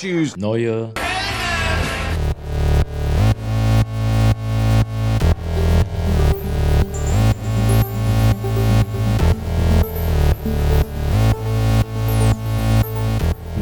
[0.00, 0.90] choose neue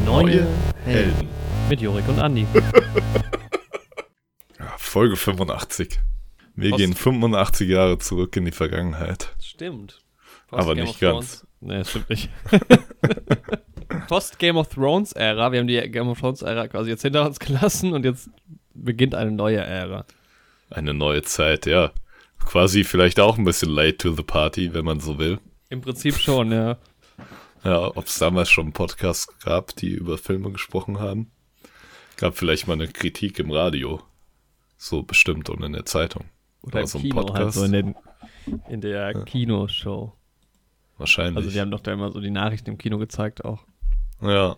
[0.05, 0.47] Neue
[0.85, 1.27] Helden.
[1.69, 2.45] Mit Jorik und Andi.
[4.59, 5.99] Ja, Folge 85.
[6.55, 9.33] Wir Post- gehen 85 Jahre zurück in die Vergangenheit.
[9.41, 10.01] Stimmt.
[10.51, 11.47] Aber Game nicht ganz.
[11.61, 12.29] Nee, stimmt nicht.
[14.09, 15.51] Post Game of Thrones Ära.
[15.51, 18.31] Wir haben die Game of Thrones Ära quasi jetzt hinter uns gelassen und jetzt
[18.73, 20.03] beginnt eine neue Ära.
[20.71, 21.91] Eine neue Zeit, ja.
[22.43, 25.37] Quasi vielleicht auch ein bisschen late to the party, wenn man so will.
[25.69, 26.77] Im Prinzip schon, ja.
[27.63, 31.29] Ja, ob es damals schon Podcasts gab, die über Filme gesprochen haben.
[32.17, 34.01] Gab vielleicht mal eine Kritik im Radio.
[34.77, 36.25] So bestimmt und in der Zeitung.
[36.63, 37.57] Oder so ein Kino halt Podcast.
[37.57, 37.95] so in, den,
[38.69, 40.13] in der Kinoshow.
[40.97, 41.37] Wahrscheinlich.
[41.37, 43.68] Also wir haben doch da immer so die Nachrichten im Kino gezeigt auch.
[44.21, 44.55] Ja,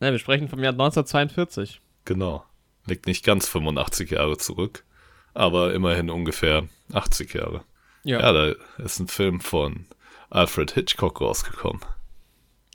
[0.00, 1.80] Ja, wir sprechen vom Jahr 1942.
[2.04, 2.44] genau.
[2.88, 4.84] Liegt nicht ganz 85 Jahre zurück,
[5.34, 7.64] aber immerhin ungefähr 80 Jahre.
[8.04, 9.86] Ja, da ist ein Film von
[10.30, 11.80] Alfred Hitchcock rausgekommen.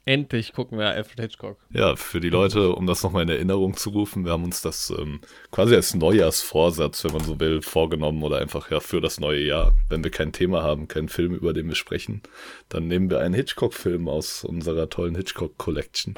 [0.03, 1.57] Endlich gucken wir Alfred Hitchcock.
[1.71, 4.91] Ja, für die Leute, um das nochmal in Erinnerung zu rufen, wir haben uns das
[4.97, 5.21] ähm,
[5.51, 9.75] quasi als Neujahrsvorsatz, wenn man so will, vorgenommen oder einfach ja für das neue Jahr.
[9.89, 12.23] Wenn wir kein Thema haben, keinen Film, über den wir sprechen,
[12.67, 16.15] dann nehmen wir einen Hitchcock-Film aus unserer tollen Hitchcock-Collection.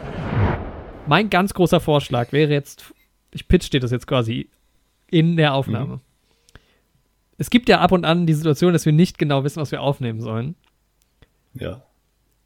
[1.06, 2.94] Mein ganz großer Vorschlag wäre jetzt,
[3.32, 4.50] ich pitch dir das jetzt quasi
[5.12, 6.00] in der Aufnahme.
[7.38, 9.82] Es gibt ja ab und an die Situation, dass wir nicht genau wissen, was wir
[9.82, 10.56] aufnehmen sollen.
[11.54, 11.84] Ja.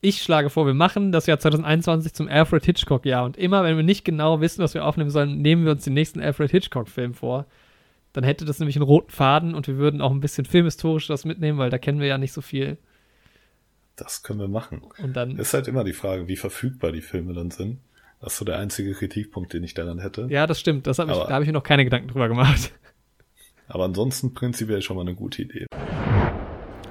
[0.08, 3.84] Ich schlage vor, wir machen das Jahr 2021 zum Alfred Hitchcock-Jahr und immer, wenn wir
[3.84, 7.46] nicht genau wissen, was wir aufnehmen sollen, nehmen wir uns den nächsten Alfred Hitchcock-Film vor.
[8.14, 11.26] Dann hätte das nämlich einen roten Faden und wir würden auch ein bisschen filmhistorisch das
[11.26, 12.78] mitnehmen, weil da kennen wir ja nicht so viel.
[13.98, 14.82] Das können wir machen.
[15.04, 17.80] Und dann, Ist halt immer die Frage, wie verfügbar die Filme dann sind.
[18.22, 20.28] Das ist so der einzige Kritikpunkt, den ich daran hätte.
[20.30, 22.30] ja, das stimmt, das hab ich, Aber- da habe ich mir noch keine Gedanken drüber
[22.30, 22.72] gemacht.
[23.68, 25.66] Aber ansonsten prinzipiell schon mal eine gute Idee.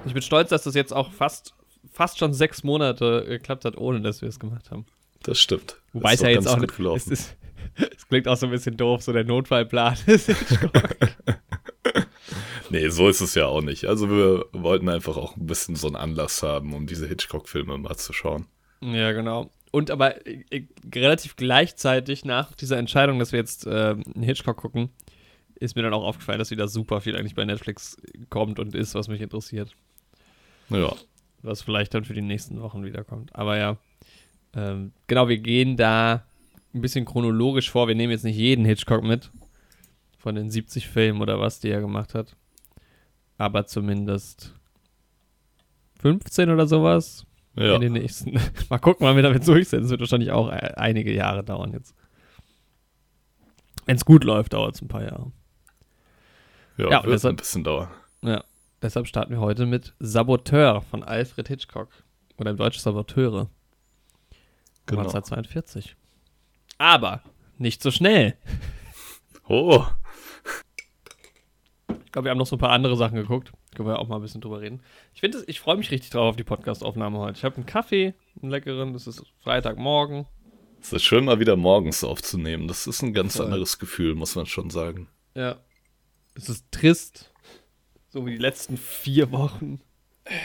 [0.05, 1.55] Ich bin stolz, dass das jetzt auch fast,
[1.97, 4.85] fast schon sechs Monate geklappt hat, ohne dass wir es gemacht haben.
[5.23, 5.81] Das stimmt.
[5.95, 7.13] Wobei es ja jetzt auch gut nicht, gelaufen.
[7.13, 7.37] es, ist,
[7.97, 10.97] es klingt auch so ein bisschen doof, so der Notfallplan ist Hitchcock.
[12.69, 13.85] Nee, so ist es ja auch nicht.
[13.85, 17.97] Also wir wollten einfach auch ein bisschen so einen Anlass haben, um diese Hitchcock-Filme mal
[17.97, 18.47] zu schauen.
[18.81, 19.53] ja, genau.
[19.71, 24.91] Und aber äh, relativ gleichzeitig nach dieser Entscheidung, dass wir jetzt äh, einen Hitchcock gucken,
[25.55, 27.97] ist mir dann auch aufgefallen, dass wieder super viel eigentlich bei Netflix
[28.31, 29.77] kommt und ist, was mich interessiert.
[30.69, 30.93] Ja,
[31.47, 33.35] Was vielleicht dann für die nächsten Wochen wiederkommt.
[33.35, 33.77] Aber ja,
[34.55, 36.25] ähm, genau, wir gehen da
[36.75, 37.89] ein bisschen chronologisch vor.
[37.89, 39.31] Wir nehmen jetzt nicht jeden Hitchcock mit
[40.19, 42.35] von den 70 Filmen oder was, die er gemacht hat.
[43.39, 44.55] Aber zumindest
[46.01, 47.77] 15 oder sowas ja.
[47.77, 48.33] in den nächsten.
[48.69, 49.85] Mal gucken, wann wir damit durch sind.
[49.85, 51.95] Es wird wahrscheinlich auch äh, einige Jahre dauern jetzt.
[53.85, 55.31] Wenn es gut läuft, dauert es ein paar Jahre.
[56.77, 57.89] ja, Ja, wird deshalb- ein bisschen dauern.
[58.23, 58.43] Ja,
[58.83, 61.89] deshalb starten wir heute mit Saboteur von Alfred Hitchcock.
[62.39, 63.49] Oder im Deutschen Saboteure.
[64.87, 65.01] Genau.
[65.03, 65.97] 1942.
[66.79, 67.23] Aber
[67.59, 68.37] nicht so schnell.
[69.49, 69.87] Oh,
[72.05, 73.53] Ich glaube, wir haben noch so ein paar andere Sachen geguckt.
[73.77, 74.83] Können wir auch mal ein bisschen drüber reden.
[75.15, 77.39] Ich ich freue mich richtig drauf auf die Podcast-Aufnahme heute.
[77.39, 78.93] Ich habe einen Kaffee, einen leckeren.
[78.97, 80.27] Es ist Freitagmorgen.
[80.81, 82.67] es ist schön mal wieder morgens aufzunehmen.
[82.67, 83.45] Das ist ein ganz Voll.
[83.47, 85.09] anderes Gefühl, muss man schon sagen.
[85.35, 85.59] Ja.
[86.35, 87.33] Es ist trist.
[88.17, 89.79] So wie die letzten vier Wochen.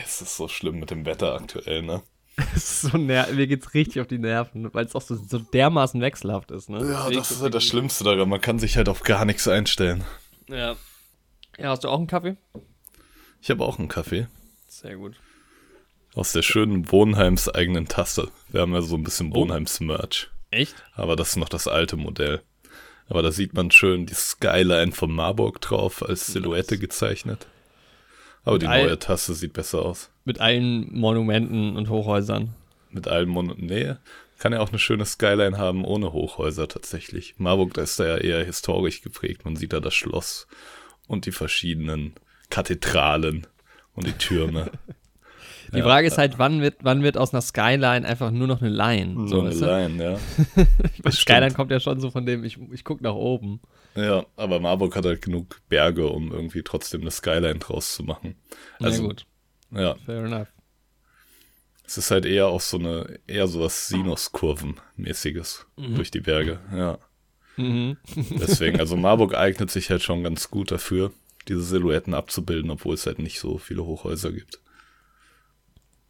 [0.04, 2.04] Es ist so schlimm mit dem Wetter aktuell, ne?
[2.58, 6.52] So ner mir geht's richtig auf die Nerven, weil es auch so, so dermaßen wechselhaft
[6.52, 6.80] ist, ne?
[6.80, 8.28] Ja, Deswegen das ist halt das Schlimmste daran.
[8.28, 10.04] Man kann sich halt auf gar nichts einstellen.
[10.50, 10.76] Ja.
[11.58, 12.36] Ja, hast du auch einen Kaffee?
[13.42, 14.28] Ich habe auch einen Kaffee.
[14.68, 15.16] Sehr gut.
[16.14, 18.32] Aus der schönen Wohnheims eigenen Tasse.
[18.50, 19.36] Wir haben ja so ein bisschen Oh.
[19.36, 20.30] Wohnheims Merch.
[20.50, 20.76] Echt?
[20.94, 22.42] Aber das ist noch das alte Modell.
[23.08, 27.48] Aber da sieht man schön die Skyline von Marburg drauf als Silhouette gezeichnet.
[28.44, 30.09] Aber die all- neue Tasse sieht besser aus.
[30.25, 32.53] Mit allen Monumenten und Hochhäusern.
[32.90, 33.96] Mit allem Mon Nee,
[34.38, 37.35] kann ja auch eine schöne Skyline haben ohne Hochhäuser tatsächlich.
[37.38, 39.46] Marburg, da ist da ja eher historisch geprägt.
[39.46, 40.47] Man sieht da das Schloss
[41.08, 42.14] und die verschiedenen
[42.49, 43.47] Kathedralen
[43.93, 44.72] und die Türme.
[45.73, 45.84] Die Ja.
[45.85, 49.28] Frage ist halt, wann wird, wann wird aus einer Skyline einfach nur noch eine Line?
[49.29, 49.66] so eine weißt du?
[49.66, 50.03] Line,
[51.05, 51.11] ja.
[51.11, 53.61] Skyline kommt ja schon so von dem, ich, ich gucke nach oben.
[53.96, 58.35] Ja, aber Marburg hat halt genug Berge, um irgendwie trotzdem eine Skyline draus zu machen.
[58.79, 59.26] Also, Na gut,
[59.72, 60.47] ja, fair enough.
[61.85, 66.99] es ist halt eher auch so eine, eher so was Sinuskurven-mäßiges durch die Berge, ja.
[67.58, 67.97] Mhm.
[68.40, 71.11] Deswegen, also Marburg eignet sich halt schon ganz gut dafür,
[71.47, 74.59] diese Silhouetten abzubilden, obwohl es halt nicht so viele Hochhäuser gibt.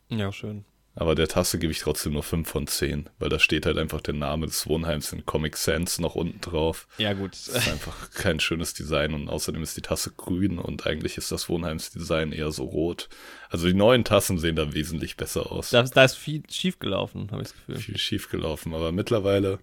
[0.10, 0.66] Ja, schön.
[1.01, 4.01] Aber der Tasse gebe ich trotzdem nur 5 von 10, weil da steht halt einfach
[4.01, 6.88] der Name des Wohnheims in Comic Sans noch unten drauf.
[7.00, 7.31] Ja, gut.
[7.31, 11.31] Das ist einfach kein schönes Design und außerdem ist die Tasse grün und eigentlich ist
[11.31, 13.09] das Wohnheimsdesign eher so rot.
[13.50, 15.71] Also die neuen Tassen sehen da wesentlich besser aus.
[15.71, 17.77] Da, da ist viel schief gelaufen, habe ich das Gefühl.
[17.77, 19.57] Viel schief gelaufen, aber mittlerweile,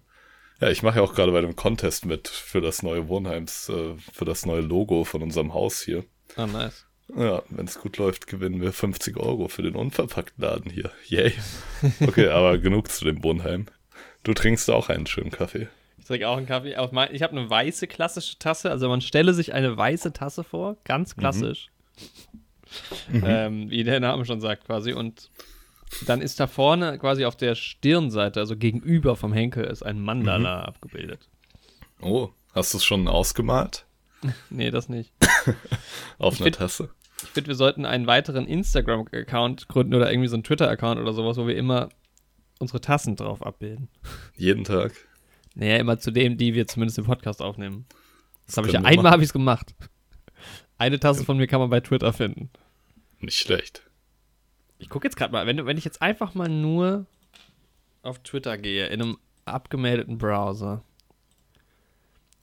[0.59, 3.95] ja, ich mache ja auch gerade bei dem Contest mit für das neue Wohnheims, äh,
[4.11, 6.03] für das neue Logo von unserem Haus hier.
[6.35, 6.85] Ah, nice.
[7.15, 10.91] Ja, wenn es gut läuft, gewinnen wir 50 Euro für den unverpackten Laden hier.
[11.07, 11.33] Yay.
[12.01, 13.65] Okay, aber genug zu dem Wohnheim.
[14.23, 15.67] Du trinkst auch einen schönen Kaffee.
[15.97, 16.75] Ich trinke auch einen Kaffee.
[16.75, 18.69] Auf mein, ich habe eine weiße klassische Tasse.
[18.71, 21.69] Also man stelle sich eine weiße Tasse vor, ganz klassisch.
[23.09, 23.23] Mhm.
[23.25, 24.93] Ähm, wie der Name schon sagt quasi.
[24.93, 25.31] Und
[26.05, 30.61] dann ist da vorne quasi auf der Stirnseite, also gegenüber vom Henkel, ist ein Mandala
[30.63, 31.27] abgebildet.
[32.01, 33.85] Oh, hast du es schon ausgemalt?
[34.49, 35.13] Nee, das nicht.
[36.17, 36.89] Auf Ich einer Tasse?
[37.23, 41.37] Ich finde, wir sollten einen weiteren Instagram-Account gründen oder irgendwie so einen Twitter-Account oder sowas,
[41.37, 41.89] wo wir immer
[42.59, 43.89] unsere Tassen drauf abbilden.
[44.35, 44.93] Jeden Tag?
[45.55, 47.85] Naja, immer zu dem, die wir zumindest im Podcast aufnehmen.
[48.45, 49.75] Das habe ich ja einmal habe ich es gemacht.
[50.77, 52.49] Eine Tasse von mir kann man bei Twitter finden.
[53.19, 53.83] Nicht schlecht.
[54.77, 57.05] Ich gucke jetzt gerade mal, wenn, wenn ich jetzt einfach mal nur
[58.01, 60.83] auf Twitter gehe, in einem abgemeldeten Browser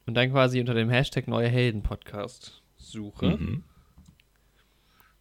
[0.05, 3.38] und dann quasi unter dem Hashtag Neue Helden Podcast suche.
[3.38, 3.64] Mhm.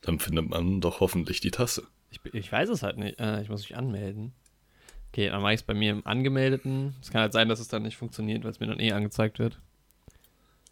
[0.05, 1.87] Dann findet man doch hoffentlich die Tasse.
[2.11, 3.19] Ich, ich weiß es halt nicht.
[3.19, 4.33] Äh, ich muss mich anmelden.
[5.11, 6.95] Okay, dann mache ich es bei mir im Angemeldeten.
[7.01, 9.39] Es kann halt sein, dass es dann nicht funktioniert, weil es mir dann eh angezeigt
[9.39, 9.59] wird.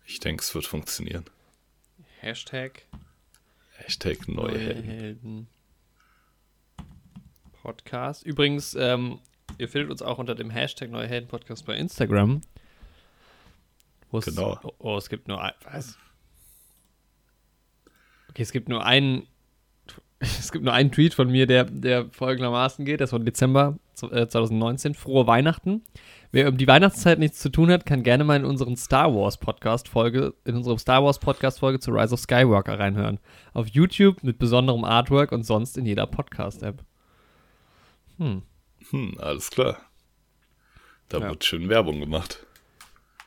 [0.06, 1.26] Ich denke, es wird funktionieren.
[2.20, 2.86] Hashtag
[3.76, 4.84] Hashtag neue Helden.
[4.84, 5.48] Helden
[7.64, 8.24] Podcast.
[8.24, 9.20] Übrigens, ähm,
[9.58, 12.42] ihr findet uns auch unter dem Hashtag Neue Helden Podcast bei Instagram.
[14.12, 14.60] Genau.
[14.62, 15.98] oh, oh, es gibt nur ein, was?
[18.34, 19.28] Okay, es gibt nur einen,
[20.20, 24.12] es gibt nur einen Tweet von mir, der, der folgendermaßen geht, das von Dezember zu-
[24.12, 24.96] äh, 2019.
[24.96, 25.84] Frohe Weihnachten.
[26.32, 29.38] Wer um die Weihnachtszeit nichts zu tun hat, kann gerne mal in unseren Star Wars
[29.38, 33.20] Podcast Folge, in unsere Star Wars Podcast Folge zu Rise of Skywalker reinhören.
[33.54, 36.84] Auf YouTube mit besonderem Artwork und sonst in jeder Podcast-App.
[38.18, 38.42] Hm.
[38.90, 39.78] Hm, alles klar.
[41.10, 41.30] Da Ja.
[41.30, 42.44] wird schön Werbung gemacht.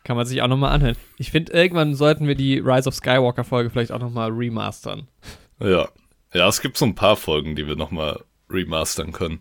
[0.07, 0.97] Kann man sich auch nochmal anhören.
[1.19, 5.09] Ich finde, irgendwann sollten wir die Rise of Skywalker Folge vielleicht auch nochmal remastern.
[5.59, 5.89] Ja.
[6.33, 9.41] Ja, es gibt so ein paar Folgen, die wir nochmal remastern können.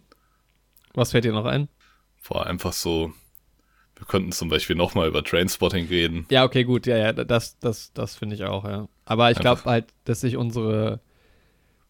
[0.96, 1.68] Was fällt dir noch ein?
[2.18, 3.14] Vor einfach so,
[3.96, 6.26] wir könnten zum Beispiel nochmal über Trainspotting reden.
[6.32, 8.88] Ja, okay, gut, ja, ja, das, das, das finde ich auch, ja.
[9.06, 11.00] Aber ich glaube halt, dass sich unsere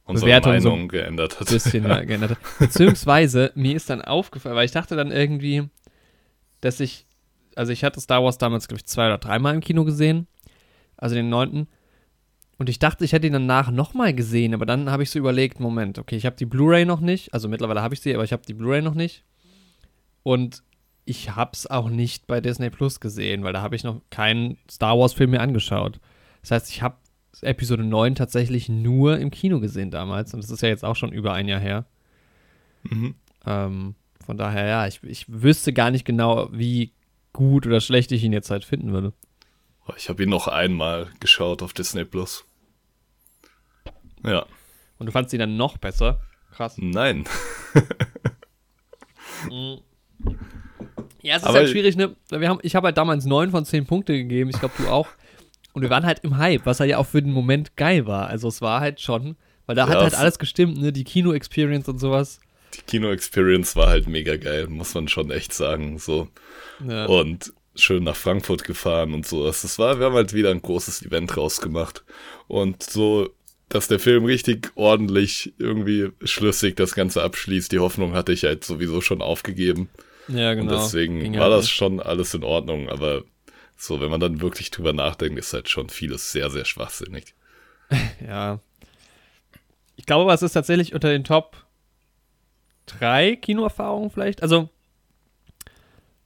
[0.04, 1.48] Unsere Bewertung so- Meinung geändert hat.
[1.48, 2.38] bisschen ja, geändert hat.
[2.60, 5.70] Beziehungsweise, mir ist dann aufgefallen, weil ich dachte dann irgendwie,
[6.60, 7.06] dass ich,
[7.56, 10.28] also ich hatte Star Wars damals, glaube ich, zwei oder dreimal im Kino gesehen,
[10.98, 11.68] also den neunten.
[12.58, 15.60] Und ich dachte, ich hätte ihn danach nochmal gesehen, aber dann habe ich so überlegt,
[15.60, 18.32] Moment, okay, ich habe die Blu-ray noch nicht, also mittlerweile habe ich sie, aber ich
[18.32, 19.24] habe die Blu-ray noch nicht.
[20.24, 20.64] Und
[21.06, 24.58] ich habe es auch nicht bei Disney Plus gesehen, weil da habe ich noch keinen
[24.70, 26.00] Star Wars-Film mehr angeschaut.
[26.42, 26.96] Das heißt, ich habe
[27.42, 30.34] Episode 9 tatsächlich nur im Kino gesehen damals.
[30.34, 31.86] Und das ist ja jetzt auch schon über ein Jahr her.
[32.84, 33.16] Mhm.
[33.46, 36.94] Ähm, von daher, ja, ich, ich wüsste gar nicht genau, wie
[37.36, 39.14] gut oder schlecht ich ihn jetzt halt finden würde.
[39.98, 42.44] Ich habe ihn noch einmal geschaut auf Disney Plus.
[44.24, 44.46] Ja,
[44.98, 46.20] Und du fandst ihn dann noch besser?
[46.52, 46.76] Krass.
[46.78, 47.26] nein.
[51.22, 52.16] Ja, es ist Aber- halt schwierig, ne?
[52.30, 55.08] Wir haben, ich habe halt damals 9 von 10 Punkte gegeben, ich glaube du auch.
[55.74, 58.28] Und wir waren halt im Hype, was halt ja auch für den Moment geil war.
[58.28, 60.94] Also es war halt schon, weil da hat Ja, halt es- alles gestimmt, ne?
[60.94, 62.40] Die Kino-Experience und sowas.
[62.78, 65.98] Die Kino-Experience war halt mega geil, muss man schon echt sagen.
[66.00, 66.28] So.
[66.88, 67.06] Ja.
[67.06, 69.46] Und schön nach Frankfurt gefahren und so.
[69.46, 72.04] Das war, wir haben halt wieder ein großes Event rausgemacht.
[72.48, 73.30] Und so,
[73.70, 78.64] dass der Film richtig ordentlich irgendwie schlüssig das Ganze abschließt, die Hoffnung hatte ich halt
[78.64, 79.90] sowieso schon aufgegeben.
[80.28, 80.74] ja, genau.
[80.74, 81.74] Und deswegen Ging war halt das nicht.
[81.76, 82.90] schon alles in Ordnung.
[82.90, 83.24] Aber
[83.78, 87.34] so, wenn man dann wirklich drüber nachdenkt, ist halt schon vieles sehr, sehr schwachsinnig.
[88.26, 88.60] Ja.
[89.98, 91.65] Ich glaube, es ist tatsächlich unter den Top
[92.88, 94.42] 3 Kinoerfahrungen vielleicht.
[94.44, 94.70] Also,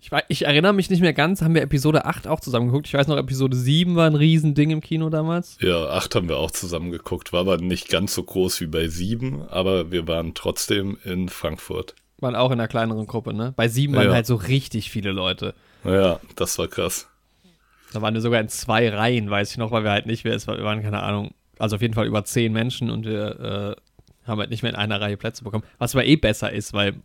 [0.01, 1.41] ich, wei- ich erinnere mich nicht mehr ganz.
[1.41, 2.87] Haben wir Episode 8 auch zusammen geguckt?
[2.87, 5.57] Ich weiß noch, Episode 7 war ein Riesending im Kino damals.
[5.61, 7.33] Ja, acht haben wir auch zusammen geguckt.
[7.33, 11.95] War aber nicht ganz so groß wie bei sieben, aber wir waren trotzdem in Frankfurt.
[12.19, 13.53] Waren auch in einer kleineren Gruppe, ne?
[13.55, 14.13] Bei 7 waren Ja.
[14.13, 15.53] halt so richtig viele Leute.
[15.83, 17.07] Ja, das war krass.
[17.91, 20.33] Da waren wir sogar in zwei Reihen, weiß ich noch, weil wir halt nicht mehr,
[20.35, 23.75] es war, wir waren keine Ahnung, also auf jeden Fall über zehn Menschen und wir
[23.77, 23.81] äh,
[24.29, 25.63] haben halt nicht mehr in einer Reihe Plätze bekommen.
[25.77, 26.95] Was aber eh besser ist, weil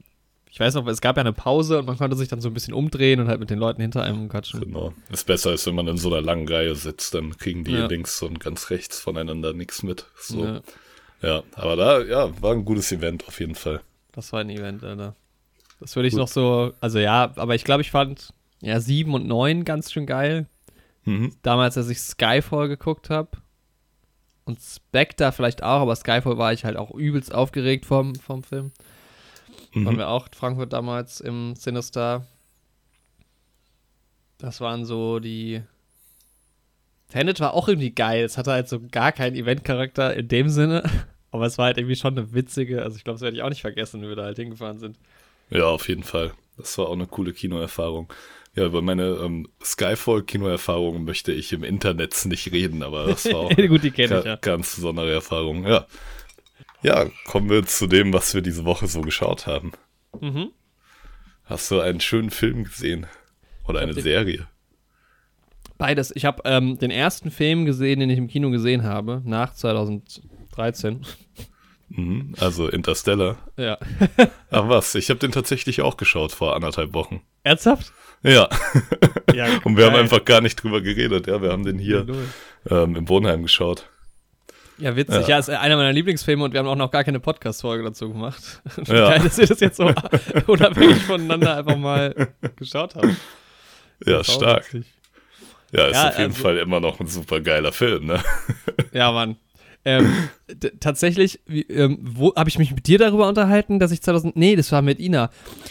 [0.50, 2.54] ich weiß noch, es gab ja eine Pause und man konnte sich dann so ein
[2.54, 4.60] bisschen umdrehen und halt mit den Leuten hinter einem quatschen.
[4.60, 4.92] Genau.
[5.10, 7.86] Ist besser, als wenn man in so einer langen Reihe sitzt, dann kriegen die Ja.
[7.86, 10.06] links und ganz rechts voneinander nichts mit.
[10.16, 10.44] So.
[10.44, 10.60] Ja.
[11.22, 11.42] Ja.
[11.54, 13.80] aber da, ja, war ein gutes Event auf jeden Fall.
[14.12, 15.16] Das war ein Event, Alter.
[15.80, 16.20] Das würde ich Gut.
[16.20, 20.06] noch so, also ja, aber ich glaube, ich fand ja 7 und 9 ganz schön
[20.06, 20.46] geil.
[21.04, 21.32] Mhm.
[21.42, 23.30] Damals, als ich Skyfall geguckt habe.
[24.44, 28.72] Und Spectre vielleicht auch, aber Skyfall war ich halt auch übelst aufgeregt vom, vom Film.
[29.72, 29.86] Mhm.
[29.86, 32.26] Waren wir auch in Frankfurt damals im Sinister.
[34.38, 35.62] Das waren so die.
[37.08, 38.24] Tenet war auch irgendwie geil.
[38.24, 40.82] Es hatte halt so gar keinen Event-Charakter in dem Sinne.
[41.30, 42.82] Aber es war halt irgendwie schon eine witzige.
[42.82, 44.96] Also ich glaube, das werde ich auch nicht vergessen, wenn wir da halt hingefahren sind.
[45.50, 46.32] Ja, auf jeden Fall.
[46.56, 48.12] Das war auch eine coole Kinoerfahrung.
[48.54, 53.56] Ja, über meine ähm, Skyfall-Kinoerfahrung möchte ich im Internet nicht reden, aber das war auch
[53.56, 54.36] Gut, die kenne ich, ja.
[54.36, 55.66] ganz besondere Erfahrung.
[55.66, 55.86] Ja.
[56.82, 59.72] ja, kommen wir zu dem, was wir diese Woche so geschaut haben.
[60.20, 60.50] Mhm.
[61.44, 63.06] Hast du einen schönen Film gesehen?
[63.66, 64.46] Oder eine Serie?
[65.76, 66.12] Beides.
[66.14, 71.04] Ich habe ähm, den ersten Film gesehen, den ich im Kino gesehen habe, nach 2013.
[71.88, 73.36] Mhm, also Interstellar.
[73.56, 73.78] Ja.
[74.50, 77.22] Ach was, ich habe den tatsächlich auch geschaut vor anderthalb Wochen.
[77.42, 77.92] Ernsthaft?
[78.24, 78.48] Ja.
[79.34, 79.92] ja Und wir geil.
[79.92, 81.26] haben einfach gar nicht drüber geredet.
[81.26, 82.06] Ja, wir haben den hier
[82.68, 83.86] ähm, im Wohnheim geschaut.
[84.78, 85.22] Ja, witzig.
[85.22, 85.28] Ja.
[85.28, 88.60] ja, ist einer meiner Lieblingsfilme und wir haben auch noch gar keine Podcast-Folge dazu gemacht.
[88.86, 89.10] Ja.
[89.10, 89.92] Geil, dass wir das jetzt so
[90.46, 93.16] unabhängig voneinander einfach mal geschaut haben.
[94.04, 94.74] Ja, stark.
[94.74, 94.92] Witzig.
[95.70, 98.22] Ja, ist ja, auf jeden also, Fall immer noch ein super geiler Film, ne?
[98.92, 99.36] Ja, Mann.
[99.84, 100.28] Ähm,
[100.80, 104.72] tatsächlich, ähm, wo habe ich mich mit dir darüber unterhalten, dass ich 2000, nee, das
[104.72, 105.30] war mit Ina,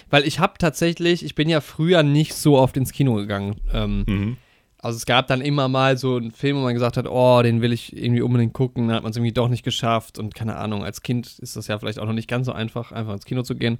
[0.09, 3.55] weil ich habe tatsächlich, ich bin ja früher nicht so oft ins Kino gegangen.
[3.71, 4.37] Ähm, mhm.
[4.77, 7.61] Also es gab dann immer mal so einen Film, wo man gesagt hat, oh, den
[7.61, 10.57] will ich irgendwie unbedingt gucken, dann hat man es irgendwie doch nicht geschafft und keine
[10.57, 13.25] Ahnung, als Kind ist das ja vielleicht auch noch nicht ganz so einfach, einfach ins
[13.25, 13.79] Kino zu gehen.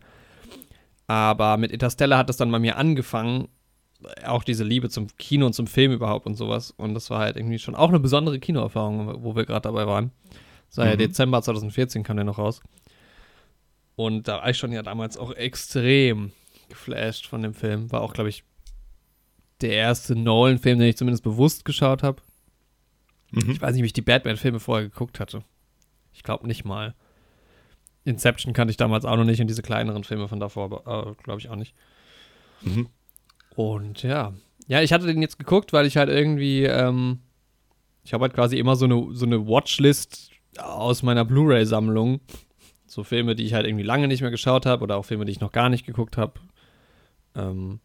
[1.08, 3.50] Aber mit Interstellar hat das dann bei mir angefangen
[4.26, 6.72] auch diese Liebe zum Kino und zum Film überhaupt und sowas.
[6.72, 10.12] Und das war halt irgendwie schon auch eine besondere Kinoerfahrung, wo wir gerade dabei waren.
[10.70, 10.92] Das war mhm.
[10.92, 12.62] ja Dezember 2014 kam der noch raus.
[13.96, 16.32] Und da war ich schon ja damals auch extrem
[16.70, 17.92] geflasht von dem Film.
[17.92, 18.44] War auch, glaube ich,
[19.62, 22.22] der erste Nolan-Film, den ich zumindest bewusst geschaut habe.
[23.32, 23.52] Mhm.
[23.52, 25.44] Ich weiß nicht, wie ich die Batman-Filme vorher geguckt hatte.
[26.12, 26.96] Ich glaube nicht mal.
[28.06, 31.40] Inception kannte ich damals auch noch nicht und diese kleineren Filme von davor, äh, glaube
[31.40, 31.74] ich auch nicht.
[32.62, 32.90] Mhm.
[33.56, 34.34] Und ja.
[34.68, 37.20] Ja, ich hatte den jetzt geguckt, weil ich halt irgendwie, ähm,
[38.04, 42.22] ich habe halt quasi immer so eine, so eine Watchlist aus meiner Blu-ray-Sammlung.
[42.86, 45.32] So Filme, die ich halt irgendwie lange nicht mehr geschaut habe oder auch Filme, die
[45.32, 46.34] ich noch gar nicht geguckt habe.
[47.36, 47.80] Ähm,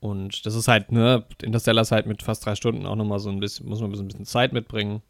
[0.00, 3.30] und das ist halt, ne, Interstellar ist halt mit fast drei Stunden auch nochmal so
[3.30, 5.02] ein bisschen, muss man ein bisschen Zeit mitbringen.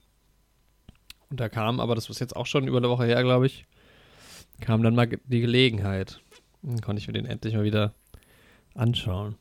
[1.31, 3.67] Und da kam, aber das ist jetzt auch schon über eine Woche her, glaube ich,
[4.61, 6.21] kam dann mal die Gelegenheit.
[6.63, 7.95] Dann konnte ich mir den endlich mal wieder
[8.75, 9.37] anschauen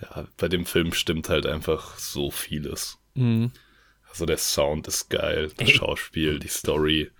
[0.00, 2.98] ja, bei dem Film stimmt halt einfach so vieles.
[3.14, 3.52] Mhm.
[4.08, 5.74] Also der Sound ist geil, das Ey.
[5.74, 7.10] Schauspiel, die Story.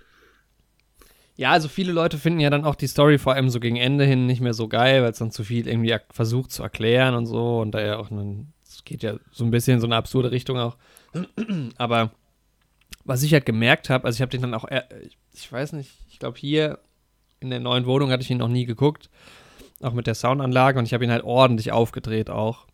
[1.37, 4.05] Ja, also viele Leute finden ja dann auch die Story vor allem so gegen Ende
[4.05, 7.27] hin nicht mehr so geil, weil es dann zu viel irgendwie versucht zu erklären und
[7.27, 8.11] so und da ja auch
[8.63, 10.77] es geht ja so ein bisschen in so eine absurde Richtung auch.
[11.77, 12.13] Aber
[13.05, 14.67] was ich halt gemerkt habe, also ich habe den dann auch,
[15.33, 16.79] ich weiß nicht, ich glaube hier
[17.41, 19.11] in der neuen Wohnung hatte ich ihn noch nie geguckt
[19.83, 22.67] auch mit der Soundanlage und ich habe ihn halt ordentlich aufgedreht auch.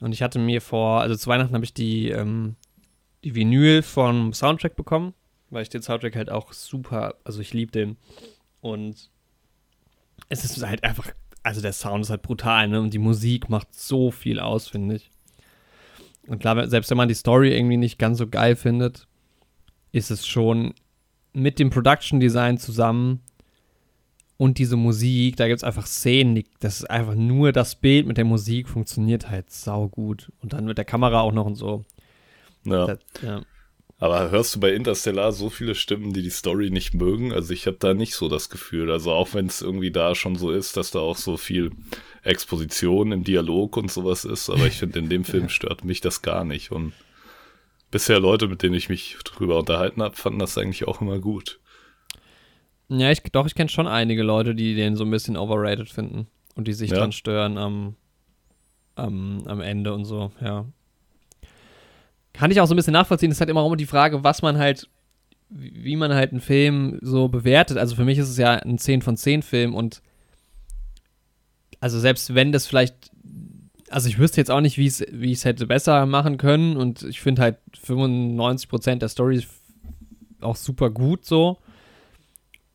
[0.00, 2.56] Und ich hatte mir vor, also zu Weihnachten habe ich die, ähm,
[3.22, 5.14] die Vinyl vom Soundtrack bekommen,
[5.50, 7.96] weil ich den Soundtrack halt auch super, also ich liebe den.
[8.60, 9.10] Und
[10.28, 11.12] es ist halt einfach,
[11.42, 12.80] also der Sound ist halt brutal, ne?
[12.80, 15.10] Und die Musik macht so viel aus, finde ich.
[16.26, 19.06] Und klar, selbst wenn man die Story irgendwie nicht ganz so geil findet,
[19.92, 20.74] ist es schon
[21.32, 23.20] mit dem Production Design zusammen
[24.40, 28.06] und diese Musik, da gibt es einfach Szenen, die, das ist einfach nur das Bild
[28.06, 30.32] mit der Musik funktioniert halt sau gut.
[30.40, 31.84] Und dann mit der Kamera auch noch und so.
[32.64, 32.86] Ja.
[32.86, 33.42] Das, ja.
[33.98, 37.34] Aber hörst du bei Interstellar so viele Stimmen, die die Story nicht mögen?
[37.34, 38.90] Also ich habe da nicht so das Gefühl.
[38.90, 41.70] Also auch wenn es irgendwie da schon so ist, dass da auch so viel
[42.22, 44.48] Exposition im Dialog und sowas ist.
[44.48, 46.72] Aber ich finde, in dem Film stört mich das gar nicht.
[46.72, 46.94] Und
[47.90, 51.59] bisher Leute, mit denen ich mich drüber unterhalten habe, fanden das eigentlich auch immer gut.
[52.90, 56.26] Ja, ich, doch, ich kenne schon einige Leute, die den so ein bisschen overrated finden
[56.56, 56.98] und die sich ja.
[56.98, 57.94] dran stören am,
[58.96, 60.66] am, am Ende und so, ja.
[62.32, 63.30] Kann ich auch so ein bisschen nachvollziehen.
[63.30, 64.88] Es ist halt immer auch die Frage, was man halt,
[65.50, 67.78] wie man halt einen Film so bewertet.
[67.78, 70.02] Also für mich ist es ja ein 10 von 10 Film und
[71.80, 73.12] also selbst wenn das vielleicht,
[73.88, 77.20] also ich wüsste jetzt auch nicht, wie ich es hätte besser machen können und ich
[77.20, 79.44] finde halt 95% der Story
[80.40, 81.58] auch super gut so.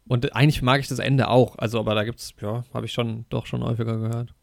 [0.07, 1.57] Und eigentlich mag ich das Ende auch.
[1.57, 4.33] Also, aber da gibt's, ja, habe ich schon doch schon häufiger gehört.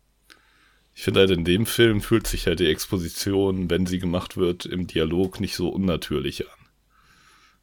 [0.95, 4.67] Ich finde halt in dem Film fühlt sich halt die Exposition, wenn sie gemacht wird,
[4.67, 6.59] im Dialog nicht so unnatürlich an.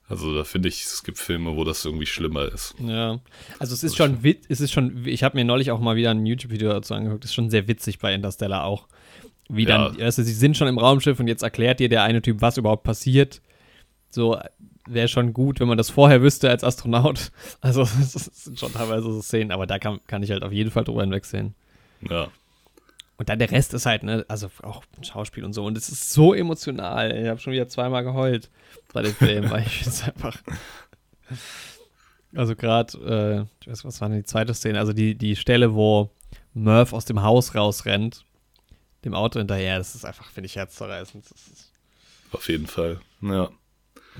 [0.07, 2.73] Also da finde ich, es gibt Filme, wo das irgendwie schlimmer ist.
[2.79, 3.19] Ja,
[3.59, 6.09] also es ist schon wit es ist schon, ich habe mir neulich auch mal wieder
[6.09, 8.87] ein YouTube-Video dazu angeguckt, es ist schon sehr witzig bei Interstellar auch.
[9.49, 10.05] Wie dann, Ja.
[10.05, 12.83] du, sie sind schon im Raumschiff und jetzt erklärt dir der eine Typ, was überhaupt
[12.83, 13.41] passiert.
[14.09, 14.39] So
[14.93, 17.31] wäre schon gut, wenn man das vorher wüsste als Astronaut.
[17.61, 20.71] Also das sind schon teilweise so Szenen, aber da kann, kann ich halt auf jeden
[20.71, 21.55] Fall drüber hinwegsehen.
[22.01, 22.29] Ja.
[23.17, 25.65] Und dann der Rest ist halt, ne, also auch Schauspiel und so.
[25.65, 27.15] Und es ist so emotional.
[27.17, 28.49] Ich habe schon wieder zweimal geheult
[28.93, 30.37] bei dem Film, weil ich es einfach.
[32.33, 34.79] Also gerade, äh, ich weiß, was war denn die zweite Szene?
[34.79, 36.09] Also die, die Stelle, wo
[36.53, 38.23] Murph aus dem Haus rausrennt,
[39.03, 41.25] dem Auto hinterher, das ist einfach, finde ich, herzzerreißend.
[42.31, 43.01] Auf jeden Fall.
[43.21, 43.49] Ja.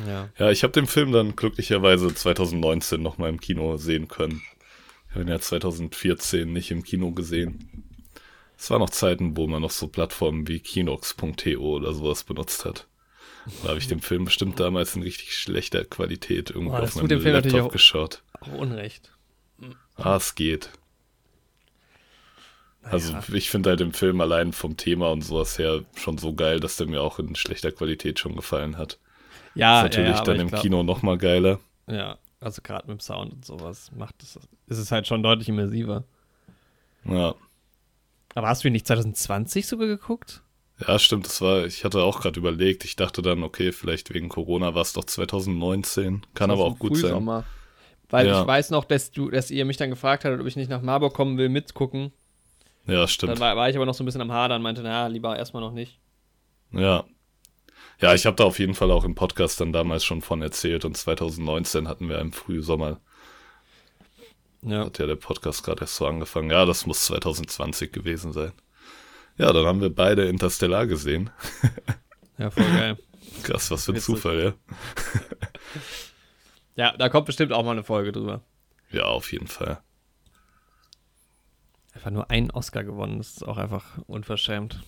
[0.08, 0.30] Ja.
[0.38, 4.42] Ja, ich habe den Film dann glücklicherweise 2019 noch mal im Kino sehen können.
[5.10, 7.86] Ich habe ihn ja 2014 nicht im Kino gesehen.
[8.58, 12.88] Es waren noch Zeiten, wo man noch so Plattformen wie Kinox.to oder sowas benutzt hat.
[13.64, 17.08] Da habe ich den Film bestimmt damals in richtig schlechter Qualität irgendwie Boah, auf meinem
[17.08, 18.22] dem Film Laptop auch- geschaut.
[18.42, 19.12] Auch Unrecht.
[19.96, 20.70] Ah, es geht.
[22.84, 23.24] Also Naja.
[23.34, 26.78] ich finde halt den Film allein vom Thema und sowas her schon so geil, dass
[26.78, 29.00] der mir auch in schlechter Qualität schon gefallen hat.
[29.56, 31.60] Ja, ist natürlich ja, dann im glaub- Kino noch mal geiler.
[31.88, 34.38] Ja, also gerade mit dem Sound und sowas macht es,
[34.68, 36.04] ist es halt schon deutlich immersiver.
[37.06, 37.34] Ja.
[38.36, 40.44] Aber hast du ihn nicht 2020 sogar geguckt?
[40.88, 44.30] Ja, stimmt, das war, ich hatte auch gerade überlegt, ich dachte dann, okay, vielleicht wegen
[44.30, 47.10] Corona war es doch 2019, kann aber auch gut sein.
[47.12, 47.44] Frühsommer.
[48.10, 48.42] Weil Ja.
[48.42, 50.82] ich weiß noch, dass du, dass ihr mich dann gefragt hattet, ob ich nicht nach
[50.82, 52.12] Marburg kommen will, mitgucken.
[52.88, 53.40] Ja, Dann stimmt.
[53.40, 55.74] war, war ich aber noch so ein bisschen am Hadern, meinte, na, lieber erstmal noch
[55.74, 56.00] nicht.
[56.72, 57.04] Ja.
[58.02, 60.86] Ja, ich habe da auf jeden Fall auch im Podcast dann damals schon von erzählt
[60.86, 63.00] und 2019 hatten wir im Frühsommer,
[64.62, 64.86] Ja.
[64.86, 66.50] hat ja der Podcast gerade erst so angefangen.
[66.50, 68.54] Ja, das muss 2020 gewesen sein.
[69.38, 71.30] Ja, dann haben wir beide Interstellar gesehen.
[72.38, 72.98] Ja, voll geil.
[73.44, 74.16] Krass, was für ein Witzig.
[74.16, 74.54] Zufall, ja.
[76.76, 78.42] ja, da kommt bestimmt auch mal eine Folge drüber.
[78.92, 79.82] Ja, auf jeden Fall.
[81.94, 84.82] Einfach nur einen Oscar gewonnen, das ist auch einfach unverschämt.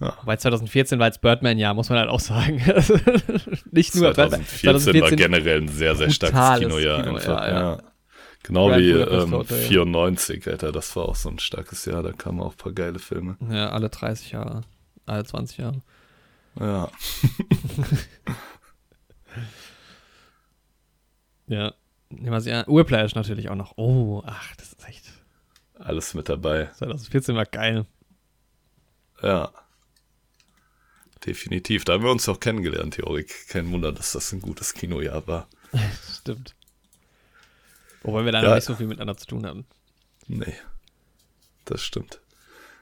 [0.00, 0.16] Ja.
[0.24, 2.56] Weil 2014 war jetzt Birdman-Jahr, muss man halt auch sagen.
[3.70, 4.44] Nicht nur Birdman.
[4.44, 7.40] 2014 war generell ein sehr, sehr starkes Kinojahr Kino, einfach.
[7.40, 7.60] ja, ja.
[7.76, 7.82] Ja,
[8.42, 9.58] Genau Grand wie ähm, Hotel.
[9.58, 12.98] 94, Alter, das war auch so ein starkes Jahr, da kamen auch ein paar geile
[12.98, 13.36] Filme.
[13.50, 14.62] Ja, alle 30 Jahre,
[15.06, 15.80] alle 20 Jahre.
[16.60, 16.90] Ja,
[21.46, 21.72] Ja.
[22.10, 22.64] Nehmen wir sie an.
[22.66, 23.76] Urplash natürlich auch noch.
[23.76, 25.04] Oh, ach, das ist echt.
[25.78, 26.70] alles mit dabei.
[26.74, 27.86] 2014 war geil.
[29.22, 29.50] Ja.
[31.26, 31.84] Definitiv.
[31.84, 33.48] Da haben wir uns auch kennengelernt, Theorik.
[33.48, 35.48] Kein Wunder, dass das ein gutes Kinojahr war.
[36.20, 36.54] Stimmt.
[38.02, 38.54] Wobei wir da Ja.
[38.54, 39.64] nicht so viel miteinander zu tun hatten.
[40.26, 40.54] Nee.
[41.64, 42.20] Das stimmt.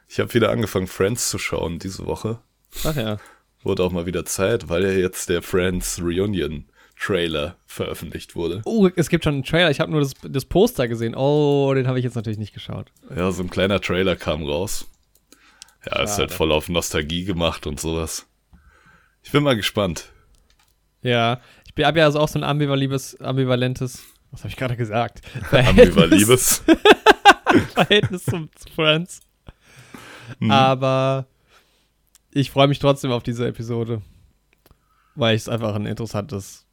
[0.08, 2.40] Ich habe wieder angefangen, Friends zu schauen diese Woche.
[2.84, 3.18] Ach ja.
[3.62, 6.66] Wurde auch mal wieder Zeit, weil ja jetzt der Friends Reunion
[7.00, 8.62] Trailer veröffentlicht wurde.
[8.64, 9.70] Oh, es gibt schon einen Trailer.
[9.70, 11.14] Ich habe nur das, das Poster gesehen.
[11.16, 12.90] Oh, den habe ich jetzt natürlich nicht geschaut.
[13.14, 14.86] Ja, so ein kleiner Trailer kam raus.
[15.86, 16.34] Ja, ist halt Schade.
[16.34, 18.26] voll auf Nostalgie gemacht und sowas.
[19.22, 20.12] Ich bin mal gespannt.
[21.02, 21.40] Ja,
[21.74, 25.20] ich habe ja also auch so ein ambivalentes, ambivalentes, was habe ich gerade gesagt?
[25.50, 26.62] Ambivalibes.
[27.74, 29.20] Verhältnis zum, zu Friends.
[30.38, 30.50] Hm.
[30.50, 31.26] Aber
[32.30, 34.00] ich freue mich trotzdem auf diese Episode,
[35.14, 36.66] weil ich es einfach ein interessantes,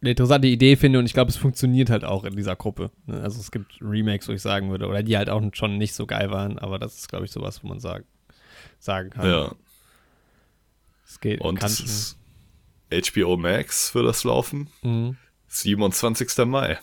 [0.00, 2.90] eine interessante Idee finde und ich glaube, es funktioniert halt auch in dieser Gruppe.
[3.06, 3.20] ne?
[3.22, 6.06] Also es gibt Remakes, wo ich sagen würde, oder die halt auch schon nicht so
[6.06, 8.04] geil waren, aber das ist, glaube ich, sowas, wo man sagen,
[8.78, 9.26] sagen kann.
[9.28, 9.52] Ja,
[11.10, 11.40] Es geht.
[11.40, 12.18] und kann es ist
[13.12, 14.68] HBO Max für das Laufen.
[14.82, 15.16] Mhm.
[15.48, 16.44] 27.
[16.46, 16.78] Mai.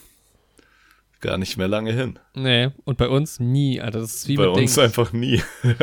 [1.22, 2.20] Gar nicht mehr lange hin.
[2.36, 4.02] Nee, und bei uns nie, Alter.
[4.02, 4.78] Das ist wie Bei uns Dings.
[4.78, 5.42] einfach nie.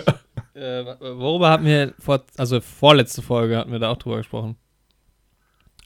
[0.56, 4.54] Äh, worüber hatten wir vor, also vorletzte Folge hatten wir da auch drüber gesprochen.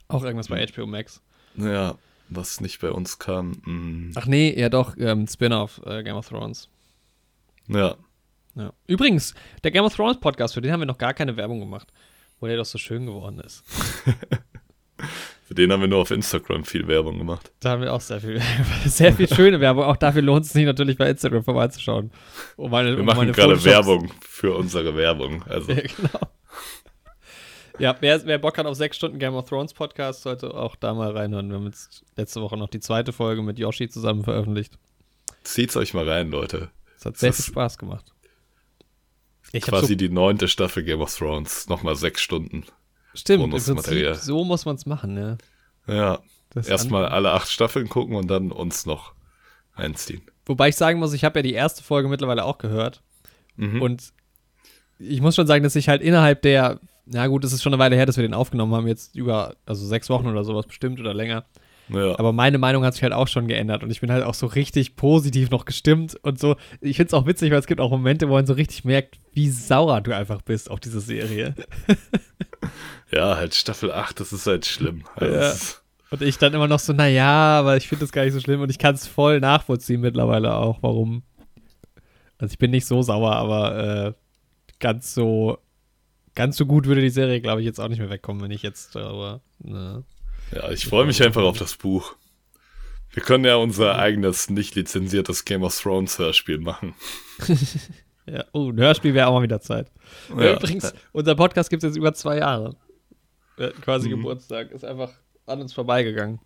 [0.09, 1.23] Auch irgendwas bei HBO Max.
[1.57, 1.95] Ja,
[2.29, 3.53] was nicht bei uns kam.
[3.65, 6.69] mm, Ach nee, ja doch, ähm, Spin-off äh, Game of Thrones.
[7.67, 7.97] Ja,
[8.57, 8.75] Ja.
[8.87, 11.89] Übrigens, der Game of Thrones Podcast, für den haben wir noch gar keine Werbung gemacht,
[12.41, 13.65] wo der doch so schön geworden ist.
[15.45, 17.51] für den haben wir nur auf Instagram viel Werbung gemacht.
[17.61, 18.41] Da haben wir auch sehr viel,
[18.87, 19.85] sehr viel schöne Werbung.
[19.85, 22.11] Auch dafür lohnt es sich natürlich bei Instagram vorbeizuschauen.
[22.57, 25.43] Um meine, Wir um machen gerade Werbung für unsere Werbung.
[25.45, 26.21] Also, Ja, genau.
[27.79, 30.95] Ja, wer, wer Bock hat auf sechs Stunden Game of Thrones Podcast, sollte auch da
[30.95, 31.49] mal reinhören.
[31.49, 34.79] Wir haben jetzt letzte Woche noch die zweite Folge mit Yoshi zusammen veröffentlicht.
[35.45, 36.71] zieht's euch mal rein, Leute.
[36.97, 38.13] Es hat sehr viel Spaß gemacht.
[39.53, 41.69] Ich Quasi so, die neunte Staffel Game of Thrones.
[41.69, 42.65] Nochmal sechs Stunden.
[43.15, 43.51] stimmt, im.
[43.51, 45.39] Prinzip, so muss man es machen, ne?
[45.87, 46.21] Ja,
[46.55, 49.15] erstmal alle acht Staffeln gucken und dann uns noch
[49.75, 50.23] einziehen.
[50.45, 53.03] Wobei ich sagen muss, ich habe ja die erste Folge mittlerweile auch gehört.
[53.57, 53.81] Mhm.
[53.81, 54.13] Und
[54.99, 56.81] ich muss schon sagen, dass ich halt innerhalb der
[57.11, 59.57] na gut, es ist schon eine Weile her, dass wir den aufgenommen haben, jetzt über,
[59.65, 61.45] also sechs Wochen oder sowas bestimmt oder länger.
[61.91, 62.19] Ja.
[62.19, 64.47] Aber meine Meinung hat sich halt auch schon geändert und ich bin halt auch so
[64.47, 66.57] richtig positiv noch gestimmt und so.
[66.81, 69.19] Ich finde es auch witzig, weil es gibt auch Momente, wo man so richtig merkt,
[69.33, 71.55] wie sauer du einfach bist auf diese Serie.
[73.13, 75.05] ja, halt Staffel 8, das ist halt schlimm.
[75.17, 75.55] Also Ja.
[76.11, 78.63] Und ich dann immer noch so, naja, aber ich finde das gar nicht so schlimm
[78.63, 81.23] und ich kann es voll nachvollziehen mittlerweile auch, warum.
[82.39, 84.13] Also ich bin nicht so sauer, aber äh,
[84.79, 85.59] ganz so,
[86.35, 88.63] ganz so gut würde die Serie, glaube ich, jetzt auch nicht mehr wegkommen, wenn ich
[88.63, 89.43] jetzt darüber.
[89.59, 90.05] Ne.
[90.53, 92.15] Ja, ich freue mich einfach auf das Buch.
[93.13, 96.95] Wir können ja unser eigenes nicht lizenziertes Game of Thrones Hörspiel machen.
[98.31, 99.91] Ja, oh, ein Hörspiel wäre auch mal wieder Zeit.
[100.39, 100.57] Ja.
[100.57, 102.77] Übrigens, unser Podcast gibt es jetzt über zwei Jahre.
[103.59, 104.17] Hatten quasi Mhm.
[104.17, 105.13] Geburtstag, ist einfach
[105.47, 106.39] an uns vorbeigegangen.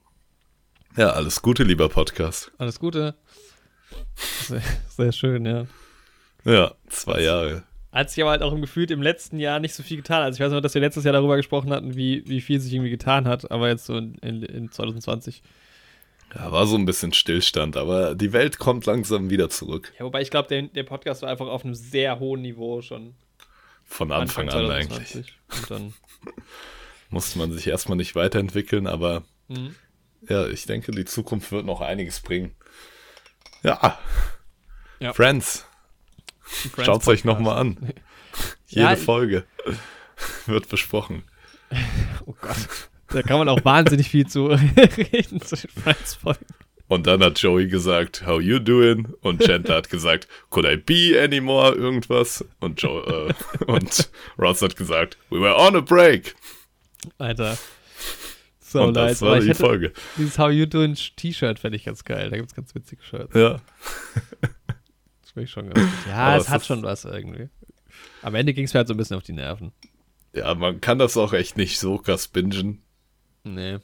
[0.96, 2.52] Ja, alles Gute, lieber Podcast.
[2.58, 3.16] Alles Gute.
[4.14, 5.66] Sehr, sehr schön, ja.
[6.44, 7.64] Ja, zwei Jahre.
[7.92, 10.22] Hat sich aber halt auch im Gefühl im letzten Jahr nicht so viel getan.
[10.22, 12.72] Also ich weiß noch, dass wir letztes Jahr darüber gesprochen hatten, wie, wie viel sich
[12.72, 15.42] irgendwie getan hat, aber jetzt so in, in, in 2020.
[16.34, 19.92] Ja, war so ein bisschen Stillstand, aber die Welt kommt langsam wieder zurück.
[19.98, 23.14] Ja, wobei ich glaube, der, der Podcast war einfach auf einem sehr hohen Niveau schon.
[23.84, 25.16] Von Anfang an eigentlich.
[25.54, 25.94] Und dann,
[27.10, 29.74] Musste man sich erstmal nicht weiterentwickeln, aber mhm.
[30.26, 32.54] ja, ich denke, die Zukunft wird noch einiges bringen.
[33.62, 33.98] Ja.
[34.98, 35.12] Ja.
[35.12, 35.66] Friends,
[36.52, 37.76] Friends schaut's euch nochmal an.
[38.66, 39.44] Jede Ja, Folge
[40.46, 41.24] wird besprochen.
[42.26, 42.56] Oh Gott.
[43.08, 46.46] Da kann man auch wahnsinnig viel zu reden zu den Friends-Folgen.
[46.88, 49.08] Und dann hat Joey gesagt, how you doing?
[49.22, 51.72] Und Chandler hat gesagt, could I be anymore?
[51.74, 52.44] Irgendwas.
[52.60, 56.34] Und, Joe, äh, und Ross hat gesagt, we were on a break.
[57.18, 57.56] Alter.
[58.60, 59.30] So und das leid.
[59.30, 59.92] War die Folge.
[60.18, 62.30] dieses How You Doing T-Shirt fände ich ganz geil.
[62.30, 63.34] Da gibt es ganz witzige Shirts.
[63.34, 63.60] Ja.
[65.34, 66.06] Das finde ich schon ganz gut.
[66.08, 67.48] Ja, Aber es hat schon was irgendwie.
[68.22, 69.72] Am Ende ging es mir halt so ein bisschen auf die Nerven.
[70.34, 72.82] ja, man kann das auch echt nicht so krass bingen.
[73.44, 73.78] Nee.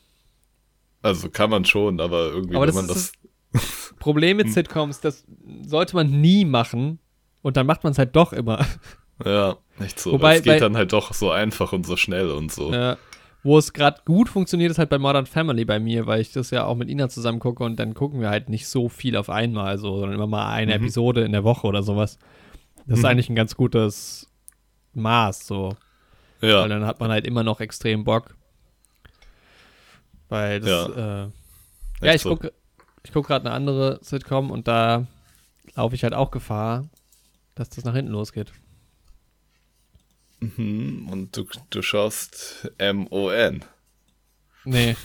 [1.02, 3.12] Also kann man schon, aber irgendwie, Aber wenn das man ist
[3.52, 3.94] das.
[3.98, 5.24] Problem mit Sitcoms, das
[5.62, 6.98] sollte man nie machen.
[7.42, 8.66] Und dann macht man es halt doch immer.
[9.24, 10.12] Ja, nicht so.
[10.12, 12.72] Wobei es geht bei- dann halt doch so einfach und so schnell und so.
[12.72, 12.96] Ja.
[13.44, 16.50] Wo es gerade gut funktioniert, ist halt bei Modern Family bei mir, weil ich das
[16.50, 19.30] ja auch mit Ina zusammen gucke und dann gucken wir halt nicht so viel auf
[19.30, 20.84] einmal, so, sondern immer mal eine Mhm.
[20.84, 22.18] Episode in der Woche oder sowas.
[22.86, 23.08] Das ist Mhm.
[23.10, 24.28] eigentlich ein ganz gutes
[24.94, 25.76] Maß, so.
[26.40, 28.34] Ja, Weil dann hat man halt immer noch extrem Bock.
[30.28, 31.28] Weil das, ja, äh,
[32.02, 32.30] ja ich so.
[32.30, 32.52] gucke
[33.04, 35.06] ich guck gerade eine andere Sitcom und da
[35.76, 36.88] laufe ich halt auch Gefahr,
[37.54, 38.52] dass das nach hinten losgeht.
[40.40, 43.64] Mhm, Und du, du schaust M.O.N.
[44.64, 44.96] Nee,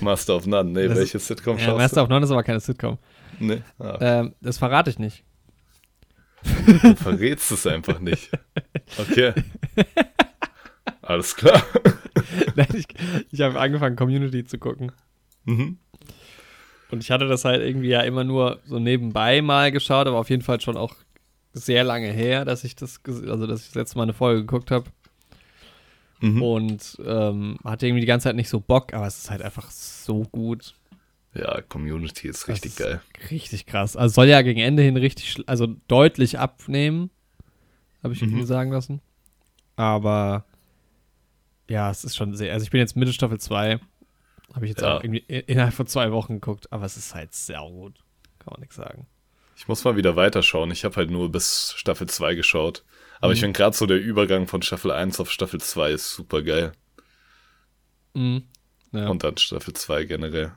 [0.00, 0.70] Master of None.
[0.70, 2.98] Nee, Das- welche Sitcom ja, schaust Master of None ist aber keine Sitcom.
[3.38, 3.44] du?
[3.44, 5.24] Nee, ah, Ähm, das verrate ich nicht.
[6.66, 8.30] du verrätst es einfach nicht.
[8.98, 9.32] Okay.
[11.02, 11.62] Alles klar.
[12.56, 12.86] Nein, ich
[13.30, 14.92] ich habe angefangen, Community zu gucken.
[15.44, 15.78] Mhm.
[16.90, 20.30] Und ich hatte das halt irgendwie ja immer nur so nebenbei mal geschaut, aber auf
[20.30, 20.94] jeden Fall schon auch
[21.52, 24.70] sehr lange her, dass ich das, also dass ich das letzte Mal eine Folge geguckt
[24.70, 24.86] habe.
[26.20, 26.42] Mhm.
[26.42, 29.70] Und ähm, hatte irgendwie die ganze Zeit nicht so Bock, aber es ist halt einfach
[29.70, 30.74] so gut.
[31.32, 33.00] Ja, Community ist richtig ist geil.
[33.30, 33.96] Richtig krass.
[33.96, 37.10] Also soll ja gegen Ende hin richtig, also deutlich abnehmen,
[38.02, 38.28] habe ich Mhm.
[38.28, 39.00] irgendwie sagen lassen.
[39.76, 40.44] Aber
[41.68, 43.78] ja, es ist schon sehr, also ich bin jetzt Mitte Staffel 2,
[44.54, 44.98] habe ich jetzt Ja.
[44.98, 47.94] auch irgendwie innerhalb von zwei Wochen geguckt, aber es ist halt sehr gut.
[48.40, 49.06] Kann man nichts sagen.
[49.60, 50.70] Ich muss mal wieder weiterschauen.
[50.70, 52.82] Ich habe halt nur bis Staffel 2 geschaut.
[53.20, 53.34] Aber Mhm.
[53.34, 56.72] ich finde gerade so der Übergang von Staffel 1 auf Staffel 2 ist super geil.
[58.14, 58.44] Mhm.
[58.92, 59.08] Ja.
[59.08, 60.52] Und dann Staffel 2 generell.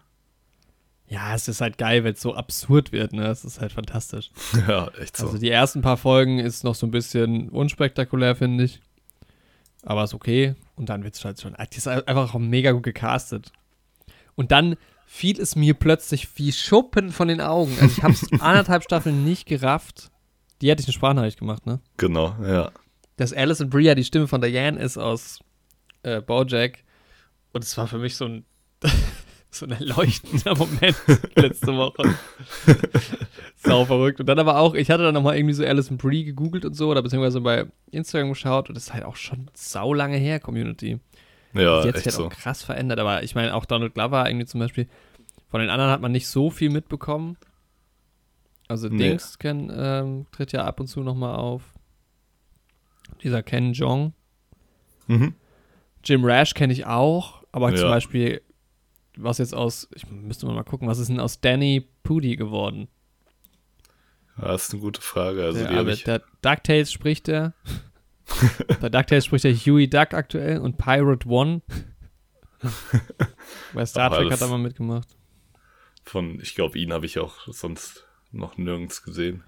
[1.10, 3.28] ja, es ist halt geil, wenn es so absurd wird, ne?
[3.28, 4.32] Es ist halt fantastisch.
[4.68, 5.26] ja, echt so.
[5.28, 8.80] Also die ersten paar Folgen ist noch so ein bisschen unspektakulär, finde ich.
[9.84, 10.56] Aber ist okay.
[10.78, 11.56] Und dann wird es halt schon.
[11.74, 13.52] Die ist einfach auch mega gut gecastet.
[14.36, 14.78] Und dann
[15.14, 17.78] fiel es mir plötzlich wie Schuppen von den Augen.
[17.80, 20.10] Also ich habe es anderthalb Staffeln nicht gerafft.
[20.60, 21.80] Die hätte ich eine Sprachnachricht gemacht, ne?
[21.98, 22.72] genau, ja.
[23.18, 25.40] Dass Alison Bria die Stimme von Diane ist aus
[26.02, 26.80] äh, Bojack.
[27.52, 28.46] Und es war für mich so ein,
[29.52, 30.98] so ein erleuchtender Moment
[31.36, 32.16] letzte Woche.
[33.58, 34.20] Sau verrückt.
[34.20, 36.90] Und dann aber auch, ich hatte dann nochmal irgendwie so Alison Brie gegoogelt und so,
[36.90, 41.00] oder beziehungsweise bei Instagram geschaut und das ist halt auch schon sau lange her, Community.
[41.54, 42.26] Ja, sich echt halt so.
[42.28, 44.88] auch krass verändert, aber ich meine, auch Donald Glover irgendwie zum Beispiel,
[45.50, 47.38] von den anderen hat man nicht so viel mitbekommen.
[48.68, 49.10] Also Nee.
[49.10, 51.62] Dings Ken, ähm, tritt ja ab und zu nochmal auf.
[53.22, 54.14] Dieser Ken Jong.
[55.08, 55.36] Mhm.
[56.04, 57.90] Jim Rash kenne ich auch, aber zum Ja.
[57.92, 58.42] Beispiel,
[59.16, 62.88] was jetzt aus, ich müsste mal gucken, was ist denn aus Danny Pudi geworden?
[64.42, 65.44] Ja, ist eine gute Frage.
[65.44, 66.04] Also der, die aber ich.
[66.42, 67.54] DuckTales spricht der.
[68.82, 71.62] Bei DuckTales spricht er Huey Duck aktuell und Pirate One.
[73.74, 75.08] Bei Star Trek hat er mal mitgemacht.
[76.06, 79.44] Von, ich glaube, ihn habe ich auch sonst noch nirgends gesehen.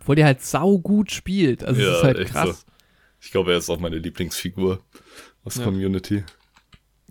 [0.00, 1.64] Obwohl der halt sau gut spielt.
[1.64, 2.66] Also es Ja, ist halt krass.
[3.20, 4.82] Ich glaube, er ist auch meine Lieblingsfigur
[5.44, 5.64] aus Ja.
[5.64, 6.24] Community.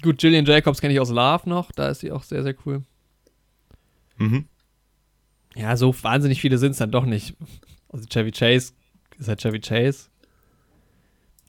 [0.01, 1.71] Gut, Gillian Jacobs kenne ich aus Love noch.
[1.71, 2.83] Da ist sie auch sehr, sehr cool.
[4.17, 4.47] Mhm.
[5.55, 7.35] Ja, so wahnsinnig viele sind es dann doch nicht.
[7.89, 8.73] Also Chevy Chase
[9.17, 10.09] ist halt Chevy Chase.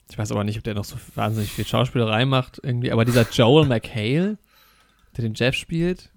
[0.09, 2.91] Ich weiß aber nicht, ob der noch so wahnsinnig viel Schauspielerei macht irgendwie.
[2.91, 4.37] Aber dieser Joel McHale,
[5.15, 6.11] der den Jeff spielt,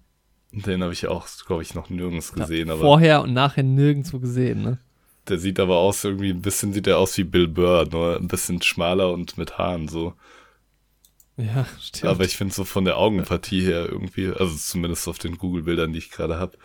[0.52, 4.62] Den habe ich auch, glaube ich, noch nirgends gesehen, aber vorher und nachher nirgendwo gesehen,
[4.62, 4.78] ne?
[5.28, 8.28] der sieht aber aus, irgendwie ein bisschen sieht er aus wie Bill Burr, nur ein
[8.28, 10.14] bisschen schmaler und mit Haaren so.
[11.36, 12.10] Ja, stimmt.
[12.10, 15.98] Aber ich finde so von der Augenpartie her irgendwie, also zumindest auf den Google-Bildern, die
[15.98, 16.58] ich gerade habe.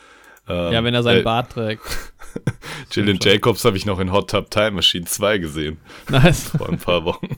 [0.47, 1.83] Ähm, ja, wenn er seinen äh, Bart trägt.
[2.91, 3.19] Jillian.
[3.21, 5.77] Jacobs habe ich noch in Hot Tub Time Machine 2 gesehen,
[6.09, 6.49] Nice.
[6.57, 7.37] vor ein paar Wochen.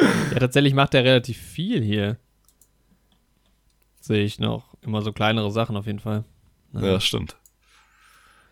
[0.00, 2.16] Ja, tatsächlich macht er relativ viel hier.
[4.00, 4.74] Sehe ich noch.
[4.82, 6.24] Immer so kleinere Sachen auf jeden Fall.
[6.72, 7.36] Ja, stimmt.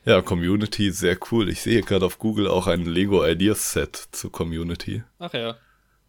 [0.05, 1.49] Ja, Community, sehr cool.
[1.49, 5.03] Ich sehe gerade auf Google auch ein Lego Ideas Set zu Community.
[5.19, 5.57] Ach ja.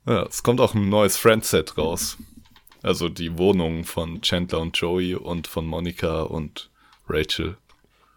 [0.06, 2.17] Ja, es kommt auch ein neues Friend-Set raus.
[2.84, 6.69] Also die Wohnungen von Chandler und Joey und von Monica und
[7.10, 7.58] Rachel.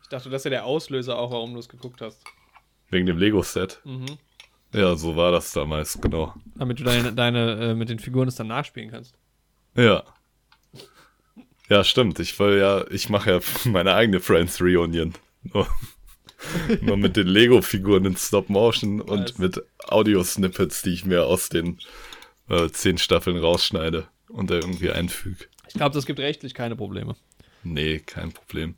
[0.02, 2.22] Ich dachte, das ist ja der Auslöser auch, warum du es geguckt hast.
[2.90, 3.80] Wegen dem Lego-Set.
[3.84, 4.18] Mhm.
[4.72, 6.34] Ja, so war das damals, genau.
[6.54, 9.14] Damit du deine, deine äh, mit den Figuren es dann nachspielen kannst.
[9.76, 10.04] Ja.
[11.68, 12.18] Ja, stimmt.
[12.18, 15.14] Ich will ja, ich mache ja meine eigene Friends Reunion.
[15.42, 15.66] Nur,
[16.80, 19.38] nur mit den Lego-Figuren in Stop Motion und Nice.
[19.38, 21.78] mit Audio-Snippets, die ich mir aus den
[22.48, 25.46] äh, zehn Staffeln rausschneide und da irgendwie einfüge.
[25.68, 27.16] Ich glaube, das gibt rechtlich keine Probleme.
[27.62, 28.74] Nee, kein Problem.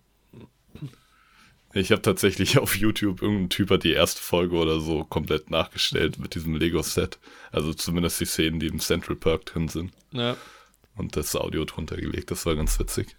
[1.74, 6.18] Ich habe tatsächlich auf YouTube irgendein Typ hat die erste Folge oder so komplett nachgestellt
[6.18, 7.18] mit diesem Lego-Set.
[7.50, 9.92] Also zumindest die Szenen, die im Central Park drin sind.
[10.12, 10.36] Ja.
[10.96, 12.30] und das Audio drunter gelegt.
[12.30, 13.16] Das war ganz witzig.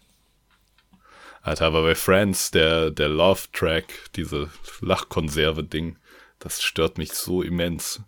[1.42, 4.50] Alter, aber bei Friends, der, der Love-Track, diese
[4.82, 5.98] Lachkonserve-Ding,
[6.40, 8.02] das stört mich so immens.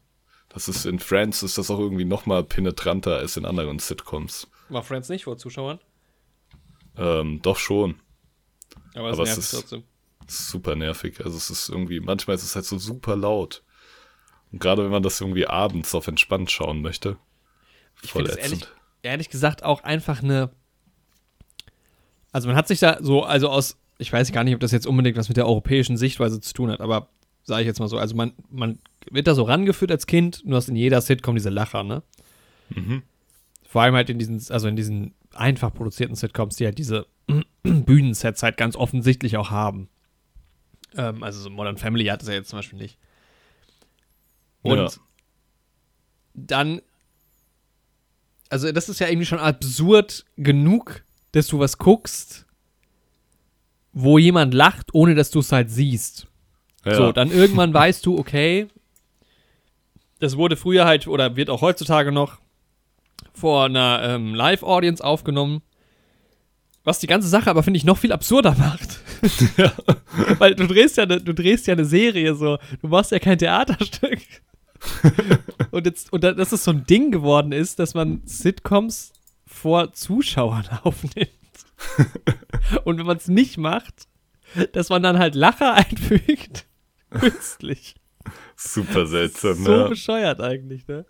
[0.50, 4.48] Das ist in Friends ist das auch irgendwie noch mal penetranter als in anderen Sitcoms.
[4.70, 5.80] War Friends nicht vor Zuschauern?
[6.98, 7.96] Ähm, doch schon.
[8.96, 9.84] Aber, Aber es ist- trotzdem.
[10.28, 11.24] Super nervig.
[11.24, 13.62] Also es ist irgendwie, manchmal ist es halt so super laut.
[14.52, 17.18] Und gerade wenn man das irgendwie abends auf entspannt schauen möchte.
[18.02, 18.76] Ich Voll finde es ehrlich, ätzend.
[19.04, 20.50] ehrlich gesagt auch einfach eine.
[22.32, 24.88] Also man hat sich da so, also aus, ich weiß gar nicht, ob das jetzt
[24.88, 27.10] unbedingt was mit der europäischen Sichtweise zu tun hat, aber
[27.44, 28.80] sage ich jetzt mal so, also man, man
[29.12, 32.02] wird da so rangeführt als Kind, du hast in jeder Sitcom diese Lacher, ne?
[32.70, 33.04] Mhm.
[33.64, 37.08] Vor allem halt in diesen, also in diesen einfach produzierten Sitcoms, die halt diese
[37.64, 39.90] Bühnensets halt ganz offensichtlich auch haben.
[40.96, 42.98] Ähm, also so Modern Family hat es ja jetzt zum Beispiel nicht.
[44.62, 44.90] Und Ja.
[46.34, 46.82] dann,
[48.50, 52.46] also das ist ja irgendwie schon absurd genug, dass du was guckst,
[53.94, 56.28] wo jemand lacht, ohne dass du es halt siehst.
[56.84, 56.96] Ja.
[56.96, 58.68] So, dann irgendwann weißt du, okay,
[60.20, 62.40] das wurde früher halt oder wird auch heutzutage noch
[63.36, 65.62] vor einer ähm, Live-Audience aufgenommen.
[66.84, 69.00] Was die ganze Sache aber, finde ich, noch viel absurder macht.
[70.40, 73.38] Weil du drehst ja ne, du drehst ja eine Serie so, du machst ja kein
[73.38, 74.20] Theaterstück.
[75.72, 79.14] und jetzt, und da- dass es so ein Ding geworden ist, dass man Sitcoms
[79.48, 81.30] vor Zuschauern aufnimmt.
[82.84, 84.08] und wenn man es nicht macht,
[84.74, 86.66] dass man dann halt Lacher einfügt.
[87.10, 87.96] Künstlich.
[88.56, 89.90] Super seltsam, so ne?
[89.90, 91.06] bescheuert eigentlich, ne?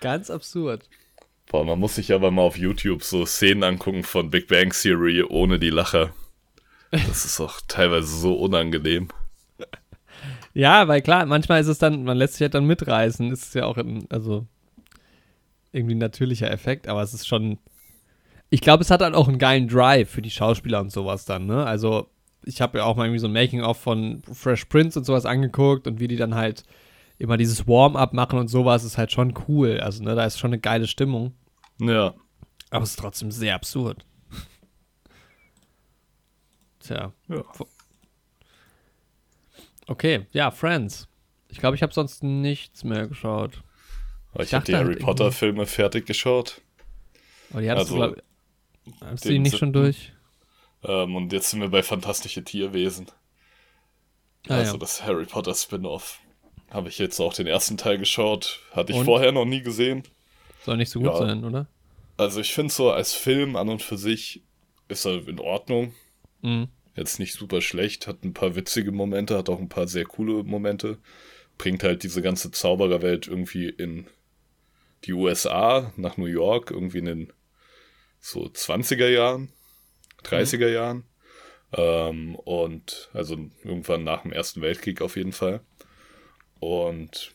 [0.00, 0.88] Ganz absurd.
[1.50, 5.24] Boah, man muss sich aber mal auf YouTube so Szenen angucken von Big Bang Theory
[5.24, 6.10] ohne die Lacher.
[6.92, 9.08] Das ist auch teilweise so unangenehm.
[10.52, 13.30] Ja, weil klar, manchmal ist es dann, man lässt sich halt dann mitreißen.
[13.30, 14.46] Ist ja auch, ein, also
[15.70, 17.58] irgendwie ein natürlicher Effekt, aber es ist schon.
[18.50, 21.46] Ich glaube, es hat halt auch einen geilen Drive für die Schauspieler und sowas dann,
[21.46, 21.64] ne?
[21.64, 22.08] Also,
[22.44, 25.86] ich habe ja auch mal irgendwie so ein Making-of von Fresh Prince und sowas angeguckt
[25.86, 26.64] und wie die dann halt
[27.18, 29.78] immer dieses Warm-up machen und sowas, ist halt schon cool.
[29.80, 31.32] Also, ne, da ist schon eine geile Stimmung.
[31.80, 32.14] Ja.
[32.70, 34.06] Aber es ist trotzdem sehr absurd.
[36.80, 37.12] Tja.
[37.28, 37.44] Ja.
[39.86, 41.08] Okay, ja, Friends.
[41.48, 43.62] Ich glaube, ich habe sonst nichts mehr geschaut.
[44.34, 46.60] Ich Ich habe die Harry halt Potter Filme fertig geschaut.
[47.50, 48.24] Aber die hattest Also, du, glaub,
[49.10, 50.12] hast du die nicht schon durch?
[50.84, 53.06] Ähm, und jetzt sind wir bei Fantastische Tierwesen.
[54.48, 54.78] Ah, also ja.
[54.78, 56.20] das Harry Potter Spin-off.
[56.70, 58.60] Habe ich jetzt auch den ersten Teil geschaut.
[58.70, 59.04] Hatte ich Und?
[59.04, 60.04] vorher noch nie gesehen.
[60.64, 61.18] Soll nicht so gut Ja.
[61.18, 61.66] sein, oder?
[62.16, 64.42] Also ich finde so als Film an und für sich
[64.88, 65.94] ist er in Ordnung.
[66.42, 66.68] Mhm.
[66.94, 70.42] Jetzt nicht super schlecht, hat ein paar witzige Momente, hat auch ein paar sehr coole
[70.44, 70.98] Momente.
[71.56, 74.06] bringt halt diese ganze Zaubererwelt irgendwie in
[75.04, 77.32] die USA, nach New York, irgendwie in den
[78.18, 79.50] so 20er Jahren,
[80.24, 80.72] 30er mhm.
[80.74, 81.04] Jahren.
[81.72, 85.60] Ähm, und also irgendwann nach dem Ersten Weltkrieg auf jeden Fall.
[86.60, 87.34] Und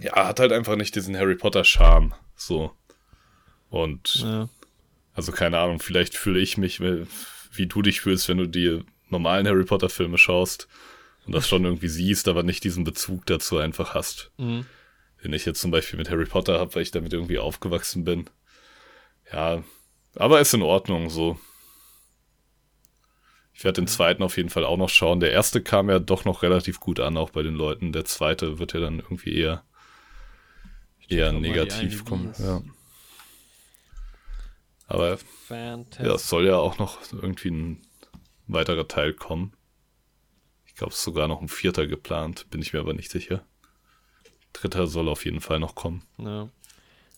[0.00, 2.14] ja, hat halt einfach nicht diesen Harry Potter Charme.
[2.36, 2.72] So.
[3.68, 4.48] Und ja.
[5.14, 9.46] also keine Ahnung, vielleicht fühle ich mich, wie du dich fühlst, wenn du die normalen
[9.46, 10.68] Harry Potter Filme schaust
[11.26, 14.30] und das schon irgendwie siehst, aber nicht diesen Bezug dazu einfach hast.
[14.38, 14.66] Mhm.
[15.22, 18.30] Den ich jetzt zum Beispiel mit Harry Potter habe, weil ich damit irgendwie aufgewachsen bin.
[19.32, 19.62] Ja,
[20.14, 21.38] aber ist in Ordnung so.
[23.52, 25.20] Ich werde den zweiten auf jeden Fall auch noch schauen.
[25.20, 27.92] Der erste kam ja doch noch relativ gut an, auch bei den Leuten.
[27.92, 29.62] Der zweite wird ja dann irgendwie eher,
[31.10, 32.32] eher negativ kommen.
[32.38, 32.62] Ja.
[34.86, 36.06] Aber Fantastic.
[36.06, 37.82] ja, es soll ja auch noch irgendwie ein
[38.48, 39.52] weiterer Teil kommen.
[40.66, 43.44] Ich glaube, es ist sogar noch ein vierter geplant, bin ich mir aber nicht sicher.
[44.52, 46.02] Dritter soll auf jeden Fall noch kommen.
[46.18, 46.48] Ja,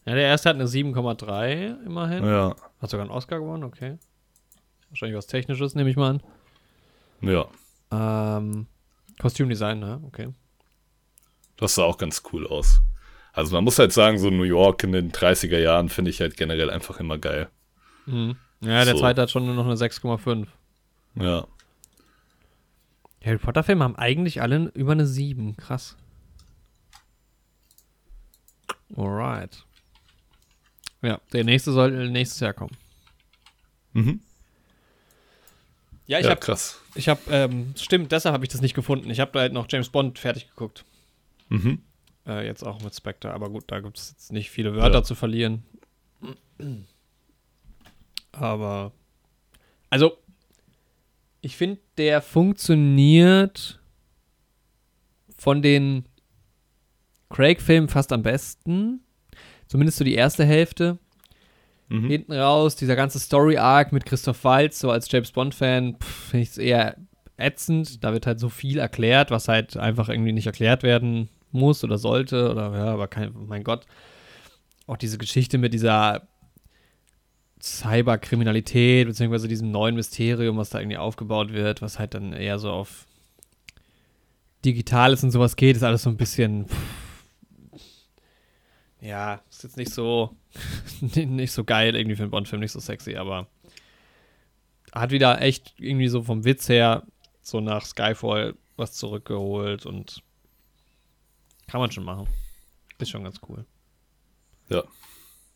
[0.05, 2.25] ja der erste hat eine 7,3 immerhin.
[2.25, 2.57] Ja.
[2.81, 3.99] Hat sogar einen Oscar gewonnen, okay.
[4.91, 6.23] Wahrscheinlich was Technisches, nehme ich mal an.
[7.23, 7.47] Ja.
[7.91, 8.67] Ähm,
[9.19, 10.03] Kostümdesign, ne?
[10.07, 10.35] Okay.
[11.57, 12.83] Das sah auch ganz cool aus.
[13.33, 16.37] Also man muss halt sagen, so New York in den 30er Jahren finde ich halt
[16.37, 17.49] generell einfach immer geil.
[18.07, 18.37] Mhm.
[18.61, 19.01] Ja, der so.
[19.01, 20.47] zweite hat schon nur noch eine 6,5.
[21.15, 21.47] Ja.
[23.23, 25.57] Die Harry Potter-Filme haben eigentlich alle über eine 7.
[25.57, 25.97] Krass.
[28.97, 29.65] Alright.
[31.01, 32.77] Ja, der nächste soll nächstes Jahr kommen.
[33.93, 34.21] Mhm.
[36.07, 36.81] Ja, ich ja, habe krass.
[36.95, 39.09] Ich habe, ähm, stimmt, deshalb habe ich das nicht gefunden.
[39.11, 40.85] Ich habe halt noch James Bond fertig geguckt.
[41.49, 41.83] Mhm.
[42.27, 45.03] Äh, jetzt auch mit Spectre, aber gut, da gibt es jetzt nicht viele Wörter ja.
[45.03, 45.65] zu verlieren.
[48.31, 48.93] Aber,
[49.91, 50.19] also,
[51.41, 53.81] ich finde, der funktioniert
[55.37, 56.05] von den
[57.31, 59.01] Craig-Filmen fast am besten.
[59.67, 60.99] Zumindest so die erste Hälfte.
[61.89, 62.09] Mhm.
[62.09, 66.59] Hinten raus, dieser ganze Story-Arc mit Christoph Waltz, so als James Bond-Fan, finde ich es
[66.59, 66.97] eher
[67.37, 68.05] ätzend.
[68.05, 71.99] Da wird halt so viel erklärt, was halt einfach irgendwie nicht erklärt werden muss oder
[71.99, 72.51] sollte.
[72.51, 73.87] Oder ja, aber kein, mein Gott.
[74.87, 76.27] Auch diese Geschichte mit dieser
[77.61, 82.71] Cyberkriminalität, beziehungsweise diesem neuen Mysterium, was da irgendwie aufgebaut wird, was halt dann eher so
[82.71, 83.07] auf
[84.65, 86.67] Digitales und sowas geht, ist alles so ein bisschen.
[86.67, 86.77] Pff,
[89.01, 90.37] ja, ist jetzt nicht so
[91.01, 93.49] nicht so geil irgendwie für einen Bond-Film, nicht so sexy, aber
[94.93, 97.05] hat wieder echt irgendwie so vom Witz her
[97.41, 100.23] so nach Skyfall was zurückgeholt und
[101.73, 102.29] kann man schon machen.
[102.99, 103.65] Ist schon ganz cool.
[104.69, 104.85] Ja.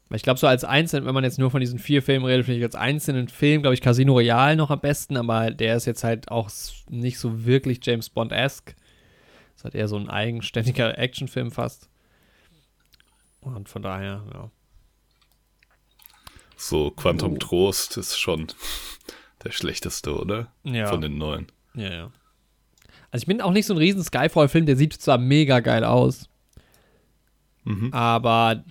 [0.08, 2.58] Ich glaube, so als einzelnen, wenn man jetzt nur von diesen vier Filmen redet, finde
[2.58, 6.04] ich als einzelnen Film, glaube ich, Casino Royale noch am besten, aber der ist jetzt
[6.04, 6.48] halt auch
[6.88, 8.74] nicht so wirklich James Bond-esque.
[9.56, 11.90] Ist halt eher so ein eigenständiger Actionfilm fast.
[13.42, 14.50] Und von daher, ja.
[16.56, 17.38] So, Quantum oh.
[17.38, 18.46] Trost ist schon
[19.44, 20.50] der schlechteste, oder?
[20.62, 20.86] Ja.
[20.86, 21.52] Von den neuen.
[21.74, 22.12] Ja, ja.
[23.16, 26.28] Also ich bin auch nicht so ein riesen Skyfall-Film, der sieht zwar mega geil aus,
[27.64, 27.90] mhm.
[27.90, 28.62] aber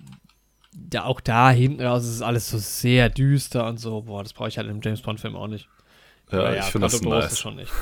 [0.72, 4.02] da, auch da hinten raus ist alles so sehr düster und so.
[4.02, 5.68] Boah, das brauche ich halt im James Bond-Film auch nicht.
[6.30, 7.32] Ja, aber ich finde das nice.
[7.32, 7.72] ist schon nicht.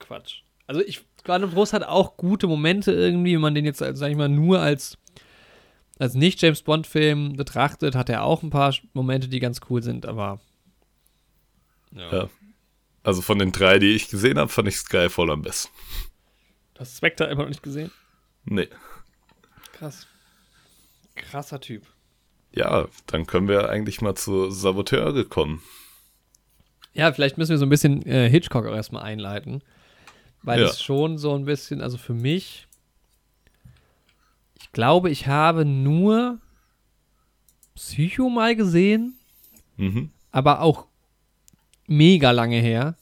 [0.00, 0.40] Quatsch.
[0.66, 4.16] Also ich, Quantum Trost hat auch gute Momente irgendwie, wenn man den jetzt, sag ich
[4.16, 4.98] mal, nur als
[6.00, 10.40] als nicht-James Bond-Film betrachtet, hat er auch ein paar Momente, die ganz cool sind, aber.
[11.92, 12.12] Ja.
[12.12, 12.28] ja.
[13.04, 15.72] Also von den drei, die ich gesehen habe, fand ich Skyfall am besten.
[16.74, 17.92] Du hast Spectre immer noch nicht gesehen?
[18.44, 18.68] Nee.
[19.72, 20.08] Krass.
[21.14, 21.86] Krasser Typ.
[22.52, 25.62] Ja, dann können wir eigentlich mal zu Saboteure kommen.
[26.94, 29.62] Ja, vielleicht müssen wir so ein bisschen äh, Hitchcock auch erstmal einleiten.
[30.42, 30.66] Weil ja.
[30.66, 32.66] es schon so ein bisschen, also für mich
[34.74, 36.38] glaube, ich habe nur
[37.74, 39.18] Psycho mal gesehen,
[39.76, 40.10] mhm.
[40.30, 40.86] aber auch
[41.86, 42.96] mega lange her.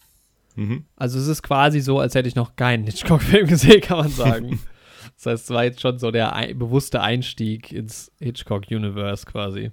[0.55, 0.85] Mhm.
[0.97, 4.61] Also es ist quasi so, als hätte ich noch keinen Hitchcock-Film gesehen, kann man sagen.
[5.17, 9.71] das heißt, es war jetzt schon so der ein bewusste Einstieg ins Hitchcock-Universe quasi.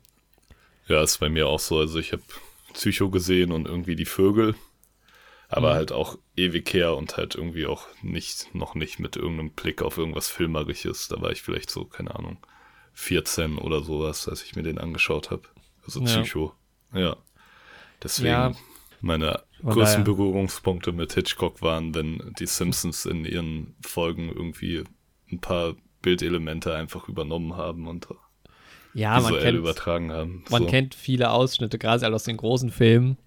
[0.88, 1.80] Ja, ist bei mir auch so.
[1.80, 2.24] Also ich habe
[2.74, 4.56] Psycho gesehen und irgendwie die Vögel
[5.50, 5.76] aber mhm.
[5.76, 9.97] halt auch ewig her und halt irgendwie auch nicht, noch nicht mit irgendeinem Blick auf
[9.97, 11.07] irgendwas Filmerisches.
[11.07, 12.38] Da war ich vielleicht so, keine Ahnung,
[12.93, 15.43] 14 oder sowas, als ich mir den angeschaut habe.
[15.84, 16.53] Also Psycho.
[16.93, 16.99] Ja.
[16.99, 17.18] ja.
[18.03, 18.51] Deswegen ja.
[19.02, 24.84] Meine größten Berührungspunkte mit Hitchcock waren, wenn die Simpsons in ihren Folgen irgendwie
[25.32, 28.08] ein paar Bildelemente einfach übernommen haben und
[28.93, 30.43] ja, visuell man kennt, übertragen haben.
[30.50, 33.18] Man kennt viele Ausschnitte, gerade aus den großen Filmen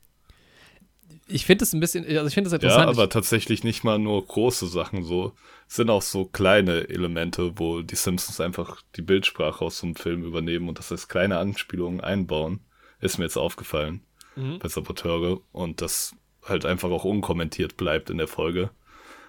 [1.32, 2.88] ich finde es ein bisschen, also ich finde es Ja, interessant.
[2.88, 5.32] aber tatsächlich nicht mal nur große Sachen so.
[5.68, 9.96] Es sind auch so kleine Elemente, wo die Simpsons einfach die Bildsprache aus so einem
[9.96, 12.60] Film übernehmen und das als kleine Anspielungen einbauen.
[13.00, 14.02] Ist mir jetzt aufgefallen
[14.36, 14.58] Mhm.
[14.58, 16.14] bei Saboteure und das
[16.44, 18.70] halt einfach auch unkommentiert bleibt in der Folge.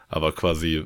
[0.07, 0.85] Aber quasi,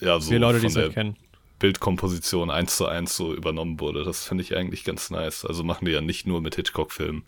[0.00, 1.16] ja, so Für Leute, die von es der halt kennen.
[1.58, 4.04] Bildkomposition eins zu eins so übernommen wurde.
[4.04, 5.44] Das finde ich eigentlich ganz nice.
[5.44, 7.22] Also machen die ja nicht nur mit Hitchcock-Filmen.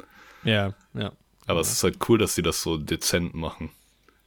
[0.45, 1.13] Ja, ja.
[1.47, 3.71] Aber es ist halt cool, dass sie das so dezent machen.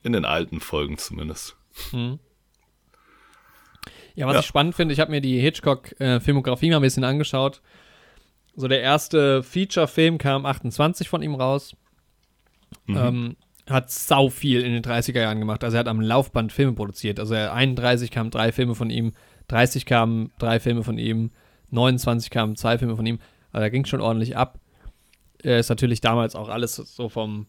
[0.04, 1.56] In den alten Folgen zumindest.
[1.92, 2.20] Mhm.
[4.16, 4.40] Ja, was Ja.
[4.42, 7.62] ich spannend finde, ich habe mir die Hitchcock-Filmografie mal ein bisschen angeschaut.
[8.60, 11.78] So der erste Feature-Film kam 28 von ihm raus.
[12.88, 12.98] Mhm.
[12.98, 13.36] Ähm,
[13.70, 15.64] hat sau viel in den 30er Jahren gemacht.
[15.64, 17.22] Also er hat am Laufband Filme produziert.
[17.22, 19.14] Also er 31 kamen drei Filme von ihm,
[19.48, 21.32] 30 kamen drei Filme von ihm,
[21.70, 23.20] 29 kamen zwei Filme von ihm.
[23.54, 24.60] Also da ging schon ordentlich ab.
[25.42, 27.48] Er ist natürlich damals auch alles so vom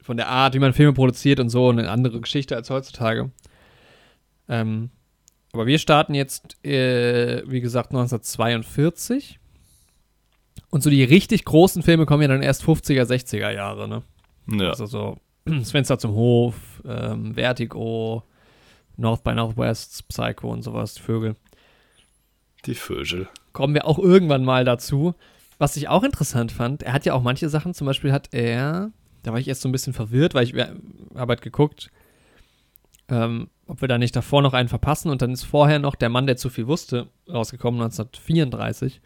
[0.00, 3.32] von der Art, wie man Filme produziert und so eine andere Geschichte als heutzutage.
[4.48, 4.90] Ähm,
[5.52, 9.40] aber wir starten jetzt, äh, wie gesagt, 1942.
[10.76, 14.02] Und so die richtig großen Filme kommen ja dann erst 50er, 60er Jahre, ne?
[14.46, 14.68] ja.
[14.68, 15.16] Also so
[15.46, 18.24] das Fenster zum Hof, ähm, Vertigo,
[18.98, 21.34] North by Northwest, Psycho und sowas, die Vögel.
[22.66, 23.26] Die Vögel.
[23.54, 25.14] Kommen wir auch irgendwann mal dazu.
[25.56, 28.90] Was ich auch interessant fand, er hat ja auch manche Sachen, zum Beispiel hat er,
[29.22, 31.90] da war ich erst so ein bisschen verwirrt, weil ich habe halt geguckt,
[33.08, 36.10] ähm, ob wir da nicht davor noch einen verpassen und dann ist vorher noch Der
[36.10, 39.00] Mann, der zu viel wusste, rausgekommen, 1934,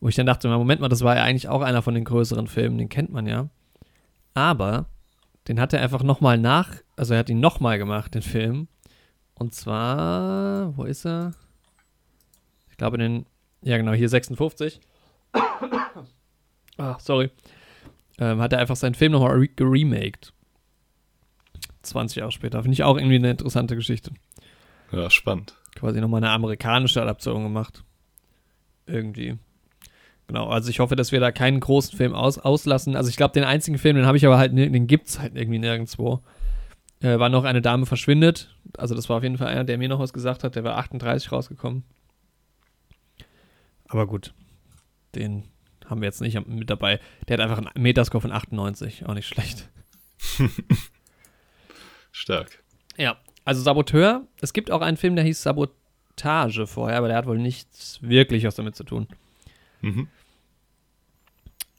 [0.00, 2.46] wo ich dann dachte, Moment mal, das war ja eigentlich auch einer von den größeren
[2.46, 3.48] Filmen, den kennt man ja.
[4.34, 4.86] Aber
[5.48, 8.68] den hat er einfach nochmal nach, also er hat ihn nochmal gemacht, den Film.
[9.34, 11.32] Und zwar, wo ist er?
[12.70, 13.26] Ich glaube in den,
[13.62, 14.80] ja genau, hier 56.
[16.76, 17.30] ah, sorry.
[18.18, 20.32] Ähm, hat er einfach seinen Film nochmal re geremaked.
[21.82, 22.62] 20 Jahre später.
[22.62, 24.12] Finde ich auch irgendwie eine interessante Geschichte.
[24.90, 25.54] Ja, spannend.
[25.74, 27.84] Quasi nochmal eine amerikanische Adaption gemacht.
[28.86, 29.38] Irgendwie.
[30.28, 32.94] Genau, also ich hoffe, dass wir da keinen großen Film aus auslassen.
[32.94, 35.58] Also ich glaube, den einzigen Film, den habe ich aber halt, den gibt's halt irgendwie
[35.58, 36.22] nirgendwo.
[37.00, 38.54] Äh, war noch eine Dame verschwindet.
[38.76, 40.54] Also das war auf jeden Fall einer, der mir noch was gesagt hat.
[40.54, 41.82] Der war 38 rausgekommen.
[43.88, 44.34] Aber gut,
[45.14, 45.44] den
[45.86, 47.00] haben wir jetzt nicht mit dabei.
[47.26, 49.06] Der hat einfach einen Metascore von 98.
[49.06, 49.70] Auch nicht schlecht.
[52.12, 52.62] Stark.
[52.98, 53.16] Ja,
[53.46, 54.26] also Saboteur.
[54.42, 58.44] Es gibt auch einen Film, der hieß Sabotage vorher, aber der hat wohl nichts wirklich
[58.44, 59.08] was damit zu tun.
[59.80, 60.08] Mhm.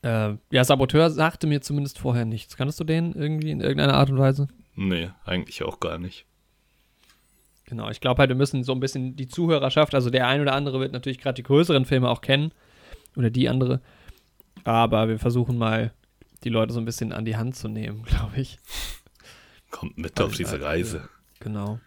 [0.02, 2.56] Äh, ja, Saboteur sagte mir zumindest vorher nichts.
[2.56, 4.48] Kannst du den irgendwie in irgendeiner Art und Weise?
[4.76, 6.26] Nee, eigentlich auch gar nicht.
[7.66, 10.54] Genau, ich glaube halt, wir müssen so ein bisschen die Zuhörerschaft, also der ein oder
[10.54, 12.52] andere wird natürlich gerade die größeren Filme auch kennen.
[13.16, 13.82] Oder die andere.
[14.64, 15.92] Aber wir versuchen mal,
[16.44, 18.58] die Leute so ein bisschen an die Hand zu nehmen, glaube ich.
[19.72, 21.10] Kommt mit Weil auf diese halt, Reise.
[21.40, 21.80] Genau.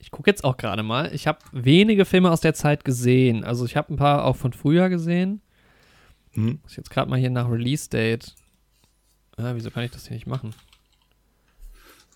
[0.00, 1.12] Ich gucke jetzt auch gerade mal.
[1.14, 3.44] Ich habe wenige Filme aus der Zeit gesehen.
[3.44, 5.42] Also ich habe ein paar auch von früher gesehen.
[6.32, 6.60] Hm?
[6.62, 8.34] Muss jetzt gerade mal hier nach Release Date.
[9.36, 10.54] Ah, wieso kann ich das hier nicht machen?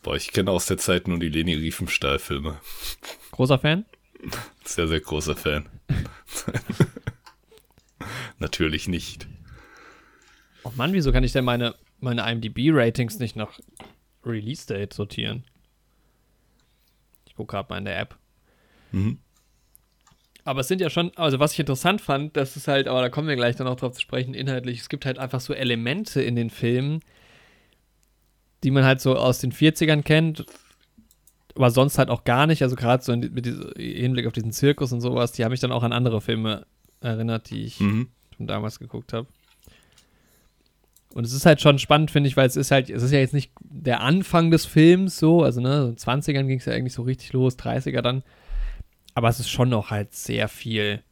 [0.03, 2.61] Boah, ich kenne aus der Zeit nur die Leni Riefenstahl-Filme.
[3.31, 3.85] Großer Fan?
[4.65, 5.69] Sehr, sehr großer Fan.
[8.39, 9.29] Natürlich nicht.
[10.65, 13.59] Oh Mann, wieso kann ich denn meine, meine IMDb-Ratings nicht nach
[14.25, 15.45] Release Date sortieren?
[17.27, 18.19] Ich gucke gerade mal in der App.
[18.91, 19.19] Mhm.
[20.45, 23.09] Aber es sind ja schon, also was ich interessant fand, das ist halt, aber da
[23.09, 26.21] kommen wir gleich dann auch drauf zu sprechen, inhaltlich, es gibt halt einfach so Elemente
[26.21, 27.01] in den Filmen,
[28.65, 30.45] die man halt so aus den 40ern kennt,
[31.55, 34.53] aber sonst halt auch gar nicht, also gerade so in, mit diesem Hinblick auf diesen
[34.53, 36.67] Zirkus und sowas, die haben mich dann auch an andere Filme
[37.01, 38.09] erinnert, die ich Mhm.
[38.37, 39.29] schon damals geguckt habe.
[41.15, 43.19] Und es ist halt schon spannend, finde ich, weil es ist halt, es ist ja
[43.19, 46.65] jetzt nicht der Anfang des Films so, also ne, so in den 20ern ging es
[46.65, 48.23] ja eigentlich so richtig los, 30er dann.
[49.15, 51.03] Aber es ist schon noch halt sehr viel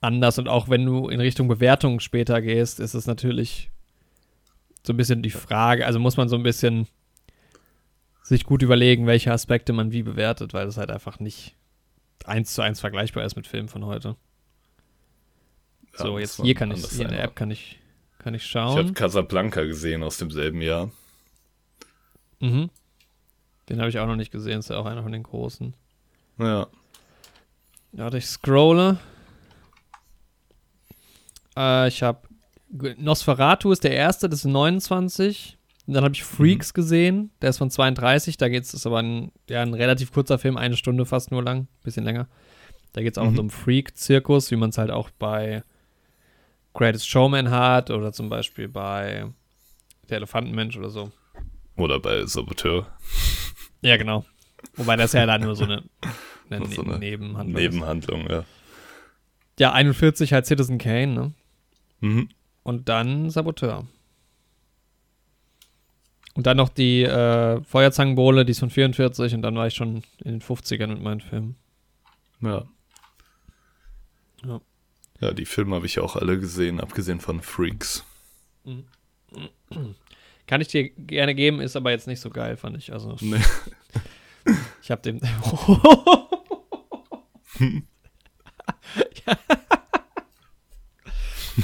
[0.00, 3.70] anders und auch wenn du in Richtung Bewertung später gehst, ist es natürlich
[4.86, 6.86] so ein bisschen die Frage, also muss man so ein bisschen
[8.22, 11.56] sich gut überlegen, welche Aspekte man wie bewertet, weil das halt einfach nicht
[12.24, 14.16] eins zu eins vergleichbar ist mit Filmen von heute.
[15.98, 17.80] Ja, so, jetzt hier kann ich, hier in der App kann ich,
[18.18, 18.94] kann ich Ich habe schauen.
[18.94, 20.90] Casablanca gesehen aus demselben Jahr.
[22.40, 22.70] Mhm.
[23.68, 25.74] Den habe ich auch noch nicht gesehen, ist ja auch einer von den großen.
[26.38, 26.68] Ja.
[27.98, 28.96] Ja, warte, ich scrolle.
[31.56, 32.20] Äh, ich habe
[32.96, 35.58] Nosferatu ist der erste, das ist 29.
[35.88, 38.36] Und dann habe ich Freaks gesehen, der ist von 32.
[38.36, 41.42] Da geht es, ist aber ein, ja, ein relativ kurzer Film, eine Stunde fast nur
[41.42, 42.28] lang, bisschen länger.
[42.92, 43.36] Da geht es auch um Mhm.
[43.36, 45.64] so einen Freak-Zirkus, wie man es halt auch bei
[46.74, 49.26] Greatest Showman hat oder zum Beispiel bei
[50.08, 51.10] Der Elefantenmensch oder so.
[51.76, 52.86] Oder bei Saboteur.
[53.80, 54.24] Ja, genau.
[54.76, 55.82] Wobei das ja dann nur so eine,
[56.50, 57.60] So ne eine Nebenhandlung.
[57.62, 58.44] Nebenhandlung, ja.
[59.58, 61.32] Ja, 41 halt Citizen Kane, ne?
[62.00, 62.28] Mhm.
[62.62, 63.86] Und dann Saboteur.
[66.34, 70.02] Und dann noch die äh, Feuerzangenbowle, die ist von 44 und dann war ich schon
[70.22, 71.56] in den 50ern mit meinen Filmen.
[72.40, 72.64] Ja.
[74.44, 74.60] Ja.
[75.20, 78.04] Ja, die Filme habe ich auch alle gesehen, abgesehen von Freaks.
[80.46, 82.92] Kann ich dir gerne geben, ist aber jetzt nicht so geil, fand ich.
[82.92, 83.40] Also Nee.
[84.80, 85.20] ich habe dem.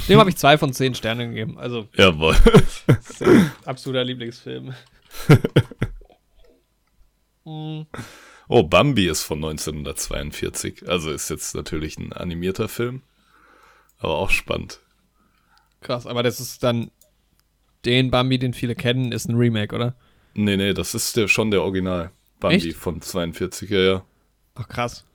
[0.09, 1.57] dem habe ich zwei von zehn Sternen gegeben.
[1.57, 2.35] Also Jawohl.
[3.65, 4.73] absoluter Lieblingsfilm.
[7.45, 7.81] Mm,
[8.47, 10.87] Oh, Bambi ist von 1942.
[10.87, 13.01] Also ist jetzt natürlich ein animierter Film.
[13.97, 14.81] Aber auch spannend.
[15.81, 16.91] krass, aber das ist dann
[17.85, 19.95] den Bambi, den viele kennen, ist ein Remake, oder?
[20.35, 22.11] Nee, nee, das ist der, schon der Original.
[22.39, 22.77] Bambi Echt?
[22.77, 24.05] von 42, ja, ja.
[24.55, 25.05] Ach krass.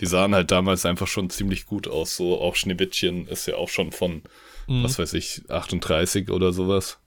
[0.00, 2.16] Die sahen halt damals einfach schon ziemlich gut aus.
[2.16, 4.22] So auch Schneewittchen ist ja auch schon von,
[4.68, 4.82] Mhm.
[4.84, 6.98] was weiß ich, 38 oder sowas.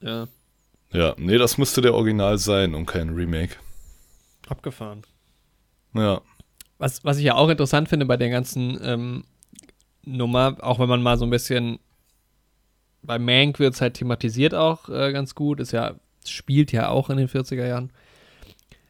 [0.00, 0.28] Ja,
[0.92, 3.56] Ja, nee, das müsste der Original sein und kein Remake.
[4.48, 5.02] abgefahren.
[5.94, 6.20] Ja,
[6.78, 9.24] Was, was ich ja auch interessant finde bei der ganzen ähm,
[10.04, 11.78] Nummer, auch wenn man mal so ein bisschen
[13.02, 15.94] bei Mank wird es halt thematisiert auch äh, ganz gut, ist ja,
[16.26, 17.90] spielt ja auch in den 40er Jahren.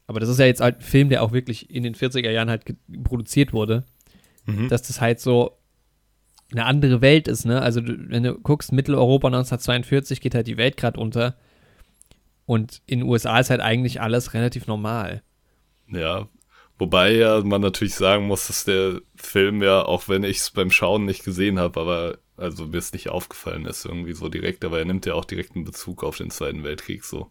[0.07, 2.51] Aber das ist ja jetzt halt ein Film, der auch wirklich in den 40er Jahren
[2.51, 2.65] halt
[3.05, 3.85] produziert wurde,
[4.47, 4.69] Mhm.
[4.69, 5.57] dass das halt so
[6.53, 7.63] eine andere Welt ist, ne?
[7.63, 11.37] Also du, wenn du guckst, Mitteleuropa 1942 geht halt die Welt gerade unter
[12.47, 15.23] und in den USA ist halt eigentlich alles relativ normal.
[15.89, 16.29] ja.
[16.77, 20.73] Wobei ja man natürlich sagen muss, dass der Film ja, auch wenn ich es beim
[20.73, 24.81] Schauen nicht gesehen habe, aber also mir es nicht aufgefallen ist irgendwie so direkt, aber
[24.81, 27.31] er nimmt ja auch direkt einen Bezug auf den Zweiten Weltkrieg so.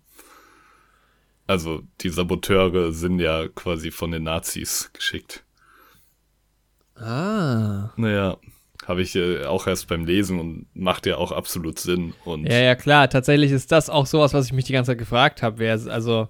[1.47, 5.43] Also die Saboteure sind ja quasi von den Nazis geschickt.
[6.95, 7.91] Ah.
[7.97, 8.37] Naja,
[8.85, 12.13] habe ich äh, auch erst beim Lesen und macht ja auch absolut Sinn.
[12.23, 13.09] Und Ja, ja, klar.
[13.09, 15.59] Tatsächlich ist das auch sowas, was ich mich die ganze Zeit gefragt habe.
[15.59, 16.29] Wer also,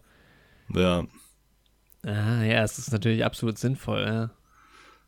[0.73, 1.05] ja,
[2.03, 4.29] ah, ja, es ist natürlich absolut sinnvoll, ja.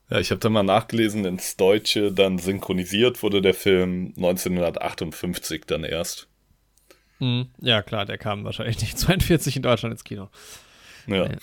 [0.10, 5.84] ja ich habe da mal nachgelesen, ins Deutsche dann synchronisiert wurde der Film 1958 dann
[5.84, 6.28] erst.
[7.20, 7.50] Mhm.
[7.60, 10.30] Ja, klar, der kam wahrscheinlich nicht 42 in Deutschland ins Kino.
[11.08, 11.26] Ja.
[11.28, 11.38] Ja.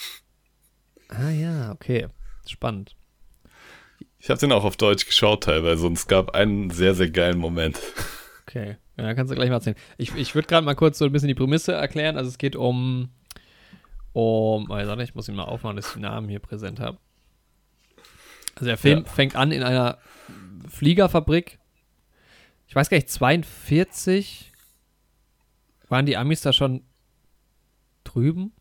[1.08, 2.08] Ah, ja, okay.
[2.46, 2.96] Spannend.
[4.18, 7.38] Ich habe den auch auf Deutsch geschaut teilweise und es gab einen sehr, sehr geilen
[7.38, 7.78] Moment.
[8.46, 8.76] Okay.
[8.96, 9.76] Ja, kannst du gleich mal erzählen.
[9.96, 12.16] Ich, ich würde gerade mal kurz so ein bisschen die Prämisse erklären.
[12.16, 13.08] Also, es geht um.
[14.12, 14.64] Um.
[14.64, 16.98] Oh, warte, ich muss ihn mal aufmachen, dass ich den Namen hier präsent habe.
[18.54, 19.10] Also, der Film Ja.
[19.10, 19.98] fängt an in einer
[20.68, 21.58] Fliegerfabrik.
[22.68, 24.51] Ich weiß gar nicht, 42
[25.93, 26.82] waren die Amis da schon
[28.03, 28.53] drüben?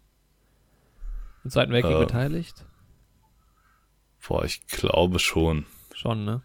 [1.44, 2.00] Im Zweiten Weltkrieg Äh.
[2.00, 2.66] beteiligt?
[4.28, 5.66] Boah, ich glaube schon.
[5.96, 6.42] Schon, ne?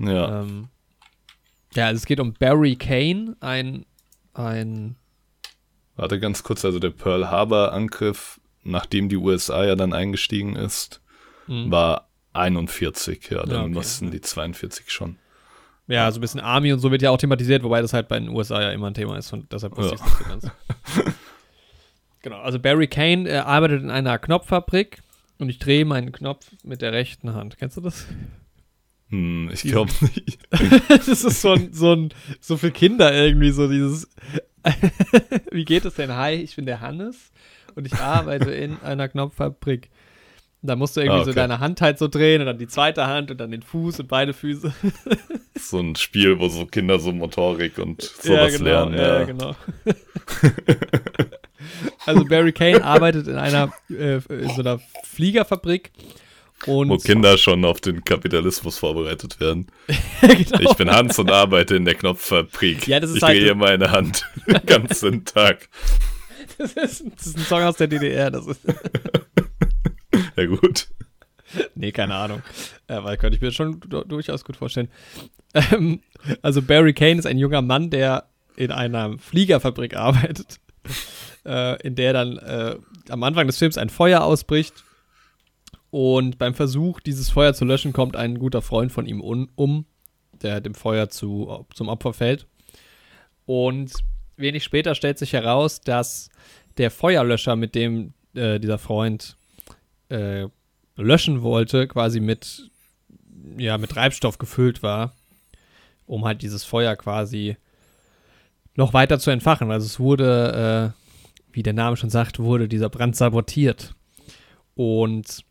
[0.00, 0.40] Ja.
[0.42, 0.68] Ähm,
[1.74, 3.86] ja, also es geht um Barry Kane, ein,
[4.34, 4.96] ein
[5.94, 11.00] Warte ganz kurz, also der Pearl Harbor Angriff, nachdem die USA ja dann eingestiegen ist,
[11.46, 11.70] Mhm.
[11.70, 13.28] war 41.
[13.30, 13.70] Ja, dann Ja, okay.
[13.70, 15.18] mussten die 42 schon.
[15.92, 18.18] Ja, so ein bisschen Army und so wird ja auch thematisiert, wobei das halt bei
[18.18, 20.00] den USA ja immer ein Thema ist und deshalb wusste Ja.
[20.00, 21.14] ich es nicht so ganz.
[22.22, 25.02] genau, also Barry Kane äh, arbeitet in einer Knopffabrik
[25.38, 27.58] und ich drehe meinen Knopf mit der rechten Hand.
[27.58, 28.06] Kennst du das?
[29.10, 30.38] Hm, ich glaube nicht.
[30.88, 32.08] das ist so ein, so ein,
[32.40, 34.08] so für Kinder irgendwie, so dieses,
[35.50, 36.16] wie geht es denn?
[36.16, 37.32] Hi, ich bin der Hannes
[37.74, 39.90] und ich arbeite in einer Knopffabrik.
[40.62, 41.40] Und da musst du irgendwie Ah, so okay.
[41.40, 44.08] deine Hand halt so drehen und dann die zweite Hand und dann den Fuß und
[44.08, 44.72] beide Füße.
[45.54, 48.94] So ein Spiel, wo so Kinder so Motorik und sowas genau, lernen.
[48.98, 49.54] Ja, Ja, genau.
[52.06, 55.92] also Barry Kane arbeitet in einer äh, in so einer Fliegerfabrik
[56.66, 59.66] und Wo Kinder schon auf den Kapitalismus vorbereitet werden.
[60.20, 60.60] genau.
[60.70, 62.86] Ich bin Hans und arbeite in der Knopffabrik.
[62.88, 65.68] Ja, das ist ich halt- drehe meine Hand den ganzen Tag.
[66.58, 68.30] das, ist, das ist ein Song aus der DDR.
[68.30, 68.60] Das ist,
[70.36, 70.88] Ja gut.
[71.74, 72.42] nee, keine Ahnung.
[72.86, 74.88] Äh, weil könnte ich mir schon du- durchaus gut vorstellen.
[75.54, 76.00] Ähm,
[76.40, 80.60] also Barry Kane ist ein junger Mann, der in einer Fliegerfabrik arbeitet,
[81.46, 82.76] äh, in der dann äh,
[83.08, 84.84] am Anfang des Films ein Feuer ausbricht.
[85.90, 89.84] Und beim Versuch, dieses Feuer zu löschen, kommt ein guter Freund von ihm um,
[90.40, 92.46] der dem Feuer zu, zum Opfer fällt.
[93.44, 93.92] Und
[94.36, 96.30] wenig später stellt sich heraus, dass
[96.78, 99.36] der Feuerlöscher, mit dem äh, dieser Freund
[100.12, 100.48] äh,
[100.96, 102.70] löschen wollte, quasi mit,
[103.56, 105.14] ja, mit Treibstoff gefüllt war,
[106.06, 107.56] um halt dieses Feuer quasi
[108.76, 109.70] noch weiter zu entfachen.
[109.70, 113.94] Also es wurde, äh, wie der Name schon sagt, wurde dieser Brand sabotiert.
[114.74, 115.44] Und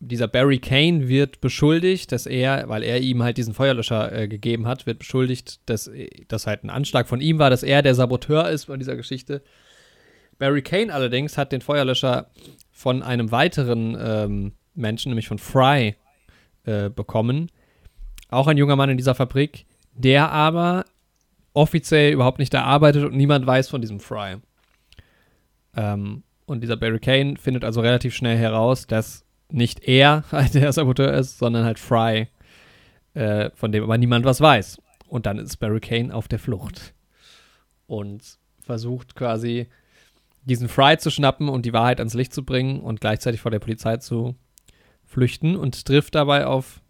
[0.00, 4.66] dieser Barry Kane wird beschuldigt, dass er, weil er ihm halt diesen Feuerlöscher äh, gegeben
[4.66, 5.90] hat, wird beschuldigt, dass
[6.28, 9.42] das halt ein Anschlag von ihm war, dass er der Saboteur ist bei dieser Geschichte.
[10.38, 12.30] Barry Kane allerdings hat den Feuerlöscher
[12.70, 15.96] von einem weiteren ähm, Menschen, nämlich von Fry,
[16.64, 17.50] äh, bekommen.
[18.28, 20.84] Auch ein junger Mann in dieser Fabrik, der aber
[21.54, 24.36] offiziell überhaupt nicht da arbeitet und niemand weiß von diesem Fry.
[25.74, 30.24] Ähm, und dieser Barry Kane findet also relativ schnell heraus, dass nicht er
[30.54, 32.28] der Saboteur ist, sondern halt Fry,
[33.14, 34.78] äh, von dem aber niemand was weiß.
[35.08, 36.94] Und dann ist Barry Kane auf der Flucht
[37.86, 39.68] und versucht quasi
[40.46, 43.58] diesen Fry zu schnappen und die Wahrheit ans Licht zu bringen und gleichzeitig vor der
[43.58, 44.36] Polizei zu
[45.04, 46.80] flüchten und trifft dabei auf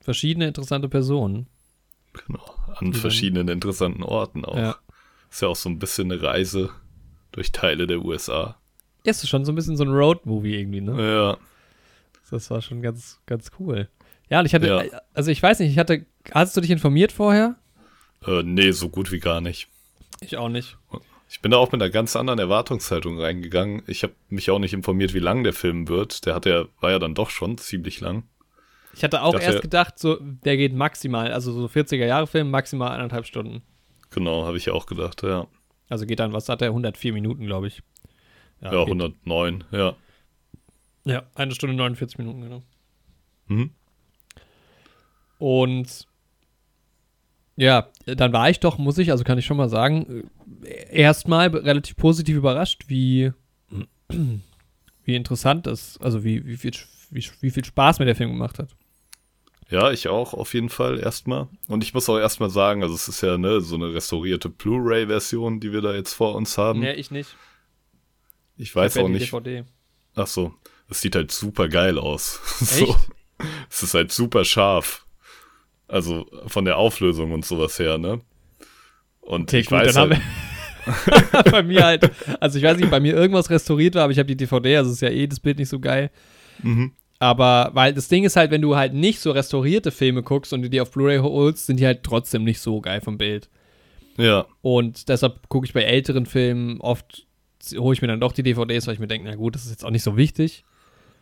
[0.00, 1.46] verschiedene interessante Personen.
[2.26, 2.44] Genau,
[2.76, 4.56] an verschiedenen interessanten Orten auch.
[4.56, 4.76] Ja.
[5.30, 6.70] Ist ja auch so ein bisschen eine Reise
[7.32, 8.56] durch Teile der USA.
[9.04, 11.12] Ja, ist schon so ein bisschen so ein Road-Movie irgendwie, ne?
[11.12, 11.36] Ja.
[12.30, 13.88] Das war schon ganz, ganz cool.
[14.30, 15.00] Ja, und ich hatte, ja.
[15.12, 17.56] also ich weiß nicht, ich hatte, hast du dich informiert vorher?
[18.26, 19.68] Äh, nee, so gut wie gar nicht.
[20.20, 20.78] Ich auch nicht.
[21.32, 23.82] Ich bin da auch mit einer ganz anderen Erwartungshaltung reingegangen.
[23.86, 26.26] Ich habe mich auch nicht informiert, wie lang der Film wird.
[26.26, 28.24] Der hat ja, war ja dann doch schon ziemlich lang.
[28.92, 32.26] Ich hatte auch ich dachte, erst gedacht, so, der geht maximal, also so 40er Jahre
[32.26, 33.62] Film, maximal anderthalb Stunden.
[34.10, 35.46] Genau, habe ich auch gedacht, ja.
[35.88, 37.82] Also geht dann, was hat er, 104 Minuten, glaube ich.
[38.60, 39.96] Ja, ja 109, ja.
[41.04, 42.62] Ja, eine Stunde 49 Minuten, genau.
[43.46, 43.70] Mhm.
[45.38, 46.06] Und
[47.56, 50.30] ja, dann war ich doch, muss ich, also kann ich schon mal sagen,
[50.62, 53.32] erstmal relativ positiv überrascht, wie,
[55.04, 56.72] wie interessant das, also wie, wie, viel,
[57.10, 58.70] wie, wie viel Spaß mir der Film gemacht hat.
[59.70, 61.48] Ja, ich auch, auf jeden Fall erstmal.
[61.66, 65.60] Und ich muss auch erstmal sagen, also es ist ja ne, so eine restaurierte Blu-ray-Version,
[65.60, 66.80] die wir da jetzt vor uns haben.
[66.80, 67.34] Nee, ich nicht.
[68.58, 69.32] Ich weiß ich auch nicht.
[69.32, 69.64] DVD.
[70.14, 70.54] Ach so,
[70.88, 72.40] das sieht halt super geil aus.
[72.60, 72.96] So.
[73.70, 75.06] Es ist halt super scharf.
[75.88, 78.20] Also von der Auflösung und sowas her, ne?
[79.20, 80.20] Und okay, ich gut, weiß halt,
[81.50, 82.10] bei mir halt,
[82.40, 84.90] also ich weiß nicht, bei mir irgendwas restauriert war, aber ich habe die DVD, also
[84.92, 86.10] ist ja eh das Bild nicht so geil.
[86.62, 86.92] Mhm.
[87.18, 90.62] Aber, weil das Ding ist halt, wenn du halt nicht so restaurierte Filme guckst und
[90.62, 93.48] du die auf Blu-ray holst, sind die halt trotzdem nicht so geil vom Bild.
[94.16, 94.46] Ja.
[94.60, 97.26] Und deshalb gucke ich bei älteren Filmen oft,
[97.76, 99.70] hole ich mir dann doch die DVDs, weil ich mir denke, na gut, das ist
[99.70, 100.64] jetzt auch nicht so wichtig.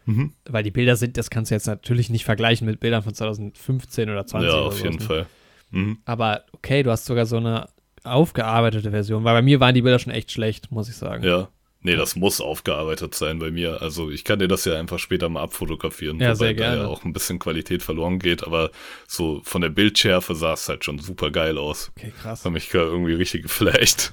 [0.07, 0.33] Mhm.
[0.49, 4.09] Weil die Bilder sind, das kannst du jetzt natürlich nicht vergleichen mit Bildern von 2015
[4.09, 4.51] oder 20.
[4.51, 5.01] Ja, auf jeden ne?
[5.03, 5.27] Fall.
[5.71, 5.99] Mhm.
[6.07, 7.69] Aber okay, du hast sogar so eine
[8.05, 11.22] aufgearbeitete Version, weil bei mir waren die Bilder schon echt schlecht, muss ich sagen.
[11.24, 11.48] Ja.
[11.82, 13.80] Nee, das muss aufgearbeitet sein bei mir.
[13.80, 16.55] Also ich kann dir das ja einfach später mal abfotografieren, ja, gerne.
[16.55, 18.70] da ja auch ein bisschen Qualität verloren geht, aber
[19.09, 21.90] so von der Bildschärfe sah es halt schon super geil aus.
[21.96, 22.44] Okay, krass.
[22.44, 24.12] Hat mich irgendwie richtig geflasht.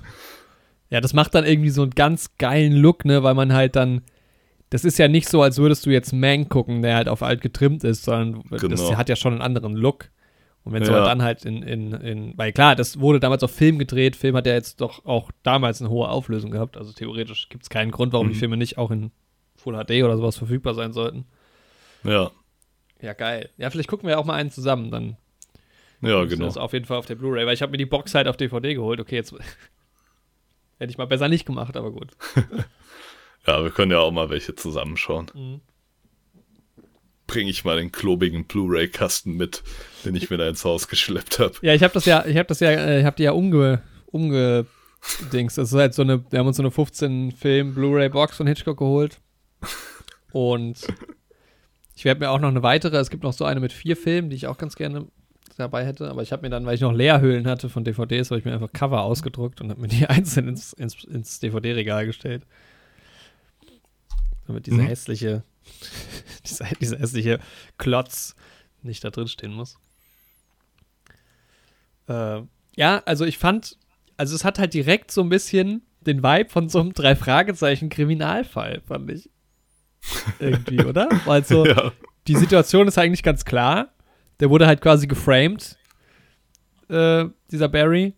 [0.89, 4.01] Ja, das macht dann irgendwie so einen ganz geilen Look, ne, weil man halt dann
[4.69, 7.41] das ist ja nicht so, als würdest du jetzt Mang gucken, der halt auf alt
[7.41, 8.67] getrimmt ist, sondern genau.
[8.67, 10.09] das hat ja schon einen anderen Look.
[10.67, 11.05] Und wenn es ja.
[11.05, 14.17] dann halt in, in, in, weil klar, das wurde damals auf Film gedreht.
[14.17, 16.75] Film hat ja jetzt doch auch damals eine hohe Auflösung gehabt.
[16.75, 18.33] Also theoretisch gibt es keinen Grund, warum mhm.
[18.33, 19.11] die Filme nicht auch in
[19.55, 21.25] Full HD oder sowas verfügbar sein sollten.
[22.03, 22.31] Ja.
[23.01, 23.49] Ja, geil.
[23.55, 25.15] Ja, vielleicht gucken wir auch mal einen zusammen, dann.
[26.01, 26.43] Ja, genau.
[26.43, 28.35] Das auf jeden Fall auf der Blu-ray, weil ich habe mir die Box halt auf
[28.35, 28.99] DVD geholt.
[28.99, 29.31] Okay, jetzt
[30.79, 32.09] hätte ich mal besser nicht gemacht, aber gut.
[33.47, 35.31] ja, wir können ja auch mal welche zusammenschauen.
[35.33, 35.61] Mhm
[37.27, 39.63] bringe ich mal den klobigen Blu-ray-Kasten mit,
[40.05, 41.53] den ich mir da ins Haus geschleppt habe.
[41.61, 43.81] Ja, ich habe das ja, ich habe das ja, äh, ich habe die ja umge,
[44.07, 44.65] umge
[45.31, 45.55] Dings.
[45.55, 48.77] Das ist halt so eine, wir haben uns so eine 15 Film Blu-ray-Box von Hitchcock
[48.77, 49.19] geholt
[50.31, 50.77] und
[51.95, 52.97] ich werde mir auch noch eine weitere.
[52.97, 55.07] Es gibt noch so eine mit vier Filmen, die ich auch ganz gerne
[55.57, 56.09] dabei hätte.
[56.09, 58.53] Aber ich habe mir dann, weil ich noch Leerhöhlen hatte von DVDs, habe ich mir
[58.53, 62.43] einfach Cover ausgedruckt und habe mir die einzeln ins, ins, ins DVD-Regal gestellt.
[64.45, 64.87] Damit diese mhm.
[64.87, 65.43] hässliche
[66.45, 67.39] dieser, dieser hässliche
[67.77, 68.35] Klotz
[68.81, 69.77] nicht da drin stehen muss.
[72.07, 72.41] Äh,
[72.75, 73.77] ja, also ich fand,
[74.17, 79.11] also es hat halt direkt so ein bisschen den Vibe von so einem Drei-Fragezeichen-Kriminalfall, fand
[79.11, 79.29] ich.
[80.39, 81.09] Irgendwie, oder?
[81.25, 81.91] Also, ja.
[82.27, 83.93] die Situation ist eigentlich ganz klar.
[84.39, 85.77] Der wurde halt quasi geframed,
[86.89, 88.13] äh, dieser Barry,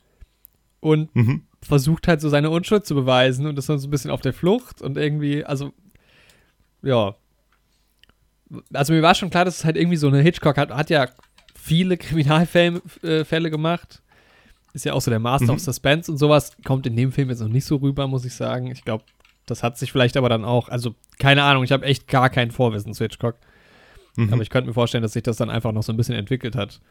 [0.82, 1.44] und mhm.
[1.62, 4.34] versucht halt so seine Unschuld zu beweisen und ist dann so ein bisschen auf der
[4.34, 5.74] Flucht und irgendwie, also,
[6.82, 7.16] ja,
[8.74, 11.08] also mir war schon klar, dass es halt irgendwie so eine Hitchcock hat, hat ja
[11.56, 14.02] viele Kriminalfälle äh, gemacht.
[14.74, 15.54] Ist ja auch so der Master mhm.
[15.54, 16.56] of Suspense und sowas.
[16.64, 18.72] Kommt in dem Film jetzt noch nicht so rüber, muss ich sagen.
[18.72, 19.04] Ich glaube,
[19.46, 22.52] das hat sich vielleicht aber dann auch, also keine Ahnung, ich habe echt gar kein
[22.52, 23.36] Vorwissen zu Hitchcock.
[24.16, 24.34] Mhm.
[24.34, 26.56] Aber ich könnte mir vorstellen, dass sich das dann einfach noch so ein bisschen entwickelt
[26.56, 26.82] hat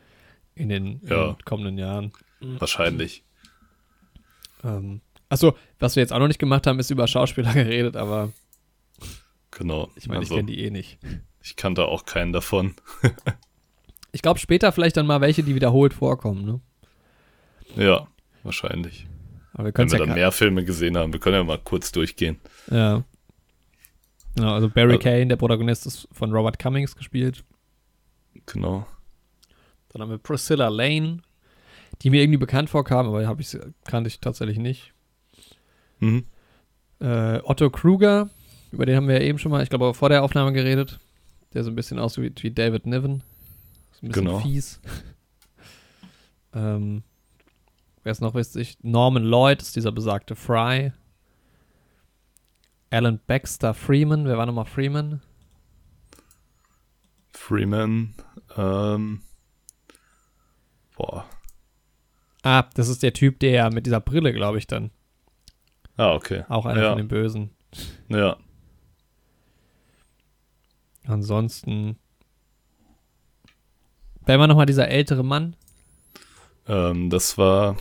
[0.55, 1.31] in den, ja.
[1.31, 2.13] in den kommenden Jahren.
[2.41, 3.23] Wahrscheinlich.
[4.65, 8.33] Ähm, achso, was wir jetzt auch noch nicht gemacht haben, ist über Schauspieler geredet, aber
[9.51, 9.91] Genau.
[9.97, 10.99] ich meine, also, ich kenne die eh nicht.
[11.43, 12.75] Ich kannte auch keinen davon.
[14.11, 16.61] Ich glaube später vielleicht dann mal welche, die wiederholt vorkommen, ne?
[17.77, 18.09] Ja,
[18.43, 19.07] wahrscheinlich.
[19.53, 21.93] Aber wir Wenn wir ja dann mehr Filme gesehen haben, wir können ja mal kurz
[21.93, 22.39] durchgehen.
[22.71, 23.05] Ja.
[24.35, 27.45] Genau, also Barry Also- Kane, der Protagonist, ist von Robert Cummings gespielt.
[28.47, 28.87] Genau.
[29.91, 31.21] Dann haben wir Priscilla Lane,
[32.01, 34.95] die mir irgendwie bekannt vorkam, aber hab ich, kannte ich tatsächlich nicht.
[36.01, 36.25] Mhm.
[37.01, 38.31] Äh, Otto Kruger,
[38.73, 40.99] über den haben wir ja eben schon mal, ich glaube, vor der Aufnahme geredet.
[41.59, 43.25] Der so ein bisschen aussieht wie David Niven.
[43.91, 44.39] So ein bisschen Genau.
[44.39, 44.81] fies.
[46.55, 47.03] ähm,
[48.05, 48.79] wer ist noch wichtig?
[48.83, 50.93] Norman Lloyd ist dieser besagte Fry.
[52.91, 55.21] Alan Baxter Freeman, wer war nochmal Freeman?
[57.33, 58.15] Freeman.
[58.57, 59.23] Ähm,
[60.97, 61.27] boah.
[62.45, 64.93] Ah, das ist der Typ, der mit dieser Brille, glaube ich, dann.
[65.97, 66.45] Ah, okay.
[66.49, 66.89] Auch einer ja.
[66.91, 67.51] von den Bösen.
[68.09, 68.37] Ja.
[71.09, 71.99] Ansonsten.
[74.27, 75.57] Wer war nochmal dieser ältere Mann?
[76.67, 77.77] Ähm, das war.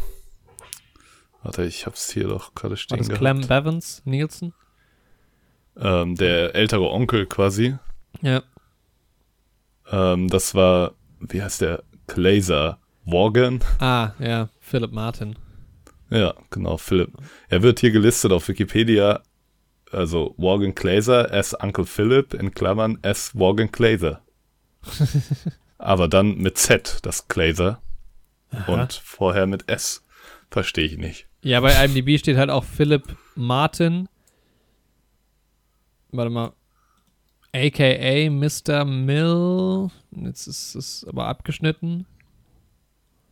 [1.44, 3.20] Warte, ich hab's hier doch gerade War stehen das gehabt.
[3.22, 4.54] Clem Bevins Nielsen?
[5.76, 7.78] Ähm, der ältere Onkel quasi.
[8.22, 8.44] Ja.
[9.92, 11.84] Ähm, das war, wie heißt der?
[12.08, 13.60] Glazer Morgan.
[13.80, 15.36] Ah, ja, Philip Martin.
[16.10, 17.12] Ja, genau, Philipp.
[17.50, 19.22] Er wird hier gelistet auf Wikipedia,
[19.92, 24.22] also Morgan Glazer as Uncle Philip in Klammern as Morgan Glazer.
[25.78, 27.82] Aber dann mit Z, das Glazer.
[28.66, 30.04] Und vorher mit S.
[30.50, 31.28] Verstehe ich nicht.
[31.42, 33.04] Ja, bei IMDb steht halt auch Philip
[33.36, 34.08] Martin.
[36.12, 36.54] Warte mal.
[37.54, 38.86] AKA Mr.
[38.86, 39.90] Mill.
[40.12, 42.06] Jetzt ist es aber abgeschnitten.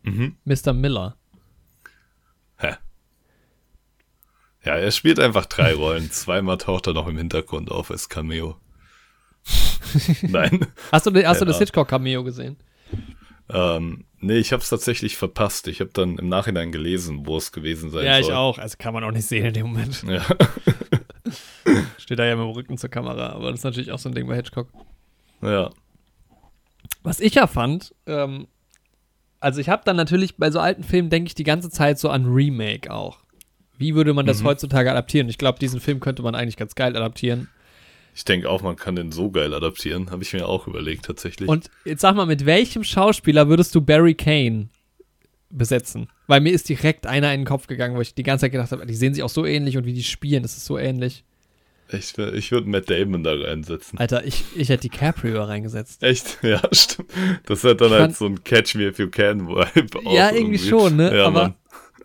[0.03, 0.37] Mhm.
[0.45, 0.73] Mr.
[0.73, 1.15] Miller.
[2.57, 2.75] Hä?
[4.65, 6.11] Ja, er spielt einfach drei Rollen.
[6.11, 8.57] Zweimal taucht er noch im Hintergrund auf als Cameo.
[10.23, 10.65] Nein.
[10.91, 11.59] Hast du, hast du das Ja.
[11.59, 12.57] Hitchcock-Cameo gesehen?
[13.49, 15.67] Ähm, nee, ich habe es tatsächlich verpasst.
[15.67, 18.21] Ich habe dann im Nachhinein gelesen, wo es gewesen sein Ja, soll.
[18.21, 18.57] ich auch.
[18.57, 20.01] Also kann man auch nicht sehen in dem Moment.
[20.03, 20.25] Ja.
[21.99, 23.29] Steht da ja mit dem Rücken zur Kamera.
[23.33, 24.67] Aber das ist natürlich auch so ein Ding bei Hitchcock.
[25.41, 25.69] ja.
[27.03, 28.47] Was ich ja fand, ähm,
[29.39, 32.09] also ich habe dann natürlich bei so alten Filmen denke ich die ganze Zeit so
[32.09, 33.19] an Remake auch.
[33.77, 34.45] Wie würde man das Mhm.
[34.47, 35.29] heutzutage adaptieren?
[35.29, 37.49] Ich glaube, diesen Film könnte man eigentlich ganz geil adaptieren.
[38.13, 40.09] Ich denke auch, man kann den so geil adaptieren.
[40.11, 41.49] Habe ich mir auch überlegt, tatsächlich.
[41.49, 44.69] Und jetzt sag mal, mit welchem Schauspieler würdest du Barry Kane
[45.49, 46.07] besetzen?
[46.27, 48.71] Weil mir ist direkt einer in den Kopf gegangen, wo ich die ganze Zeit gedacht
[48.71, 51.23] habe, die sehen sich auch so ähnlich und wie die spielen, das ist so ähnlich.
[51.91, 53.99] ich ich würde Matt Damon da reinsetzen.
[53.99, 56.01] Alter, ich, ich hätte DiCaprio reingesetzt.
[56.01, 56.39] Echt?
[56.41, 57.11] Ja, stimmt.
[57.47, 59.99] Das hat dann Ich halt so ein Catch Me If You Can Vibe.
[60.09, 61.15] Ja, irgendwie schon, ne?
[61.17, 61.55] Ja, aber Mann.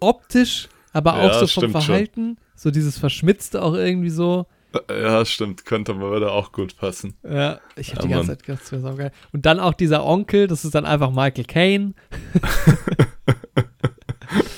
[0.00, 1.82] optisch, aber auch Ja, so vom stimmt schon.
[1.82, 4.46] Verhalten, so dieses Verschmitzte auch irgendwie so.
[4.88, 5.64] Ja, stimmt.
[5.66, 7.14] Könnte mal würde auch gut passen.
[7.24, 8.26] Ja, ich habe Ja, die ganze Mann.
[8.26, 9.12] Zeit gedacht, das wäre saugeil.
[9.32, 11.94] Und dann auch dieser Onkel, das ist dann einfach Michael Caine.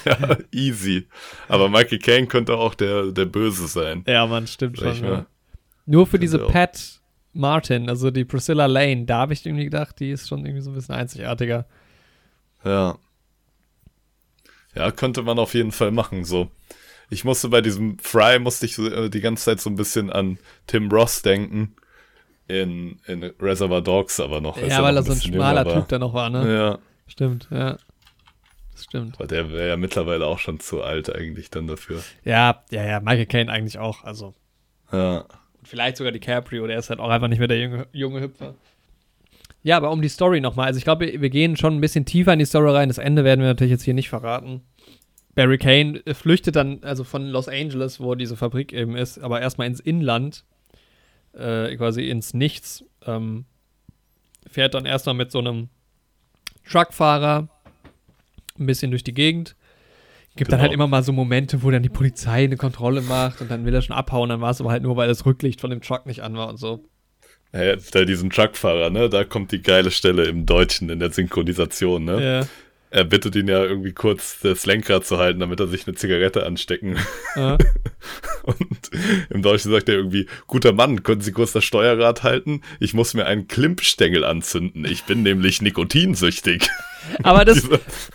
[0.04, 1.06] Ja, easy.
[1.48, 4.04] Aber Michael Caine könnte auch der, der Böse sein.
[4.06, 5.06] Ja, Mann, stimmt Sag schon.
[5.08, 5.26] Ja.
[5.86, 6.50] Nur für diese auch.
[6.52, 7.00] Pat
[7.32, 10.70] Martin, also die Priscilla Lane, da habe ich irgendwie gedacht, die ist schon irgendwie so
[10.70, 11.66] ein bisschen einzigartiger.
[12.64, 12.98] Ja.
[14.74, 16.50] Ja, könnte man auf jeden Fall machen, so.
[17.10, 20.38] Ich musste bei diesem Fry, musste ich äh, die ganze Zeit so ein bisschen an
[20.66, 21.76] Tim Ross denken.
[22.48, 24.56] In, in Reservoir Dogs aber noch.
[24.60, 25.64] ja, weil er so ein schmaler.
[25.72, 26.54] Typ da noch war, ne?
[26.54, 27.76] Ja, Stimmt, ja.
[28.72, 29.14] Das stimmt.
[29.16, 32.02] aber der wäre ja mittlerweile auch schon zu alt eigentlich dann dafür.
[32.24, 34.04] Ja, ja, ja, Michael Caine eigentlich auch.
[34.04, 34.34] Also,
[34.90, 35.18] Ja.
[35.58, 38.54] und vielleicht sogar DiCaprio, der ist halt auch einfach nicht mehr der junge, junge Hüpfer.
[39.62, 40.66] Ja, aber um die Story nochmal.
[40.66, 42.88] Also ich glaube, wir gehen schon ein bisschen tiefer in die Story rein.
[42.88, 44.62] Das Ende werden wir natürlich jetzt hier nicht verraten.
[45.34, 49.40] Barry Kane äh, flüchtet dann also von Los Angeles, wo diese Fabrik eben ist, aber
[49.40, 50.44] erstmal ins Inland,
[51.32, 52.84] äh, quasi ins Nichts.
[53.06, 53.46] Ähm,
[54.46, 55.68] fährt dann erstmal mit so einem
[56.68, 57.48] Truckfahrer
[58.58, 59.56] ein bisschen durch die Gegend.
[60.36, 60.62] Gibt dann Genau.
[60.68, 63.74] halt immer mal so Momente, wo dann die Polizei eine Kontrolle macht und dann will
[63.74, 66.06] er schon abhauen, dann war es aber halt nur, weil das Rücklicht von dem Truck
[66.06, 66.84] nicht an war und so.
[67.52, 69.08] Ja, jetzt da diesen Truckfahrer, ne?
[69.10, 72.40] Da kommt die geile Stelle im Deutschen in der Synchronisation, ne?
[72.40, 72.48] Ja.
[72.90, 76.44] Er bittet ihn ja irgendwie kurz das Lenkrad zu halten, damit er sich eine Zigarette
[76.44, 76.98] anstecken.
[77.36, 77.56] Ja.
[78.42, 78.90] Und
[79.30, 82.60] im Deutschen sagt er irgendwie, guter Mann, können Sie kurz das Steuerrad halten?
[82.80, 84.84] Ich muss mir einen Klimpstängel anzünden.
[84.84, 86.68] Ich bin nämlich nikotinsüchtig.
[87.22, 87.68] Aber das,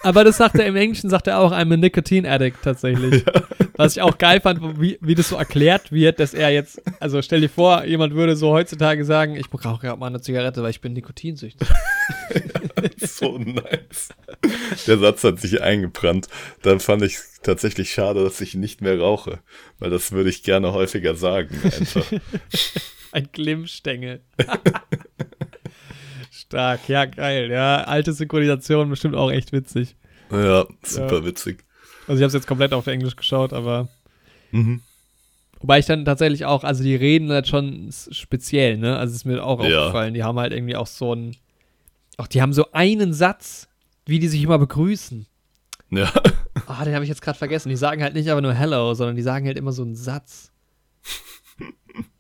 [0.04, 3.24] aber das sagt er im Englischen, sagt er auch, I'm a Nicotine Addict tatsächlich.
[3.38, 3.44] Ja.
[3.78, 7.22] Was ich auch geil fand, wie, wie das so erklärt wird, dass er jetzt, also
[7.22, 10.72] stell dir vor, jemand würde so heutzutage sagen, ich brauche gerade mal eine Zigarette, weil
[10.72, 11.68] ich bin nikotinsüchtig.
[12.34, 14.10] ja, so nice.
[14.88, 16.28] Der Satz hat sich eingebrannt.
[16.64, 19.40] Dann fand ich tatsächlich schade, dass ich nicht mehr rauche,
[19.80, 21.60] weil das würde ich gerne häufiger sagen.
[21.64, 22.06] Einfach.
[23.12, 24.22] Ein Glimmstängel.
[26.48, 27.52] Stark, ja, geil.
[27.52, 29.96] Ja, alte Synchronisation bestimmt auch echt witzig.
[30.32, 31.26] Ja, super ja.
[31.26, 31.64] witzig.
[32.08, 33.90] Also ich habe es jetzt komplett auf Englisch geschaut, aber
[34.52, 34.82] mhm.
[35.60, 38.98] wobei ich dann tatsächlich auch, also die reden halt schon speziell, ne?
[38.98, 39.82] Also es ist mir auch ja.
[39.82, 41.36] aufgefallen, die haben halt irgendwie auch so einen,
[42.16, 43.68] auch die haben so einen Satz,
[44.06, 45.26] wie die sich immer begrüßen.
[45.90, 46.12] Ja.
[46.66, 47.70] Ah, oh, den habe ich jetzt gerade vergessen.
[47.70, 50.52] Die sagen halt nicht einfach nur Hello, sondern die sagen halt immer so einen Satz.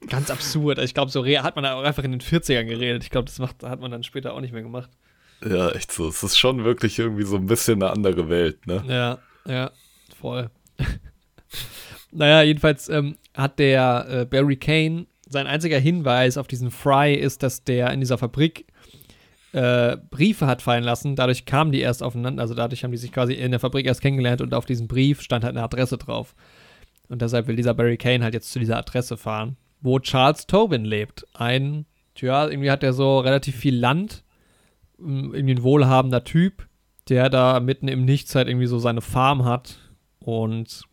[0.08, 0.80] Ganz absurd.
[0.80, 3.04] Ich glaube, so hat man auch einfach in den 40ern geredet.
[3.04, 4.90] Ich glaube, das macht, hat man dann später auch nicht mehr gemacht.
[5.44, 6.08] Ja, echt so.
[6.08, 8.84] Es ist schon wirklich irgendwie so ein bisschen eine andere Welt, ne?
[8.88, 9.72] Ja, ja,
[10.20, 10.50] voll.
[12.12, 17.44] naja, jedenfalls ähm, hat der äh, Barry Kane, sein einziger Hinweis auf diesen Fry ist,
[17.44, 18.66] dass der in dieser Fabrik
[19.52, 21.16] äh, Briefe hat fallen lassen.
[21.16, 22.42] Dadurch kamen die erst aufeinander.
[22.42, 25.22] Also dadurch haben die sich quasi in der Fabrik erst kennengelernt und auf diesem Brief
[25.22, 26.34] stand halt eine Adresse drauf.
[27.10, 30.86] Und deshalb will dieser Barry Kane halt jetzt zu dieser Adresse fahren wo Charles Tobin
[30.86, 31.26] lebt.
[31.34, 34.24] Ein, tja, irgendwie hat er so relativ viel Land,
[34.98, 36.68] irgendwie ein wohlhabender Typ,
[37.10, 39.78] der da mitten im Nichts halt irgendwie so seine Farm hat
[40.20, 40.84] und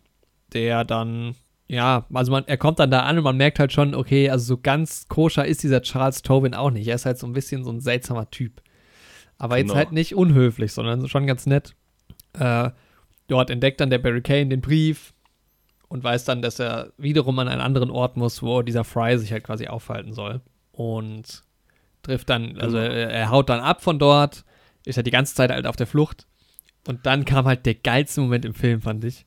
[0.53, 1.35] der dann,
[1.67, 4.55] ja, also man, er kommt dann da an und man merkt halt schon, okay, also
[4.55, 6.87] so ganz koscher ist dieser Charles Tobin auch nicht.
[6.87, 8.63] Er ist halt so ein bisschen so ein seltsamer Typ.
[9.39, 9.69] Aber genau.
[9.69, 11.75] jetzt halt nicht unhöflich, sondern schon ganz nett.
[12.39, 12.71] Äh,
[13.27, 15.15] dort entdeckt dann der Barry Kane den Brief,
[15.95, 19.31] und weiß dann, dass er wiederum an einen anderen Ort muss, wo dieser Fry sich
[19.31, 20.41] halt quasi aufhalten soll.
[20.73, 21.45] Und
[22.03, 22.91] trifft dann, also genau.
[22.91, 24.45] er, er, haut dann ab von dort,
[24.85, 26.27] ist halt die ganze Zeit halt auf der Flucht.
[26.89, 29.25] Und dann kam halt der geilste Moment im Film, fand ich.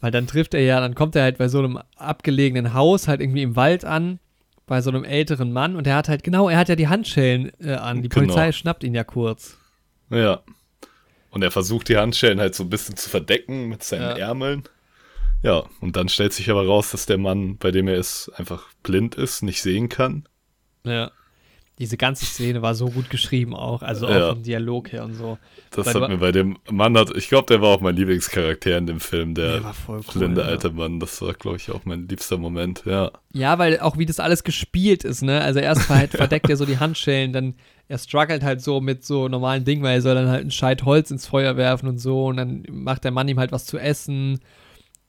[0.00, 3.20] Weil dann trifft er ja, dann kommt er halt bei so einem abgelegenen Haus, halt
[3.20, 4.20] irgendwie im Wald an,
[4.64, 5.74] bei so einem älteren Mann.
[5.74, 8.02] Und er hat halt, genau, er hat ja die Handschellen äh, an.
[8.02, 8.26] Die genau.
[8.26, 9.58] Polizei schnappt ihn ja kurz.
[10.10, 10.42] Ja.
[11.30, 14.28] Und er versucht die Handschellen halt so ein bisschen zu verdecken mit seinen ja.
[14.28, 14.62] Ärmeln.
[15.42, 18.64] Ja, und dann stellt sich aber raus, dass der Mann, bei dem er ist, einfach
[18.82, 20.28] blind ist, nicht sehen kann.
[20.84, 21.10] Ja.
[21.78, 24.28] Diese ganze Szene war so gut geschrieben auch, also auch ja.
[24.30, 25.36] vom Dialog her und so.
[25.72, 28.86] Das hat mir bei dem Mann hat, ich glaube, der war auch mein Lieblingscharakter in
[28.86, 30.46] dem Film, der, der cool, blinde ja.
[30.46, 31.00] alte Mann.
[31.00, 33.10] Das war, glaube ich, auch mein liebster Moment, ja.
[33.34, 35.42] Ja, weil auch wie das alles gespielt ist, ne?
[35.42, 37.56] Also erst halt verdeckt er so die Handschellen, dann
[37.88, 40.84] er struggelt halt so mit so normalen Dingen, weil er soll dann halt ein Scheit
[40.84, 43.78] Holz ins Feuer werfen und so und dann macht der Mann ihm halt was zu
[43.78, 44.40] essen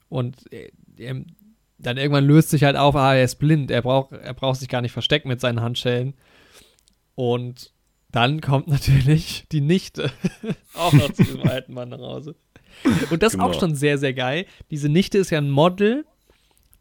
[0.10, 0.72] und äh,
[1.80, 4.70] dann irgendwann löst sich halt auf, ah, er ist blind, er braucht, er braucht sich
[4.70, 6.16] gar nicht verstecken mit seinen Handschellen.
[7.16, 7.72] Und
[8.12, 10.12] dann kommt natürlich die Nichte
[10.74, 12.36] auch noch zu diesem alten Mann nach Hause.
[13.10, 13.46] Und das genau.
[13.46, 14.46] auch schon sehr, sehr geil.
[14.72, 16.06] Diese Nichte ist ja ein Model,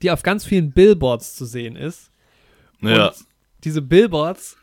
[0.02, 2.10] die auf ganz vielen Billboards zu sehen ist.
[2.80, 3.08] Ja.
[3.08, 3.16] Und
[3.64, 4.56] diese Billboards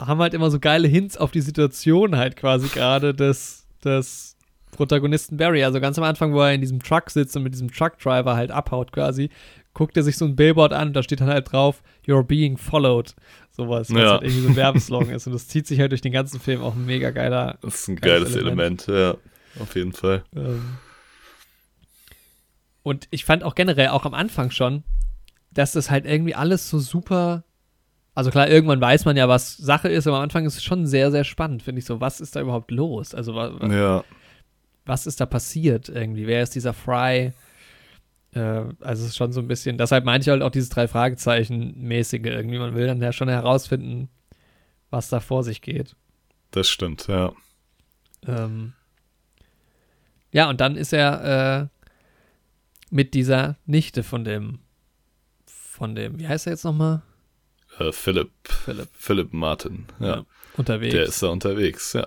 [0.00, 4.29] haben halt immer so geile Hints auf die Situation halt quasi gerade des, des
[4.80, 5.62] Protagonisten Barry.
[5.62, 8.50] Also ganz am Anfang, wo er in diesem Truck sitzt und mit diesem Truckdriver halt
[8.50, 9.28] abhaut quasi,
[9.74, 12.56] guckt er sich so ein Billboard an und da steht dann halt drauf, You're being
[12.56, 13.14] followed.
[13.50, 14.12] Sowas, was ja.
[14.12, 15.26] halt irgendwie so ein Werbeslogan ist.
[15.26, 17.58] Und das zieht sich halt durch den ganzen Film auch ein mega geiler.
[17.60, 18.88] Das ist ein geiles Element.
[18.88, 19.18] Element,
[19.58, 19.62] ja.
[19.62, 20.24] Auf jeden Fall.
[20.34, 20.78] Ähm.
[22.82, 24.82] Und ich fand auch generell, auch am Anfang schon,
[25.50, 27.44] dass das halt irgendwie alles so super.
[28.14, 30.86] Also klar, irgendwann weiß man ja, was Sache ist, aber am Anfang ist es schon
[30.86, 32.00] sehr, sehr spannend, finde ich so.
[32.00, 33.14] Was ist da überhaupt los?
[33.14, 34.04] Also, was, ja
[34.84, 36.26] was ist da passiert irgendwie?
[36.26, 37.32] Wer ist dieser Fry?
[38.32, 38.40] Äh,
[38.80, 41.74] also es ist schon so ein bisschen, deshalb meinte ich halt auch dieses drei Fragezeichen
[41.80, 42.58] mäßige irgendwie.
[42.58, 44.08] Man will dann ja schon herausfinden,
[44.90, 45.96] was da vor sich geht.
[46.50, 47.32] Das stimmt, ja.
[48.26, 48.72] Ähm,
[50.32, 51.66] ja, und dann ist er äh,
[52.90, 54.60] mit dieser Nichte von dem,
[55.46, 57.02] von dem, wie heißt er jetzt nochmal?
[57.78, 58.30] Äh, Philipp.
[58.44, 58.88] Philipp.
[58.92, 60.06] Philipp Martin, ja.
[60.06, 60.26] ja.
[60.56, 60.92] Unterwegs.
[60.92, 62.06] Der ist da unterwegs, ja.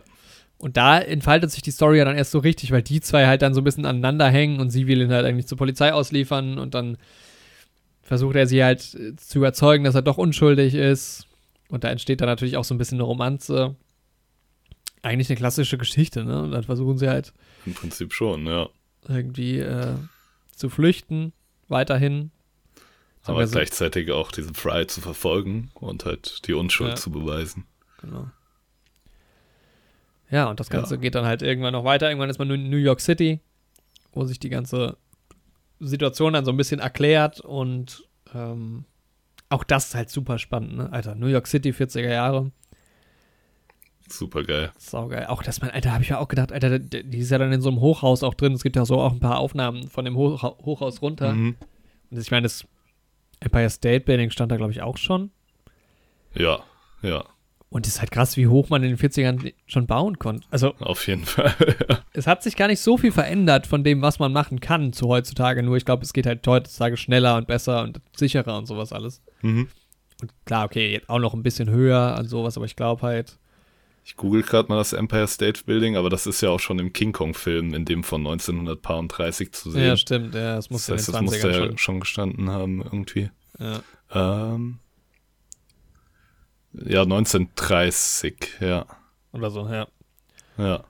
[0.63, 3.41] Und da entfaltet sich die Story ja dann erst so richtig, weil die zwei halt
[3.41, 6.57] dann so ein bisschen aneinander hängen und sie will ihn halt eigentlich zur Polizei ausliefern
[6.57, 6.97] und dann
[8.01, 11.27] versucht er sie halt äh, zu überzeugen, dass er doch unschuldig ist.
[11.67, 13.75] Und da entsteht dann natürlich auch so ein bisschen eine Romanze.
[15.01, 16.43] Eigentlich eine klassische Geschichte, ne?
[16.43, 17.33] Und dann versuchen sie halt.
[17.65, 18.69] Im Prinzip schon, ja.
[19.09, 19.95] Irgendwie äh,
[20.55, 21.33] zu flüchten,
[21.67, 22.31] weiterhin.
[23.23, 26.95] Aber gleichzeitig auch diesen Fry zu verfolgen und halt die Unschuld ja.
[26.95, 27.65] zu beweisen.
[27.99, 28.29] Genau.
[30.33, 31.01] Ja, und das Ganze ja.
[31.01, 32.09] geht dann halt irgendwann noch weiter.
[32.09, 33.39] Irgendwann ist man in New York City,
[34.13, 34.97] wo sich die ganze
[35.79, 38.03] Situation dann so ein bisschen erklärt und
[38.33, 38.85] ähm,
[39.49, 40.91] auch das ist halt super spannend, ne?
[40.91, 42.51] Alter, New York City, 40er Jahre.
[44.09, 44.71] Super geil.
[44.79, 45.27] Saugeil.
[45.27, 47.61] Auch dass man, Alter, habe ich ja auch gedacht, Alter, die ist ja dann in
[47.61, 48.53] so einem Hochhaus auch drin.
[48.53, 51.33] Es gibt ja so auch ein paar Aufnahmen von dem Hoch Hochhaus runter.
[51.33, 51.55] Mhm.
[52.09, 52.65] Und ich meine, das
[53.39, 55.29] Empire State Building stand da, glaube ich, auch schon.
[56.33, 56.63] Ja,
[57.03, 57.23] ja.
[57.73, 60.45] Und es ist halt krass, wie hoch man in den 40ern schon bauen konnte.
[60.51, 61.55] Also, Auf jeden Fall.
[62.13, 65.07] es hat sich gar nicht so viel verändert von dem, was man machen kann zu
[65.07, 65.63] heutzutage.
[65.63, 69.23] Nur ich glaube, es geht halt heutzutage schneller und besser und sicherer und sowas alles.
[69.41, 69.69] mhm.
[70.21, 73.39] Und klar, okay, jetzt auch noch ein bisschen höher und sowas, aber ich glaube halt,
[74.05, 76.93] Ich google gerade mal das Empire State Building, aber das ist ja auch schon im
[76.93, 79.83] King Kong-Film, in dem von 1930 zu sehen.
[79.83, 81.77] ja, stimmt, ja, das muss das heißt, in das den muss 20ern da ja schon.
[81.79, 83.31] schon gestanden haben, irgendwie.
[83.57, 83.81] Ja.
[84.53, 84.79] Ähm,
[86.73, 88.85] ja, 1930, ja.
[89.31, 89.87] Oder so, ja.
[90.57, 90.83] Ja,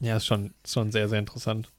[0.00, 1.70] Ja, ist schon, schon sehr, sehr interessant.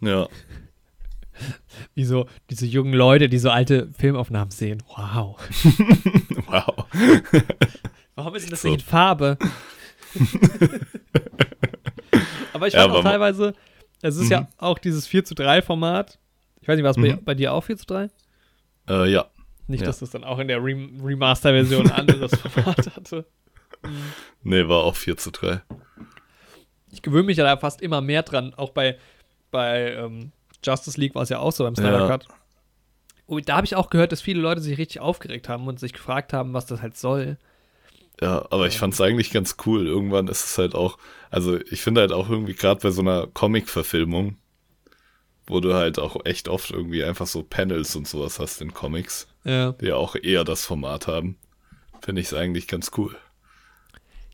[0.00, 0.28] ja.
[1.94, 4.82] Wie so diese jungen Leute, die so alte Filmaufnahmen sehen.
[4.96, 5.38] Wow.
[6.46, 6.86] wow.
[8.16, 8.68] Warum ist denn das So.
[8.70, 9.38] nicht in Farbe?
[12.52, 13.54] aber ich Ja, fand auch teilweise,
[14.02, 14.46] es ist ja Mhm.
[14.58, 16.18] auch dieses 4 zu 3 Format.
[16.60, 17.24] Ich weiß nicht, war es bei, Mhm.
[17.24, 18.10] bei dir auch 4 zu 3?
[18.88, 19.26] Äh, ja.
[19.68, 19.86] Nicht, Ja.
[19.86, 23.26] dass das dann auch in der Rem Remaster-Version ein anderes Format hatte.
[24.42, 25.62] Nee, war auch 4 zu 3.
[26.90, 28.54] Ich gewöhne mich ja da fast immer mehr dran.
[28.54, 28.98] Auch bei,
[29.50, 30.32] bei ähm,
[30.64, 32.06] Justice League war es ja auch so beim Snyder Ja.
[32.08, 32.26] Cut.
[33.26, 35.92] Und da habe ich auch gehört, dass viele Leute sich richtig aufgeregt haben und sich
[35.92, 37.36] gefragt haben, was das halt soll.
[38.22, 39.86] Ja, aber ich fand's eigentlich ganz cool.
[39.86, 40.98] Irgendwann ist es halt auch,
[41.30, 44.38] also ich finde halt auch irgendwie gerade bei so einer Comic-Verfilmung,
[45.46, 49.28] wo du halt auch echt oft irgendwie einfach so Panels und sowas hast in Comics,
[49.48, 49.72] Ja.
[49.72, 51.36] die ja auch eher das Format haben,
[52.02, 53.16] finde ich es eigentlich ganz cool.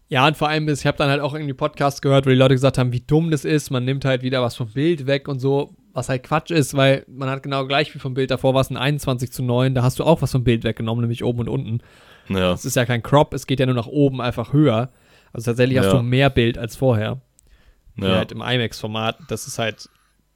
[0.09, 2.37] Ja, und vor allem, ist, ich habe dann halt auch irgendwie Podcasts gehört, wo die
[2.37, 3.71] Leute gesagt haben, wie dumm das ist.
[3.71, 7.05] Man nimmt halt wieder was vom Bild weg und so, was halt Quatsch ist, weil
[7.09, 9.83] man hat genau gleich wie vom Bild davor war es ein 21 zu 9, da
[9.83, 11.81] hast du auch was vom Bild weggenommen, nämlich oben und unten.
[12.29, 14.91] Ja, Es ist ja kein Crop, es geht ja nur nach oben einfach höher.
[15.33, 15.93] Also tatsächlich hast Ja.
[15.97, 17.21] du mehr Bild als vorher.
[17.97, 19.19] Wie ja, halt im IMAX-Format.
[19.29, 19.89] Das ist halt,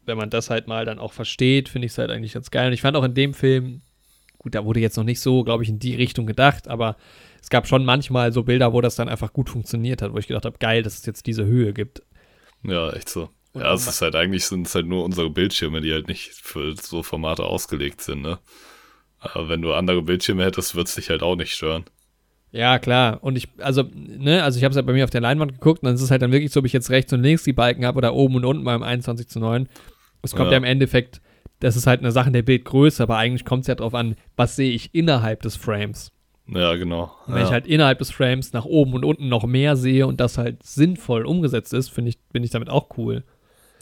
[0.06, 2.68] wenn man das halt mal dann auch versteht, finde ich es halt eigentlich ganz geil.
[2.68, 3.82] Und ich fand auch in dem Film,
[4.48, 6.96] gut, da wurde jetzt noch nicht so, glaube ich, in die Richtung gedacht, aber
[7.42, 10.26] es gab schon manchmal so Bilder, wo das dann einfach gut funktioniert hat, wo ich
[10.26, 12.02] gedacht habe, geil, dass es jetzt diese Höhe gibt.
[12.62, 13.28] ja, echt so.
[13.52, 16.30] Und Ja, es ist halt eigentlich sind es halt nur unsere Bildschirme, die halt nicht
[16.32, 18.38] für so Formate ausgelegt sind, ne?
[19.20, 21.84] Aber wenn du andere Bildschirme hättest, wird's dich halt auch nicht stören.
[22.50, 23.18] Ja, klar.
[23.22, 25.82] Und ich, also, ne, also ich habe es halt bei mir auf der Leinwand geguckt
[25.82, 27.52] und dann ist es halt dann wirklich so, ob ich jetzt rechts und links die
[27.52, 29.68] Balken habe oder oben und unten beim 21 zu 9.
[30.22, 30.52] Es kommt ja.
[30.52, 30.58] Ja.
[30.58, 31.20] im Endeffekt,
[31.60, 34.56] das ist halt eine Sache der Bildgröße, aber eigentlich kommt es ja darauf an, was
[34.56, 36.12] sehe ich innerhalb des Frames.
[36.46, 37.10] Ja, genau.
[37.26, 37.46] Und wenn ja.
[37.46, 40.62] ich halt innerhalb des Frames nach oben und unten noch mehr sehe und das halt
[40.62, 43.24] sinnvoll umgesetzt ist, finde ich, bin ich damit auch cool.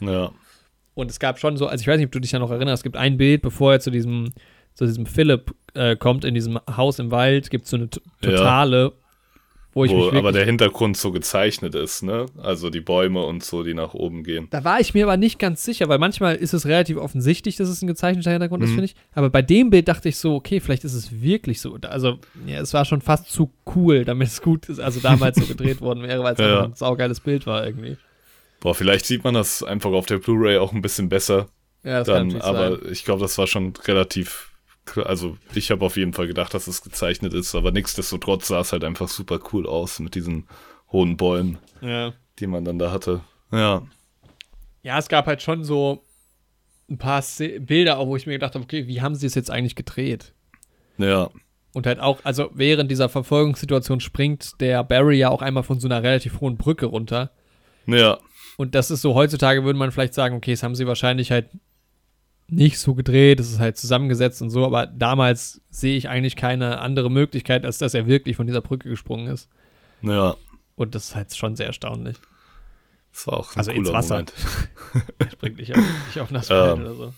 [0.01, 0.31] ja.
[0.93, 2.79] Und es gab schon so, also ich weiß nicht, ob du dich da noch erinnerst,
[2.79, 4.33] es gibt ein Bild, bevor er zu diesem,
[4.73, 8.01] zu diesem Philipp äh, kommt, in diesem Haus im Wald, gibt es so eine t-
[8.23, 8.35] Ja.
[9.77, 12.25] Wo ich Wo aber der Hintergrund so gezeichnet ist, ne?
[12.41, 14.47] Also die Bäume und so, die nach oben gehen.
[14.49, 17.69] Da war ich mir aber nicht ganz sicher, weil manchmal ist es relativ offensichtlich, dass
[17.69, 18.75] es ein gezeichneter Hintergrund ist, Mhm.
[18.75, 18.95] finde ich.
[19.13, 21.77] Aber bei dem Bild dachte ich so, okay, vielleicht ist es wirklich so.
[21.87, 25.45] Also, ja, es war schon fast zu cool, damit es gut ist, also damals so
[25.47, 26.63] gedreht worden wäre, weil es Ja.
[26.65, 27.95] ein saugeiles Bild war irgendwie.
[28.59, 31.47] Boah, vielleicht sieht man das einfach auf der Blu-ray auch ein bisschen besser.
[31.83, 32.91] Ja, das Dann, natürlich aber sein.
[32.91, 34.49] ich glaube, das war schon relativ.
[34.95, 38.71] Also ich habe auf jeden Fall gedacht, dass es gezeichnet ist, aber nichtsdestotrotz sah es
[38.71, 40.47] halt einfach super cool aus mit diesen
[40.91, 42.13] hohen Bäumen, Ja.
[42.39, 43.21] die man dann da hatte.
[43.51, 43.81] Ja,
[44.83, 46.03] ja, es gab halt schon so
[46.89, 49.35] ein paar Sze- Bilder, auch wo ich mir gedacht habe, okay, wie haben sie es
[49.35, 50.33] jetzt eigentlich gedreht?
[50.97, 51.29] ja,
[51.73, 55.87] Und halt auch, also während dieser Verfolgungssituation springt der Barry ja auch einmal von so
[55.87, 57.31] einer relativ hohen Brücke runter.
[57.85, 58.17] ja,
[58.55, 61.49] Und das ist so, heutzutage würde man vielleicht sagen, okay, das haben sie wahrscheinlich halt
[62.49, 66.79] nicht so gedreht, es ist halt zusammengesetzt und so, aber damals sehe ich eigentlich keine
[66.79, 69.49] andere Möglichkeit, als dass er wirklich von dieser Brücke gesprungen ist.
[70.01, 70.35] ja.
[70.75, 72.17] Und das ist halt schon sehr erstaunlich.
[73.11, 74.13] Das war auch ein Also ins cooler Wasser.
[74.15, 74.33] Moment.
[75.17, 76.81] Er springt nicht auf, nicht auf nass Feld Ähm.
[76.81, 77.13] oder so.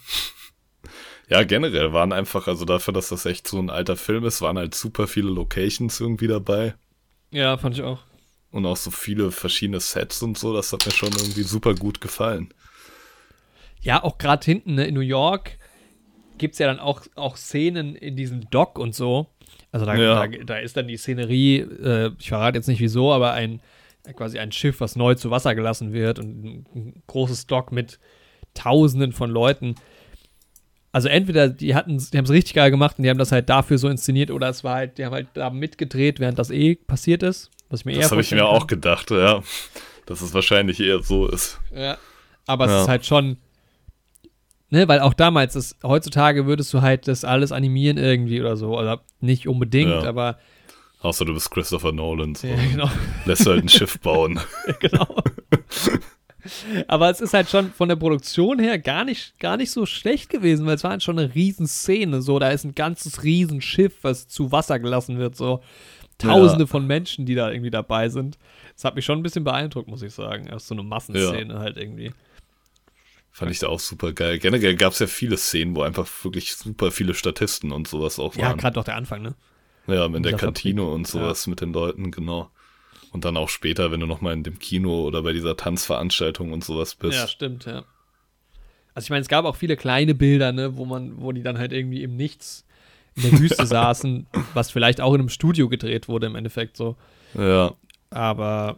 [1.27, 4.57] Ja, generell waren einfach, also dafür, dass das echt so ein alter Film ist, waren
[4.57, 6.73] halt super viele Locations irgendwie dabei.
[7.32, 7.99] Ja, fand ich auch.
[8.51, 12.01] Und auch so viele verschiedene Sets und so, das hat mir schon irgendwie super gut
[12.01, 12.51] gefallen.
[13.82, 15.57] Ja, auch gerade hinten ne, in New York
[16.38, 19.27] gibt es ja dann auch, auch Szenen in diesem Dock und so.
[19.71, 20.27] Also da, Ja.
[20.27, 23.61] da, da ist dann die Szenerie, äh, ich verrate jetzt nicht wieso, aber ein
[24.15, 27.99] quasi ein Schiff, was neu zu Wasser gelassen wird und ein, ein großes Dock mit
[28.55, 29.75] Tausenden von Leuten.
[30.91, 33.49] Also entweder die hatten, die haben es richtig geil gemacht und die haben das halt
[33.49, 36.75] dafür so inszeniert oder es war halt, die haben halt da mitgedreht, während das eh
[36.75, 37.51] passiert ist.
[37.69, 38.47] Was ich mir Das habe ich mir kann.
[38.47, 39.43] auch gedacht, ja.
[40.07, 41.59] Dass es wahrscheinlich eher so ist.
[41.75, 41.97] Ja.
[42.47, 42.82] Aber es Ja.
[42.82, 43.38] ist halt schon,
[44.70, 48.78] ne, weil auch damals, das, heutzutage würdest du halt das alles animieren irgendwie oder so.
[48.78, 50.03] Oder nicht unbedingt, Ja.
[50.03, 50.38] aber
[51.01, 52.36] Außer du bist Christopher Nolan.
[52.36, 52.45] So.
[52.47, 52.89] Ja, genau.
[53.26, 54.38] Lässt halt ein Schiff bauen.
[54.82, 55.07] genau.
[56.88, 60.30] Aber es ist halt schon von der Produktion her gar nicht, gar nicht so schlecht
[60.30, 62.22] gewesen, weil es war halt schon eine Riesenszene.
[62.22, 65.36] So, da ist ein ganzes Riesenschiff, was zu Wasser gelassen wird.
[65.36, 65.61] So
[66.17, 66.67] Tausende Ja.
[66.67, 68.38] von Menschen, die da irgendwie dabei sind.
[68.76, 70.47] Das hat mich schon ein bisschen beeindruckt, muss ich sagen.
[70.47, 72.11] Erst so eine Massenszene halt irgendwie.
[73.32, 74.39] Fand ich da auch super geil.
[74.39, 78.36] Generell gab es ja viele Szenen, wo einfach wirklich super viele Statisten und sowas auch
[78.36, 78.57] Ja, waren.
[78.57, 79.36] gerade doch der Anfang, ne?
[79.88, 80.95] Ja, in der dieser Kantine Fabrik.
[80.95, 82.49] und sowas mit den Leuten, genau.
[83.11, 86.63] Und dann auch später, wenn du nochmal in dem Kino oder bei dieser Tanzveranstaltung und
[86.63, 87.17] sowas bist.
[87.17, 87.84] Ja, stimmt, ja.
[88.93, 91.57] Also ich meine, es gab auch viele kleine Bilder, ne, wo man, wo die dann
[91.57, 92.65] halt irgendwie im Nichts
[93.15, 96.97] in der Wüste saßen, was vielleicht auch in einem Studio gedreht wurde im Endeffekt so.
[97.36, 97.73] Ja,
[98.11, 98.77] Aber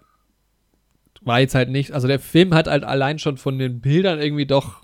[1.21, 4.45] war jetzt halt nicht, also der Film hat halt allein schon von den Bildern irgendwie
[4.45, 4.83] doch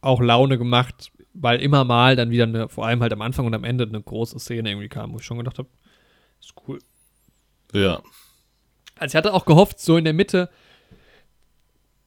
[0.00, 3.54] auch Laune gemacht, weil immer mal dann wieder eine, vor allem halt am Anfang und
[3.54, 5.68] am Ende eine große Szene irgendwie kam, wo ich schon gedacht habe,
[6.40, 6.78] ist cool.
[7.72, 8.00] ja.
[8.98, 10.48] Also ich hatte auch gehofft, so in der Mitte,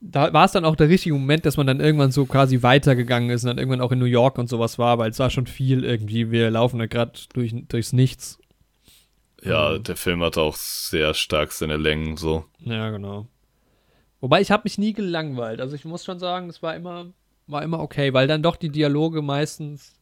[0.01, 3.29] da war es dann auch der richtige Moment, dass man dann irgendwann so quasi weitergegangen
[3.29, 5.45] ist und dann irgendwann auch in New York und sowas war, weil es war schon
[5.45, 8.39] viel irgendwie, wir laufen da gerade durch, durchs Nichts.
[9.43, 12.45] Ja, der Film hatte auch sehr stark seine Längen, so.
[12.59, 13.27] Ja, genau.
[14.21, 15.61] Wobei ich habe mich nie gelangweilt.
[15.61, 17.07] Also ich muss schon sagen, das war immer,
[17.47, 19.93] war immer okay, weil dann doch die Dialoge meistens.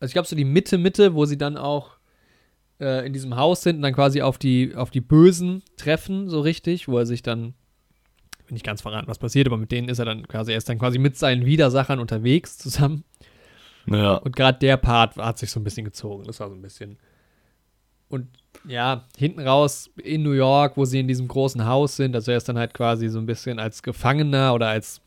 [0.00, 1.96] Also ich glaube so die Mitte, Mitte, wo sie dann auch
[2.80, 6.40] äh, in diesem Haus sind und dann quasi auf die, auf die Bösen treffen, so
[6.40, 7.54] richtig, wo er sich dann,
[8.46, 10.68] will nicht ganz verraten, was passiert, aber mit denen ist er dann quasi, er ist
[10.68, 13.04] dann quasi mit seinen Widersachern unterwegs zusammen.
[13.86, 16.24] Ja, Und gerade der Part hat sich so ein bisschen gezogen.
[16.24, 16.98] Das war so ein bisschen.
[18.08, 18.28] Und
[18.66, 22.36] ja, hinten raus in New York, wo sie in diesem großen Haus sind, also er
[22.38, 25.00] ist dann halt quasi so ein bisschen als Gefangener oder als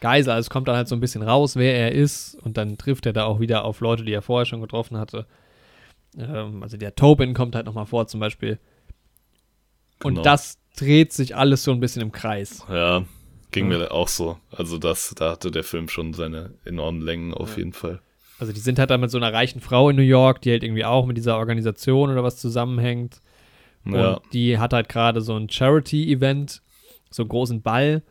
[0.00, 2.76] Geisel, also es kommt dann halt so ein bisschen raus, wer er ist und dann
[2.76, 5.26] trifft er da auch wieder auf Leute, die er vorher schon getroffen hatte.
[6.18, 8.58] Ähm, also der Tobin kommt halt nochmal vor zum Beispiel.
[10.02, 10.22] Und Genau.
[10.22, 12.64] das dreht sich alles so ein bisschen im Kreis.
[12.68, 13.04] ja.
[13.52, 13.78] Ging Ja.
[13.78, 14.38] mir auch so.
[14.50, 17.58] Also das, da hatte der Film schon seine enormen Längen auf Ja.
[17.58, 18.00] jeden Fall.
[18.38, 20.64] Also die sind halt dann mit so einer reichen Frau in New York, die halt
[20.64, 23.20] irgendwie auch mit dieser Organisation oder was zusammenhängt.
[23.86, 26.62] Ja, Und die hat halt gerade so ein Charity-Event,
[27.10, 28.02] so einen großen Ball.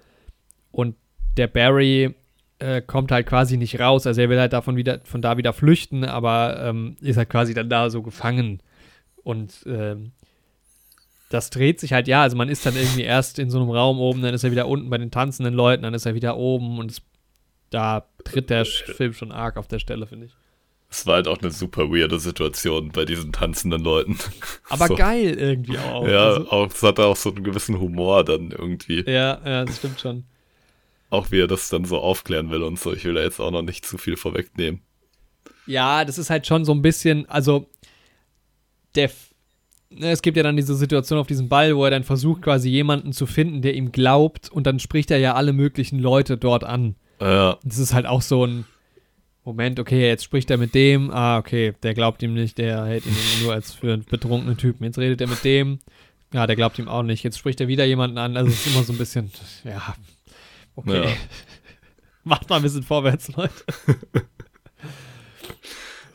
[0.71, 0.95] Und
[1.37, 2.15] der Barry
[2.59, 4.07] äh, kommt halt quasi nicht raus.
[4.07, 7.53] Also er will halt davon wieder, von da wieder flüchten, aber ähm, ist halt quasi
[7.53, 8.61] dann da so gefangen.
[9.23, 10.11] Und ähm,
[11.29, 13.99] das dreht sich halt, ja, also man ist dann irgendwie erst in so einem Raum
[13.99, 16.77] oben, dann ist er wieder unten bei den tanzenden Leuten, dann ist er wieder oben
[16.77, 17.01] und es,
[17.73, 20.33] da tritt der Film schon arg auf der Stelle, finde ich.
[20.89, 24.17] es war halt auch eine super weirde Situation bei diesen tanzenden Leuten.
[24.69, 24.95] Aber So.
[24.95, 26.07] geil irgendwie auch.
[26.07, 29.03] Ja, Also, auch, es hatte auch so einen gewissen Humor dann irgendwie.
[29.09, 30.23] ja, ja, das stimmt schon.
[31.09, 32.93] Auch wie er das dann so aufklären will und so.
[32.93, 34.81] Ich will da jetzt auch noch nicht zu viel vorwegnehmen.
[35.67, 37.67] Ja, das ist halt schon so ein bisschen, also
[38.95, 39.09] der,
[39.89, 42.69] ne, es gibt ja dann diese Situation auf diesem Ball, wo er dann versucht quasi
[42.69, 46.63] jemanden zu finden, der ihm glaubt und dann spricht er ja alle möglichen Leute dort
[46.63, 46.95] an.
[47.23, 48.65] Ja, Das ist halt auch so ein
[49.45, 53.05] Moment, okay, jetzt spricht er mit dem, ah, okay, der glaubt ihm nicht, der hält
[53.05, 54.85] ihn nur als für einen betrunkenen Typen.
[54.85, 55.79] Jetzt redet er mit dem,
[56.33, 57.23] ja, der glaubt ihm auch nicht.
[57.23, 59.31] Jetzt spricht er wieder jemanden an, also es ist immer so ein bisschen,
[59.65, 59.95] ja,
[60.75, 61.03] okay.
[61.03, 61.11] Ja.
[62.23, 63.53] Macht mal ein bisschen vorwärts, Leute.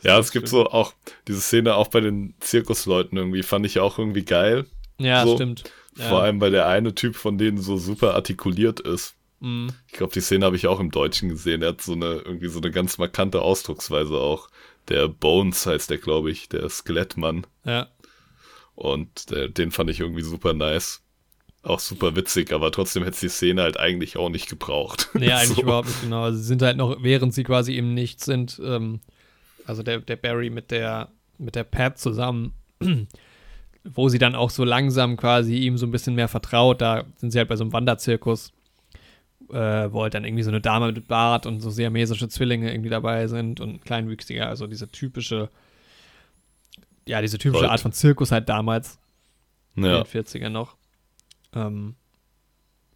[0.03, 0.93] ja, es gibt so auch
[1.27, 4.65] diese Szene auch bei den Zirkusleuten irgendwie, fand ich auch irgendwie geil.
[4.99, 5.65] Ja, So, stimmt.
[5.97, 6.09] Ja.
[6.09, 9.15] Vor allem, weil der eine Typ von denen so super artikuliert ist.
[9.39, 9.67] Mm.
[9.87, 11.61] Ich glaube, die Szene habe ich auch im Deutschen gesehen.
[11.61, 14.49] Er hat so eine, irgendwie so eine ganz markante Ausdrucksweise auch.
[14.87, 17.45] Der Bones heißt der, glaube ich, der Skelettmann.
[17.63, 17.87] Ja.
[18.75, 21.01] Und der, den fand ich irgendwie super nice.
[21.61, 25.09] Auch super witzig, aber trotzdem hätte es die Szene halt eigentlich auch nicht gebraucht.
[25.13, 25.63] Nee, eigentlich so.
[25.63, 26.31] überhaupt nicht genau.
[26.31, 29.01] Sie sind halt noch, während sie quasi im Nichts sind, ähm,
[29.65, 32.53] also der, der Barry mit der, mit der Pat zusammen,
[33.83, 36.79] wo sie dann auch so langsam quasi ihm so ein bisschen mehr vertraut.
[36.79, 38.53] Da sind sie halt bei so einem Wanderzirkus,
[39.51, 42.89] äh, wo halt dann irgendwie so eine Dame mit Bart und so siamesische Zwillinge irgendwie
[42.89, 45.49] dabei sind und ein kleinwüchsiger, also diese typische,
[47.07, 47.71] ja, diese typische Gold.
[47.71, 48.99] Art von Zirkus halt damals
[49.75, 50.75] Ja, in den 40ern noch.
[51.53, 51.95] Ähm,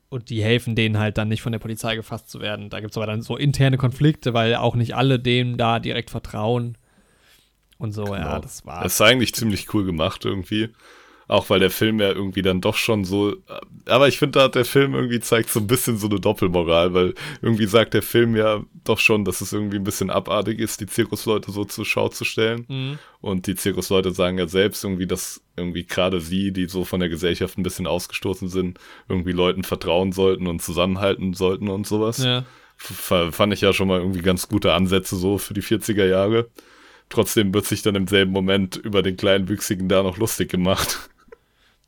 [0.10, 2.70] und die helfen denen halt dann nicht von der Polizei gefasst zu werden.
[2.70, 6.12] Da gibt es aber dann so interne Konflikte, weil auch nicht alle denen da direkt
[6.12, 6.78] vertrauen.
[7.80, 8.40] Und so, ja, Genau.
[8.40, 8.84] das war.
[8.84, 10.70] das ist eigentlich ziemlich cool gemacht irgendwie.
[11.28, 13.36] Auch weil der Film ja irgendwie dann doch schon so.
[13.86, 16.94] Aber ich finde, da hat der Film irgendwie zeigt so ein bisschen so eine Doppelmoral,
[16.94, 20.82] weil irgendwie sagt der Film ja doch schon, dass es irgendwie ein bisschen abartig ist,
[20.82, 22.66] die Zirkusleute so zur Schau zu stellen.
[22.68, 23.00] Mhm.
[23.22, 27.10] Und die Zirkusleute sagen ja selbst irgendwie, dass irgendwie gerade sie, die so von der
[27.10, 32.24] Gesellschaft ein bisschen ausgestoßen sind, irgendwie Leuten vertrauen sollten und zusammenhalten sollten und sowas.
[32.24, 32.44] Ja.
[32.76, 36.50] Fand ich ja schon mal irgendwie ganz gute Ansätze so für die 40er Jahre.
[37.14, 41.10] trotzdem wird sich dann im selben Moment über den kleinen Wüchsigen da noch lustig gemacht.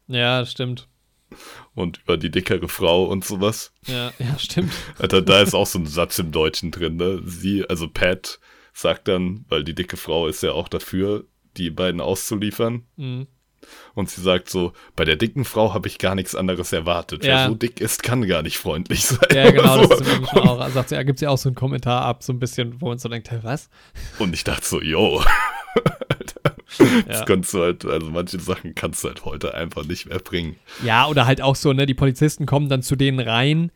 [0.07, 0.87] Ja, das stimmt.
[1.73, 3.73] Und über die dickere Frau und sowas.
[3.87, 4.71] Ja, ja, stimmt.
[4.99, 7.21] Alter, da ist auch so ein Satz im Deutschen drin, ne?
[7.25, 8.39] Sie, also Pat,
[8.73, 11.25] sagt dann, weil die dicke Frau ist ja auch dafür,
[11.57, 12.83] die beiden auszuliefern.
[12.95, 13.27] Mhm.
[13.95, 17.23] Und sie sagt so, bei der dicken Frau habe ich gar nichts anderes erwartet.
[17.25, 17.35] Ja.
[17.35, 19.27] Wer so dick ist, kann gar nicht freundlich sein.
[19.33, 19.87] Ja, genau, so.
[19.87, 20.69] das ist nämlich auch.
[20.69, 22.89] Sagt sie, ja, gibt es ja auch so einen Kommentar ab, so ein bisschen, wo
[22.89, 23.69] man so denkt, hey, was?
[24.19, 25.23] Und ich dachte so, yo.
[26.09, 26.54] Alter,
[27.07, 27.25] Das Ja.
[27.25, 30.55] kannst du halt, also manche Sachen kannst du halt heute einfach nicht mehr bringen.
[30.83, 33.71] Ja, oder halt auch so, ne, die Polizisten kommen dann zu denen rein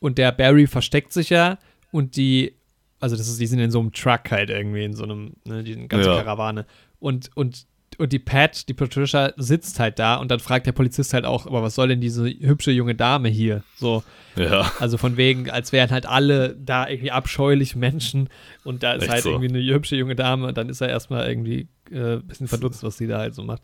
[0.00, 1.58] und der Barry versteckt sich ja
[1.90, 2.54] und die,
[3.00, 5.62] also das ist, die sind in so einem Truck halt irgendwie, in so einem, ne,
[5.64, 6.16] die ganze Ja.
[6.22, 6.66] Karawane.
[7.00, 7.66] Und, und,
[7.96, 11.46] und die Pat, die Patricia, sitzt halt da und dann fragt der Polizist halt auch,
[11.46, 13.62] aber was soll denn diese hübsche junge Dame hier?
[13.76, 14.02] So,
[14.36, 18.28] Ja, also von wegen, als wären halt alle da irgendwie abscheulich Menschen
[18.64, 19.30] und da ist Echt halt so.
[19.30, 22.82] irgendwie eine hübsche junge Dame und dann ist er erstmal irgendwie äh, ein bisschen verdutzt,
[22.82, 23.62] was sie da halt so macht.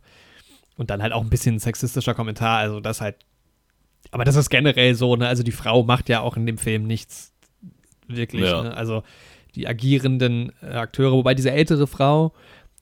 [0.77, 3.17] Und dann halt auch ein bisschen sexistischer Kommentar, also das halt.
[4.13, 5.29] Aber das ist generell so, ne?
[5.29, 7.33] Also die Frau macht ja auch in dem Film nichts
[8.09, 8.63] wirklich, Ja.
[8.63, 8.75] ne?
[8.77, 9.03] Also
[9.55, 12.33] die agierenden äh, Akteure, wobei diese ältere Frau,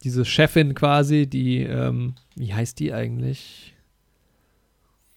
[0.04, 3.74] diese Chefin quasi, die, ähm, wie heißt die eigentlich?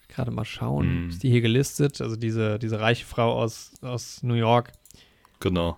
[0.08, 1.10] Gerade mal schauen, Hm.
[1.10, 2.02] ist die hier gelistet?
[2.02, 4.72] Also diese, diese reiche Frau aus, aus New York,
[5.40, 5.78] genau.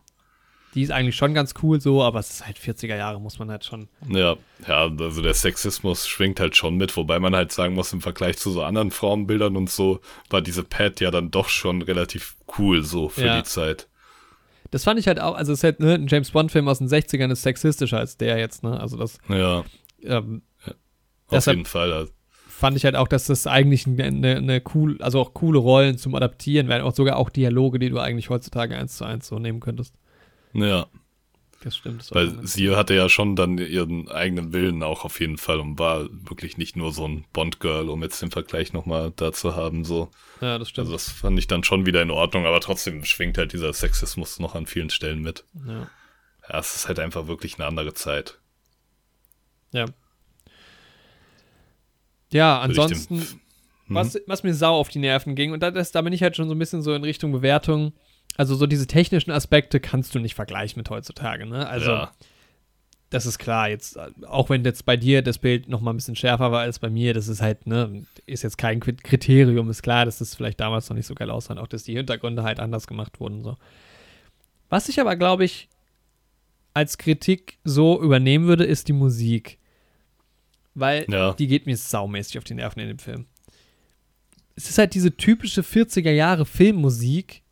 [0.76, 3.50] Die ist eigentlich schon ganz cool so, aber es ist halt 40er Jahre, muss man
[3.52, 3.88] halt schon.
[4.10, 4.36] Ja,
[4.68, 8.38] ja, also der Sexismus schwingt halt schon mit, wobei man halt sagen muss, im Vergleich
[8.38, 12.84] zu so anderen Frauenbildern und so, war diese Pat ja dann doch schon relativ cool
[12.84, 13.38] so für Ja.
[13.38, 13.88] die Zeit.
[14.72, 16.88] Das fand ich halt auch, also es ist halt, ne, ein James Bond-Film aus den
[16.88, 18.80] 60ern ist sexistischer als der jetzt, ne?
[18.80, 19.64] Also das, Ja,
[20.04, 20.74] ähm, auf
[21.32, 21.94] Deshalb- jeden Fall.
[21.94, 22.12] Also,
[22.48, 25.98] fand ich halt auch, dass das eigentlich eine, eine, eine cool, also auch coole Rollen
[25.98, 29.38] zum Adaptieren werden, auch sogar auch Dialoge, die du eigentlich heutzutage eins zu eins so
[29.38, 29.94] nehmen könntest.
[30.54, 30.88] Ja,
[31.64, 32.02] Das stimmt.
[32.02, 35.80] Das weil sie hatte ja schon dann ihren eigenen Willen auch auf jeden Fall und
[35.80, 39.84] war wirklich nicht nur so ein Bond-Girl, um jetzt den Vergleich nochmal da zu haben,
[39.86, 40.10] so.
[40.42, 40.88] ja, das stimmt.
[40.88, 44.40] Also das fand ich dann schon wieder in Ordnung, aber trotzdem schwingt halt dieser Sexismus
[44.40, 45.46] noch an vielen Stellen mit.
[45.66, 45.88] ja.
[46.50, 48.40] Ja, es ist halt einfach wirklich eine andere Zeit.
[49.72, 49.86] ja.
[52.32, 53.24] Ja, ansonsten,
[53.88, 56.36] was, was mir sau auf die Nerven ging, und da, das, da bin ich halt
[56.36, 57.94] schon so ein bisschen so in Richtung Bewertung.
[58.38, 61.68] Also so diese technischen Aspekte kannst du nicht vergleichen mit heutzutage, ne?
[61.68, 62.12] Also ja,
[63.12, 65.98] das ist klar, jetzt, äh, auch wenn jetzt bei dir das Bild noch mal ein
[65.98, 69.84] bisschen schärfer war als bei mir, das ist halt, ne, ist jetzt kein Kriterium, ist
[69.84, 72.42] klar, dass das vielleicht damals noch nicht so geil aussah, und auch dass die Hintergründe
[72.42, 73.56] halt anders gemacht wurden, so.
[74.70, 75.70] Was ich aber, glaube ich,
[76.74, 79.60] als Kritik so übernehmen würde, ist die Musik.
[80.74, 81.34] Weil Ja.
[81.34, 83.28] die geht mir saumäßig auf die Nerven in dem Film.
[84.56, 87.43] Es ist halt diese typische 40er Jahre Filmmusik,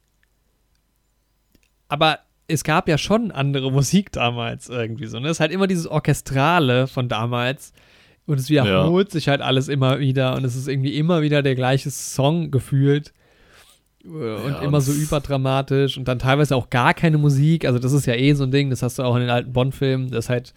[1.92, 5.20] aber es gab ja schon andere Musik damals irgendwie so.
[5.20, 5.28] Ne?
[5.28, 7.74] Es ist halt immer dieses Orchestrale von damals.
[8.26, 10.36] Und es wiederholt sich halt alles immer wieder.
[10.36, 13.14] Und es ist irgendwie immer wieder der gleiche Song gefühlt.
[14.06, 15.98] Äh, Und Ja, immer und so überdramatisch.
[15.98, 17.66] Und dann teilweise auch gar keine Musik.
[17.66, 18.70] Also, das ist ja eh so ein Ding.
[18.70, 20.12] Das hast du auch in den alten Bond-Filmen.
[20.12, 20.54] Das halt.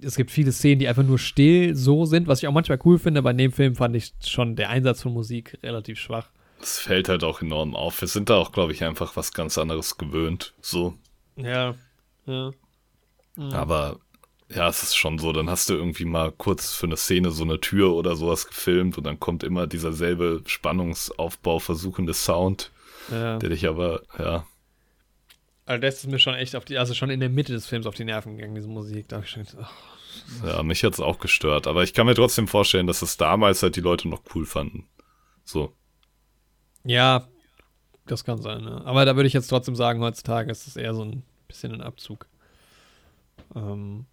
[0.00, 2.98] Es gibt viele Szenen, die einfach nur still so sind, was ich auch manchmal cool
[2.98, 3.20] finde.
[3.22, 6.30] Bei dem Film fand ich schon der Einsatz von Musik relativ schwach.
[6.60, 8.00] Es fällt halt auch enorm auf.
[8.00, 10.54] Wir sind da auch, glaube ich, einfach was ganz anderes gewöhnt.
[10.60, 10.94] So.
[11.36, 11.74] Ja.
[12.26, 12.52] Ja.
[13.52, 13.98] Aber
[14.48, 15.32] ja, es ist schon so.
[15.32, 18.96] Dann hast du irgendwie mal kurz für eine Szene so eine Tür oder sowas gefilmt
[18.98, 22.70] und dann kommt immer dieser selbe Spannungsaufbau versuchende Sound,
[23.10, 23.38] ja.
[23.38, 24.46] der dich aber, ja,
[25.66, 27.86] Also das ist mir schon echt auf die, also schon in der Mitte des Films
[27.86, 29.08] auf die Nerven gegangen, diese Musik.
[29.08, 29.72] Da ich schon ach,
[30.44, 31.66] ja, mich hat's auch gestört.
[31.66, 34.86] Aber ich kann mir trotzdem vorstellen, dass es damals halt die Leute noch cool fanden.
[35.44, 35.72] So.
[36.86, 37.26] Ja,
[38.06, 38.82] das kann sein, ne?
[38.84, 41.80] Aber da würde ich jetzt trotzdem sagen, heutzutage ist es eher so ein bisschen ein
[41.82, 42.26] Abzug.
[43.54, 44.06] Ähm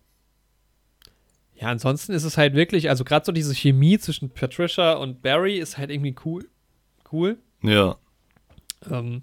[1.56, 5.60] ja, ansonsten ist es halt wirklich, also gerade so diese Chemie zwischen Patricia und Barry
[5.60, 6.50] ist halt irgendwie cool.
[7.12, 7.38] Cool.
[7.62, 7.96] Ja,
[8.90, 9.22] Ähm,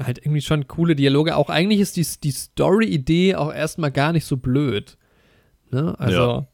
[0.00, 1.36] halt irgendwie schon coole Dialoge.
[1.36, 4.96] Auch eigentlich ist die, die Story-Idee auch erstmal gar nicht so blöd.
[5.70, 5.94] Ne?
[5.98, 6.46] Also, Ja.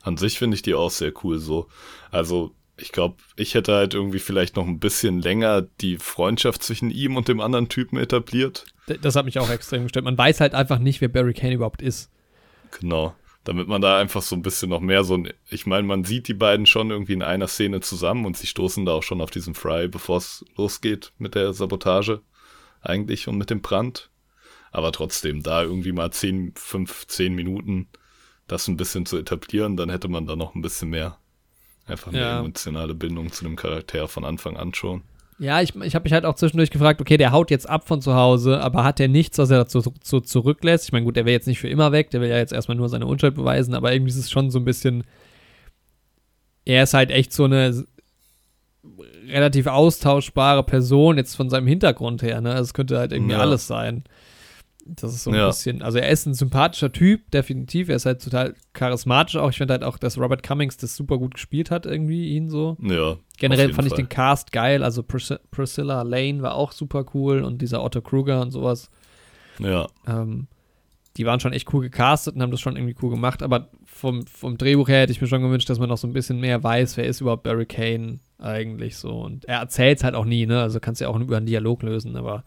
[0.00, 1.68] An sich finde ich die auch sehr cool so.
[2.10, 6.90] Also, ich glaube, ich hätte halt irgendwie vielleicht noch ein bisschen länger die Freundschaft zwischen
[6.90, 8.66] ihm und dem anderen Typen etabliert.
[9.00, 10.04] das hat mich auch extrem gestört.
[10.04, 12.10] Man weiß halt einfach nicht, wer Barry Kane überhaupt ist.
[12.80, 13.14] Genau.
[13.44, 15.32] Damit man da einfach so ein bisschen noch mehr so ein.
[15.48, 18.84] Ich meine, man sieht die beiden schon irgendwie in einer Szene zusammen und sie stoßen
[18.84, 22.20] da auch schon auf diesen Fry, bevor es losgeht mit der Sabotage.
[22.80, 24.10] Eigentlich und mit dem Brand.
[24.72, 27.88] Aber trotzdem, da irgendwie mal 10, 5, 10 Minuten
[28.48, 31.18] das ein bisschen zu etablieren, dann hätte man da noch ein bisschen mehr.
[31.92, 32.40] Einfach Ja.
[32.40, 35.02] emotionale Bindung zu dem Charakter von Anfang an schon.
[35.38, 38.00] Ja, ich, ich habe mich halt auch zwischendurch gefragt, okay, der haut jetzt ab von
[38.00, 40.84] zu Hause, aber hat er nichts, was er dazu so zurücklässt?
[40.84, 42.76] Ich meine, gut, der wäre jetzt nicht für immer weg, der will ja jetzt erstmal
[42.76, 45.04] nur seine Unschuld beweisen, aber irgendwie ist es schon so ein bisschen.
[46.64, 47.84] Er ist halt echt so eine
[49.26, 52.52] relativ austauschbare Person jetzt von seinem Hintergrund her, ne?
[52.54, 53.40] Es könnte halt irgendwie ja.
[53.40, 54.04] alles sein.
[54.84, 55.46] Das ist so ein ja.
[55.46, 57.88] bisschen, also er ist ein sympathischer Typ, definitiv.
[57.88, 59.50] Er ist halt total charismatisch auch.
[59.50, 62.76] Ich finde halt auch, dass Robert Cummings das super gut gespielt hat, irgendwie ihn so.
[62.80, 63.16] Ja.
[63.38, 64.82] Generell fand ich den Cast geil.
[64.82, 68.90] Also Pris Priscilla Lane war auch super cool und dieser Otto Kruger und sowas.
[69.58, 69.86] Ja.
[70.06, 70.48] Ähm,
[71.16, 73.42] die waren schon echt cool gecastet und haben das schon irgendwie cool gemacht.
[73.42, 76.12] Aber vom, vom Drehbuch her hätte ich mir schon gewünscht, dass man noch so ein
[76.12, 79.20] bisschen mehr weiß, wer ist überhaupt Barry Kane eigentlich so.
[79.20, 80.60] Und er erzählt es halt auch nie, ne?
[80.60, 82.44] Also kannst du ja auch über einen Dialog lösen, aber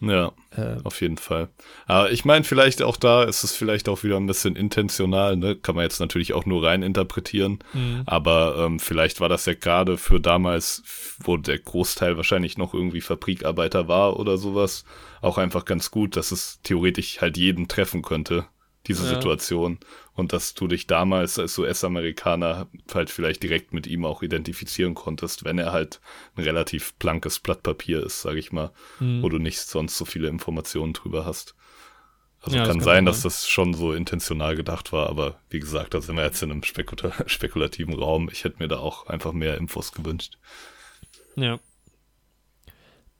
[0.00, 1.48] ja, äh, auf jeden Fall.
[1.86, 5.56] Aber ich meine, vielleicht auch da ist es vielleicht auch wieder ein bisschen intentional, ne?
[5.56, 7.58] Kann man jetzt natürlich auch nur rein interpretieren.
[7.74, 8.02] Mhm.
[8.06, 10.82] Aber ähm, vielleicht war das ja gerade für damals,
[11.22, 14.84] wo der Großteil wahrscheinlich noch irgendwie Fabrikarbeiter war oder sowas,
[15.20, 18.46] auch einfach ganz gut, dass es theoretisch halt jeden treffen könnte,
[18.86, 19.14] diese ja.
[19.14, 19.78] Situation
[20.14, 25.44] und dass du dich damals als US-Amerikaner halt vielleicht direkt mit ihm auch identifizieren konntest,
[25.44, 26.00] wenn er halt
[26.36, 29.22] ein relativ blankes Blatt Papier ist, sag ich mal, mhm.
[29.22, 31.54] wo du nicht sonst so viele Informationen drüber hast.
[32.42, 35.92] Also ja, kann, das sein, dass das schon so intentional gedacht war, aber wie gesagt,
[35.92, 38.30] da sind wir jetzt in einem spekula spekulativen Raum.
[38.32, 40.38] Ich hätte mir da auch einfach mehr Infos gewünscht.
[41.36, 41.58] Ja.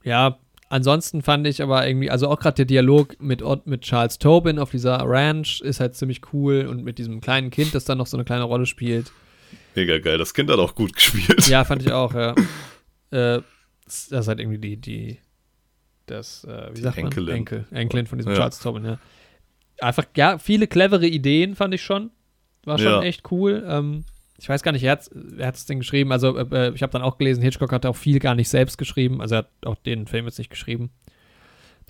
[0.02, 0.38] Ja,
[0.72, 4.70] Ansonsten fand ich aber irgendwie, also auch gerade der Dialog mit, mit Charles Tobin auf
[4.70, 8.16] dieser Ranch ist halt ziemlich cool und mit diesem kleinen Kind, das dann noch so
[8.16, 9.10] eine kleine Rolle spielt.
[9.74, 11.48] Mega geil, das Kind hat auch gut gespielt.
[11.48, 12.36] Ja, fand ich auch, ja.
[13.10, 13.42] äh,
[13.84, 15.18] das ist halt irgendwie die, die,
[16.06, 17.26] das, äh, wie die sagt Enkelin.
[17.26, 17.36] man?
[17.36, 18.38] Enkel, Enkelin von diesem ja.
[18.38, 18.98] Charles Tobin, ja.
[19.80, 22.12] Einfach, ja, viele clevere Ideen fand ich schon.
[22.64, 23.02] War schon ja.
[23.02, 23.64] echt cool.
[23.66, 24.04] Ähm,
[24.40, 26.12] ich weiß gar nicht, wer hat es denn geschrieben?
[26.12, 28.78] Also, äh, äh ich habe dann auch gelesen, Hitchcock hat auch viel gar nicht selbst
[28.78, 29.20] geschrieben.
[29.20, 30.90] Also, er hat auch den Film jetzt nicht geschrieben.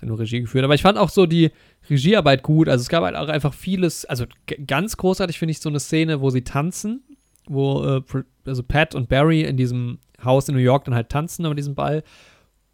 [0.01, 0.65] Hat nur Regie geführt.
[0.65, 1.51] Aber ich fand auch so die
[1.89, 2.67] Regiearbeit gut.
[2.67, 4.03] Also, es gab halt auch einfach vieles.
[4.03, 4.25] Also,
[4.67, 7.03] ganz großartig finde ich so eine Szene, wo sie tanzen.
[7.47, 11.45] Wo äh, also Pat und Barry in diesem Haus in New York dann halt tanzen
[11.45, 12.03] über diesem Ball.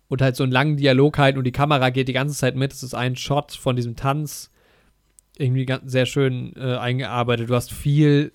[0.07, 2.73] Und halt so einen langen Dialog halt und die Kamera geht die ganze Zeit mit.
[2.73, 4.49] Es ist ein Shot von diesem Tanz.
[5.37, 7.49] Irgendwie sehr schön äh, eingearbeitet.
[7.49, 8.31] Du hast viel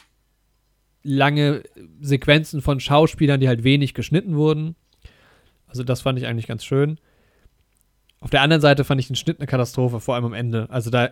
[1.02, 1.62] lange
[2.00, 4.76] Sequenzen von Schauspielern, die halt wenig geschnitten wurden.
[5.66, 6.98] Also das fand ich eigentlich ganz schön.
[8.20, 10.68] Auf der anderen Seite fand ich den Schnitt eine Katastrophe, vor allem am Ende.
[10.70, 11.10] Also da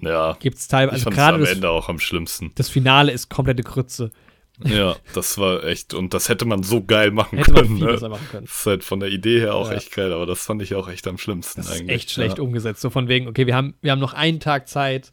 [0.00, 1.06] ja, gibt es teilweise.
[1.06, 2.52] Also gerade am das, Ende auch am schlimmsten.
[2.54, 4.12] Das Finale ist komplette Krütze.
[4.64, 7.68] Ja, das war echt, und das hätte man so geil machen hätte können.
[7.68, 7.92] Man viel ne?
[7.92, 8.46] besser machen können.
[8.46, 9.76] Das ist halt von der Idee her auch ja.
[9.76, 11.88] echt geil, aber das fand ich auch echt am schlimmsten das eigentlich.
[11.88, 12.42] Ist echt schlecht ja.
[12.42, 12.80] umgesetzt.
[12.80, 15.12] So von wegen, okay, wir haben, wir haben noch einen Tag Zeit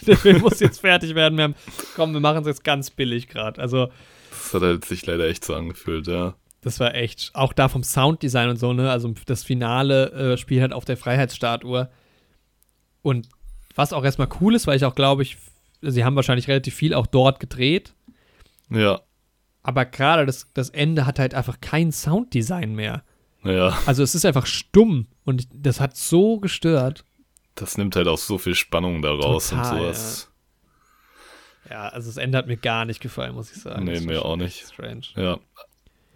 [0.06, 1.36] der Film muss jetzt fertig werden.
[1.36, 1.54] Wir haben,
[1.96, 3.60] komm, wir machen es jetzt ganz billig gerade.
[3.60, 3.88] Also.
[4.30, 6.34] Das hat halt sich leider echt so angefühlt, ja.
[6.60, 8.90] Das war echt, auch da vom Sounddesign und so, ne?
[8.90, 11.88] Also das finale äh, Spiel halt auf der Freiheitsstatue.
[13.02, 13.28] Und
[13.74, 15.36] was auch erstmal cool ist, weil ich auch glaube, ich,
[15.82, 17.94] sie haben wahrscheinlich relativ viel auch dort gedreht.
[18.70, 19.00] Ja.
[19.62, 23.02] Aber gerade das, das Ende hat halt einfach kein Sounddesign mehr.
[23.44, 23.78] Ja.
[23.86, 27.04] Also es ist einfach stumm und das hat so gestört
[27.60, 30.30] das nimmt halt auch so viel Spannung daraus Total, und sowas.
[31.68, 31.70] Ja.
[31.74, 31.88] ja.
[31.88, 33.84] also es Ende hat mir gar nicht gefallen, muss ich sagen.
[33.84, 34.66] Nee, mir auch nicht.
[34.66, 35.06] Strange.
[35.16, 35.38] Ja.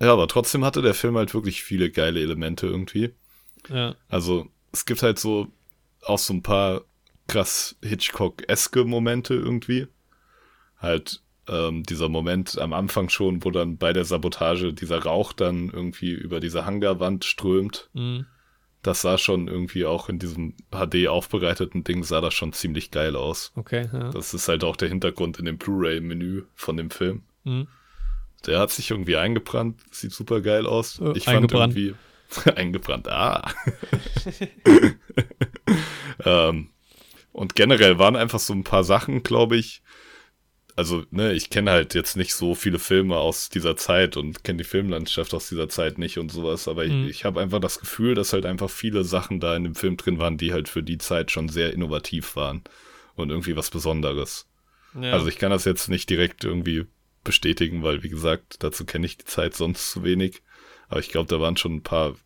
[0.01, 3.14] Ja, aber trotzdem hatte der Film halt wirklich viele geile Elemente irgendwie.
[3.69, 3.94] Ja.
[4.09, 5.48] Also, es gibt halt so
[6.05, 6.82] auch so ein paar
[7.28, 9.86] krass Hitchcock-eske Momente irgendwie.
[10.78, 15.70] Halt ähm, dieser Moment am Anfang schon, wo dann bei der Sabotage dieser Rauch dann
[15.70, 17.89] irgendwie über diese Hangarwand strömt.
[17.93, 18.27] Mhm
[18.83, 23.17] das sah schon irgendwie auch in diesem HD aufbereiteten Ding sah das schon ziemlich geil
[23.17, 23.53] aus.
[23.55, 24.11] Okay, ja.
[24.11, 27.23] Das ist halt auch der Hintergrund in dem Blu-ray-Menü von dem Film.
[27.45, 27.69] Mhm.
[28.47, 31.01] Der hat sich irgendwie eingebrannt, sieht super geil aus.
[31.01, 31.95] Äh, ich fand irgendwie
[32.57, 33.53] eingebrannt, ah.
[36.25, 36.69] ähm,
[37.33, 39.83] und generell waren einfach so ein paar Sachen, glaube ich,
[40.74, 44.59] also, ne, ich kenne halt jetzt nicht so viele Filme aus dieser Zeit und kenne
[44.59, 47.05] die Filmlandschaft aus dieser Zeit nicht und sowas, aber mhm.
[47.05, 49.97] ich, ich habe einfach das Gefühl, dass halt einfach viele Sachen da in dem Film
[49.97, 52.62] drin waren, die halt für die Zeit schon sehr innovativ waren
[53.15, 54.47] und irgendwie was Besonderes.
[55.01, 55.12] Ja.
[55.12, 56.86] Also ich kann das jetzt nicht direkt irgendwie
[57.24, 60.43] bestätigen, weil wie gesagt, dazu kenne ich die Zeit sonst zu wenig.
[60.89, 62.16] Aber ich glaube, da waren schon ein paar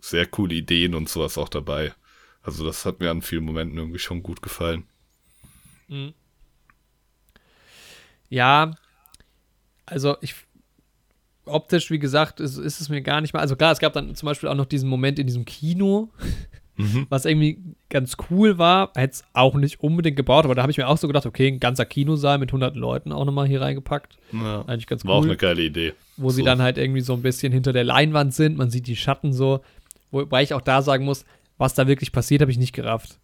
[0.00, 1.92] sehr coole Ideen und sowas auch dabei.
[2.42, 4.84] Also das hat mir an vielen Momenten irgendwie schon gut gefallen.
[5.88, 6.14] Mhm.
[8.28, 8.72] Ja,
[9.86, 10.34] also ich
[11.46, 13.40] optisch, wie gesagt, ist, ist, es mir gar nicht mal.
[13.40, 16.10] Also klar, es gab dann zum Beispiel auch noch diesen Moment in diesem Kino,
[16.76, 17.06] Mhm.
[17.08, 18.92] was irgendwie ganz cool war.
[18.94, 21.48] Hätte es auch nicht unbedingt gebraucht, aber da habe ich mir auch so gedacht, okay,
[21.48, 24.16] ein ganzer Kinosaal mit 100 Leuten auch nochmal hier reingepackt.
[24.30, 24.62] Ja.
[24.66, 25.30] Eigentlich ganz War auch cool.
[25.30, 25.94] eine geile Idee.
[26.16, 26.44] wo sie so.
[26.44, 28.56] dann halt irgendwie so ein bisschen hinter der Leinwand sind.
[28.56, 29.60] Man sieht die Schatten so.
[30.12, 31.24] Wobei ich auch da sagen muss,
[31.56, 33.18] was da wirklich passiert, habe ich nicht gerafft.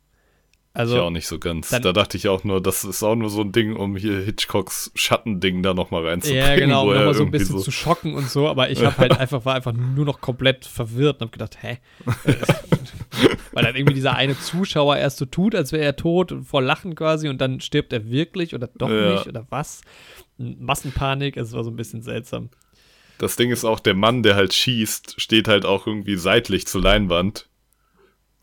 [0.77, 1.71] Also, ich auch nicht so ganz.
[1.71, 4.19] dann- da dachte ich auch nur, das ist auch nur so ein Ding, um hier
[4.21, 6.45] Hitchcocks Schattending da nochmal reinzubringen.
[6.47, 8.99] ja, genau, um nochmal so ein bisschen so, zu schocken und so, aber ich habe
[8.99, 11.79] halt einfach, war einfach nur noch komplett verwirrt und habe gedacht, hä?
[13.53, 16.61] Weil dann irgendwie dieser eine Zuschauer erst so tut, als wäre er tot und vor
[16.61, 19.13] Lachen quasi und dann stirbt er wirklich oder doch Ja.
[19.13, 19.83] nicht oder was?
[20.39, 22.51] Massenpanik, es war so ein bisschen seltsam.
[23.19, 26.83] Das Ding ist auch, der Mann, der halt schießt, steht halt auch irgendwie seitlich zur
[26.83, 27.47] Leinwand,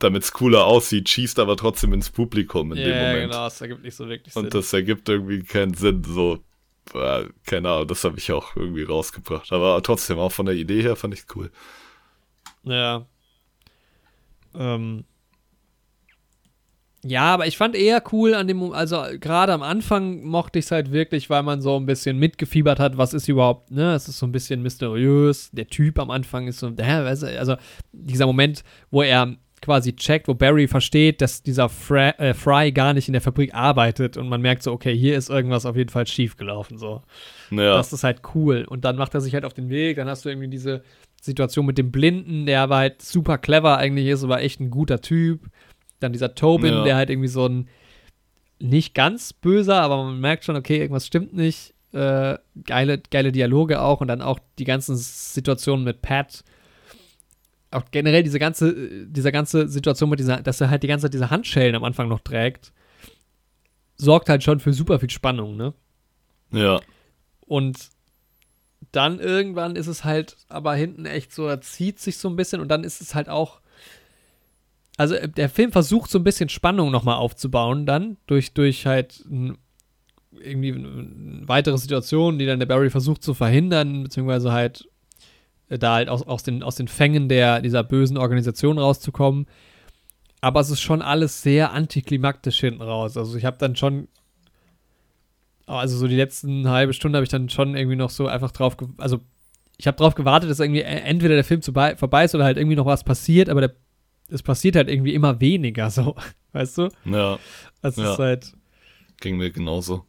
[0.03, 3.31] damit es cooler aussieht, schießt aber trotzdem ins Publikum in dem ja, Moment.
[3.31, 4.45] genau, das ergibt nicht so wirklich Sinn.
[4.45, 6.03] Und das ergibt irgendwie keinen Sinn.
[6.03, 6.39] So,
[6.93, 9.51] äh, keine Ahnung, das habe ich auch irgendwie rausgebracht.
[9.51, 11.51] Aber trotzdem, auch von der Idee her fand ich cool.
[12.63, 13.05] Ja.
[14.55, 15.05] Ähm.
[17.03, 20.71] Ja, aber ich fand eher cool an dem, also gerade am Anfang mochte ich es
[20.71, 23.95] halt wirklich, weil man so ein bisschen mitgefiebert hat, was ist überhaupt, ne?
[23.95, 25.49] Es ist so ein bisschen mysteriös.
[25.51, 26.91] Der Typ am Anfang ist so, hä,
[27.37, 27.55] also
[27.91, 32.93] dieser Moment, wo er quasi checkt, wo Barry versteht, dass dieser Fra äh, Fry gar
[32.93, 35.89] nicht in der Fabrik arbeitet und man merkt so, okay, hier ist irgendwas auf jeden
[35.89, 37.03] Fall schiefgelaufen, so.
[37.51, 38.65] Naja, Das ist halt cool.
[38.67, 39.97] Und dann macht er sich halt auf den Weg.
[39.97, 40.83] Dann hast du irgendwie diese
[41.21, 45.01] Situation mit dem Blinden, der aber halt super clever eigentlich ist, aber echt ein guter
[45.01, 45.47] Typ.
[45.99, 46.83] Dann dieser Tobin, Ja.
[46.83, 47.67] der halt irgendwie so ein
[48.59, 51.73] nicht ganz böser, aber man merkt schon, okay, irgendwas stimmt nicht.
[51.93, 56.43] Äh, geile, geile Dialoge auch und dann auch die ganzen Situationen mit Pat.
[57.71, 61.13] Auch generell diese ganze, diese ganze Situation mit dieser, dass er halt die ganze Zeit
[61.13, 62.73] diese Handschellen am Anfang noch trägt,
[63.95, 65.73] sorgt halt schon für super viel Spannung, ne?
[66.51, 66.79] ja.
[67.47, 67.89] Und
[68.91, 72.61] dann irgendwann ist es halt aber hinten echt so, er zieht sich so ein bisschen
[72.61, 73.61] und dann ist es halt auch.
[74.97, 79.23] Also äh, der Film versucht so ein bisschen Spannung nochmal aufzubauen, dann durch, durch halt
[80.39, 80.73] irgendwie
[81.45, 84.87] weitere Situationen, die dann der Barry versucht zu verhindern, beziehungsweise halt
[85.79, 89.45] da halt aus, aus, den, aus den Fängen der, dieser bösen Organisation rauszukommen.
[90.41, 93.15] Aber es ist schon alles sehr antiklimaktisch hinten raus.
[93.17, 94.07] Also ich habe dann schon
[95.67, 98.75] also so die letzten halbe Stunde habe ich dann schon irgendwie noch so einfach drauf,
[98.97, 99.19] also
[99.77, 102.43] ich habe drauf gewartet, dass irgendwie e- entweder der Film zu bei, vorbei ist oder
[102.43, 103.75] halt irgendwie noch was passiert, aber der,
[104.29, 106.15] es passiert halt irgendwie immer weniger, so,
[106.51, 106.89] weißt du?
[107.05, 107.39] Ja,
[107.81, 108.13] Also es Ja.
[108.13, 108.53] ist halt,
[109.21, 110.05] ging mir genauso.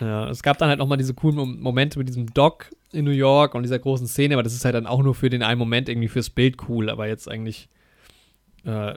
[0.00, 3.10] Ja, es gab dann halt nochmal diese coolen Mom- Momente mit diesem Doc in New
[3.10, 5.58] York und dieser großen Szene, aber das ist halt dann auch nur für den einen
[5.58, 7.68] Moment irgendwie fürs Bild cool, aber jetzt eigentlich
[8.64, 8.94] äh,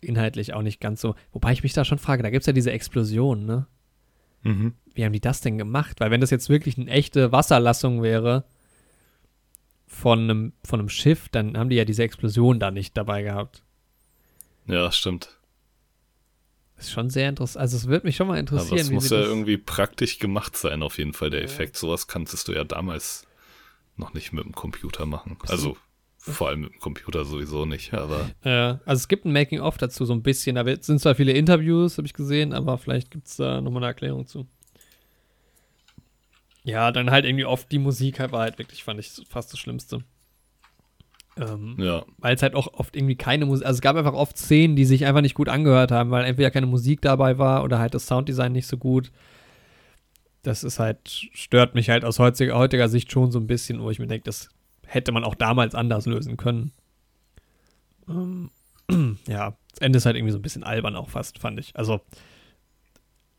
[0.00, 1.14] inhaltlich auch nicht ganz so.
[1.32, 3.66] Wobei ich mich da schon frage, da gibt es ja diese Explosion, ne?
[4.44, 4.74] Mhm.
[4.94, 5.98] wie haben die das denn gemacht?
[5.98, 8.44] Weil wenn das jetzt wirklich eine echte Wasserlassung wäre
[9.88, 13.64] von einem, von einem Schiff, dann haben die ja diese Explosion da nicht dabei gehabt.
[14.66, 15.37] Ja, stimmt.
[16.78, 17.60] Ist schon sehr interessant.
[17.60, 20.56] Also es würde mich schon mal Aber interessieren, es wie muss ja irgendwie praktisch gemacht
[20.56, 21.76] sein, auf jeden Fall, der Effekt.
[21.76, 23.26] Sowas kanntest du ja damals
[23.96, 25.36] noch nicht mit dem Computer machen.
[25.48, 25.76] Also
[26.18, 28.50] vor allem mit dem Computer sowieso nicht, aber äh,
[28.84, 30.56] also es gibt ein Making-of dazu so ein bisschen.
[30.56, 33.88] Da sind zwar viele Interviews, habe ich gesehen, aber vielleicht gibt es da nochmal eine
[33.88, 34.46] Erklärung zu.
[36.64, 39.58] Ja, dann halt irgendwie oft die Musik halt war halt wirklich, fand ich fast das
[39.58, 40.04] Schlimmste.
[41.38, 42.04] Ähm, ja.
[42.18, 44.84] weil es halt auch oft irgendwie keine Musik, also es gab einfach oft Szenen, die
[44.84, 48.06] sich einfach nicht gut angehört haben, weil entweder keine Musik dabei war oder halt das
[48.06, 49.12] Sounddesign nicht so gut.
[50.42, 53.90] Das ist halt, stört mich halt aus heutiger, heutiger Sicht schon so ein bisschen, wo
[53.90, 54.48] ich mir denke, das
[54.86, 56.72] hätte man auch damals anders lösen können.
[58.08, 58.50] Ähm,
[59.28, 61.76] ja, das Ende ist halt irgendwie so ein bisschen albern auch fast, fand ich.
[61.76, 62.00] Also,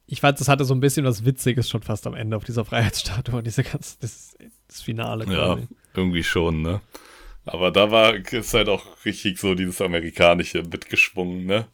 [0.05, 2.65] ich fand, das hatte so ein bisschen was Witziges schon fast am Ende auf dieser
[2.65, 5.57] Freiheitsstatue und diese ganze, das, das Finale Ja,
[5.93, 6.81] irgendwie schon, ne?
[7.51, 11.67] Aber da war ist halt auch richtig so dieses amerikanische mitgeschwungen, ne?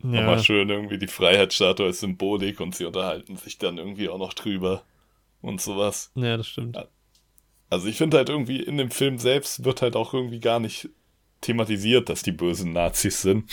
[0.00, 4.32] Nochmal schön irgendwie die Freiheitsstatue als Symbolik und sie unterhalten sich dann irgendwie auch noch
[4.32, 4.84] drüber
[5.42, 6.12] und sowas.
[6.14, 6.78] ja, das stimmt.
[7.68, 10.88] Also ich finde halt irgendwie in dem Film selbst wird halt auch irgendwie gar nicht
[11.40, 13.50] thematisiert, dass die bösen Nazis sind.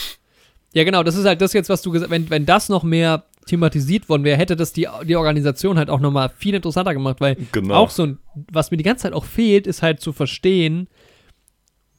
[0.73, 3.25] Ja, genau, das ist halt das jetzt, was du gesagt wenn, wenn das noch mehr
[3.47, 7.37] thematisiert worden wäre, hätte das die, die Organisation halt auch nochmal viel interessanter gemacht, weil
[7.51, 7.75] Genau.
[7.75, 8.19] auch so ein,
[8.51, 10.87] was mir die ganze Zeit auch fehlt, ist halt zu verstehen,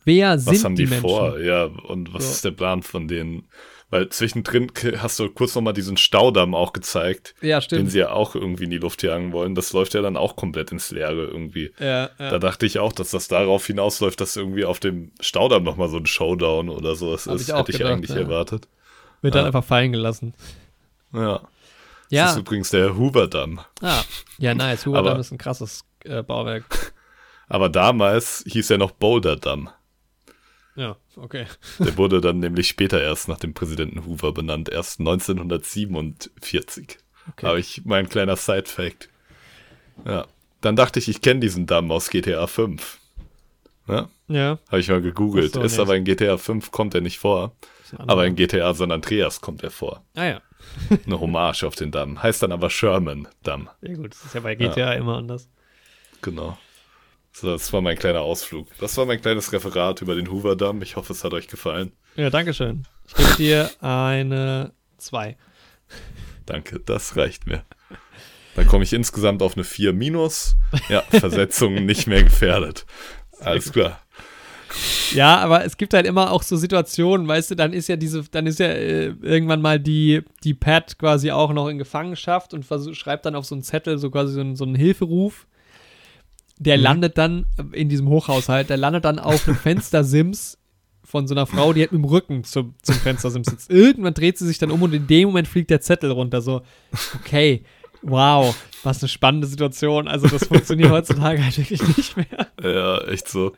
[0.07, 1.09] wer sind Was haben die, die, Menschen.
[1.09, 1.39] vor?
[1.41, 2.31] Ja, und was So.
[2.31, 3.49] ist der Plan von denen?
[3.89, 8.35] Weil zwischendrin hast du kurz nochmal diesen Staudamm auch gezeigt, Ja, den sie ja auch
[8.35, 9.55] irgendwie in die Luft jagen wollen.
[9.55, 11.73] Das läuft ja dann auch komplett ins Leere irgendwie.
[11.79, 12.39] ja, Da ja.
[12.41, 16.07] dachte ich auch, dass das darauf hinausläuft, dass irgendwie auf dem Staudamm nochmal so ein
[16.07, 17.49] Showdown oder sowas Hab ist.
[17.49, 18.17] ich Hätte ich gedacht, eigentlich ja.
[18.23, 18.67] erwartet.
[19.23, 19.47] Wird dann ja.
[19.47, 20.35] einfach fallen gelassen.
[21.13, 21.39] Ja.
[21.39, 21.49] Das
[22.11, 23.61] Ja, ist übrigens der Hoover-Damm.
[23.83, 24.03] ah,
[24.39, 24.85] ja, nice.
[24.87, 26.65] Hoover Aber- Dam ist ein krasses äh, Bauwerk.
[27.49, 29.71] Aber damals hieß er noch Boulder-Damm.
[30.77, 31.47] Ja, okay.
[31.79, 36.99] Der wurde dann nämlich später erst nach dem Präsidenten Hoover benannt, erst 1947.
[37.31, 37.47] okay.
[37.47, 39.09] Habe ich mein kleiner Side-Fact.
[40.05, 40.27] Ja.
[40.61, 42.99] Dann dachte ich, ich kenne diesen Damm aus GTA 5.
[43.89, 44.09] Ja?
[44.29, 44.59] Ja.
[44.69, 45.55] Habe ich mal gegoogelt.
[45.55, 45.83] So, Ist nee.
[45.83, 47.53] aber in GTA 5 kommt er nicht vor.
[47.99, 50.03] Aber in GTA San Andreas kommt er vor.
[50.15, 50.41] Ah ja.
[51.07, 52.21] Eine Hommage auf den Damm.
[52.23, 53.69] Heißt dann aber Sherman Damm.
[53.81, 54.13] Sehr gut.
[54.13, 55.49] Das ist ja bei GTA immer anders.
[56.23, 56.59] Genau.
[57.39, 58.67] So, das war mein kleiner Ausflug.
[58.79, 60.81] Das war mein kleines Referat über den Hoover Damm.
[60.81, 61.93] Ich hoffe, es hat euch gefallen.
[62.15, 62.85] Ja, danke schön.
[63.07, 65.37] Ich gebe dir eine 2.
[66.47, 67.63] Danke, das reicht mir.
[68.55, 70.57] Dann komme ich insgesamt auf eine 4 minus.
[70.89, 72.87] Ja, Versetzung nicht mehr gefährdet.
[73.41, 74.01] Alles klar.
[75.13, 78.23] Ja, aber es gibt halt immer auch so Situationen, weißt du, dann ist ja diese,
[78.31, 82.65] dann ist ja äh, irgendwann mal die, die Pat quasi auch noch in Gefangenschaft und
[82.97, 85.47] schreibt dann auf so einen Zettel so quasi so einen, so einen Hilferuf.
[86.59, 86.83] Der Mhm.
[86.83, 90.59] landet dann in diesem Hochhaushalt, der landet dann auf einem Fenstersims
[91.05, 93.71] von so einer Frau, die halt mit dem Rücken zum, zum Fenstersims sitzt.
[93.71, 96.41] Irgendwann dreht sie sich dann um und in dem Moment fliegt der Zettel runter.
[96.41, 96.63] So,
[97.15, 97.63] okay,
[98.03, 100.09] wow, was eine spannende Situation.
[100.09, 102.49] Also das funktioniert heutzutage halt wirklich nicht mehr.
[102.63, 103.53] Ja, echt so.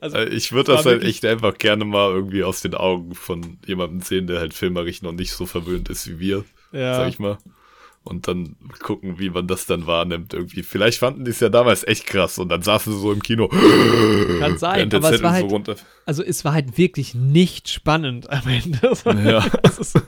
[0.00, 3.58] Also, Äh, Ich würde das halt echt einfach gerne mal irgendwie aus den Augen von
[3.66, 6.94] jemandem sehen, der halt filmerisch noch nicht so verwöhnt ist wie wir, ja.
[6.96, 7.38] sag ich mal.
[8.02, 10.62] Und dann gucken, wie man das dann wahrnimmt irgendwie.
[10.62, 13.48] Vielleicht fanden die es ja damals echt krass und dann saßen sie so im Kino.
[13.48, 15.76] Kann sein, aber es war so halt, runter.
[16.06, 18.80] also es war halt wirklich nicht spannend am Ende.
[19.04, 19.46] War- Ja.
[19.62, 19.98] Das ist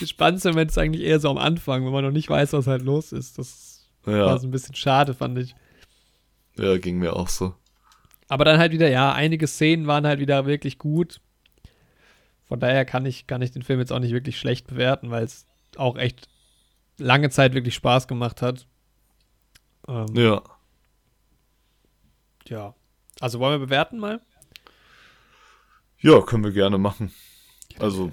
[0.00, 2.66] das spannendste Moment ist eigentlich eher so am Anfang, wenn man noch nicht weiß, was
[2.66, 3.38] halt los ist.
[3.38, 5.54] Das war Ja, so ein bisschen schade, fand ich.
[6.58, 7.54] ja, ging mir auch so.
[8.28, 11.20] Aber dann halt wieder, ja, einige Szenen waren halt wieder wirklich gut.
[12.48, 15.24] Von daher kann ich, kann ich den Film jetzt auch nicht wirklich schlecht bewerten, weil
[15.24, 15.46] es
[15.78, 16.28] auch echt
[16.98, 18.66] lange Zeit wirklich Spaß gemacht hat.
[19.88, 20.42] Ähm, Ja.
[22.46, 22.74] ja.
[23.20, 24.20] Also wollen wir bewerten mal?
[25.98, 27.12] Ja, können wir gerne machen.
[27.78, 28.10] Also,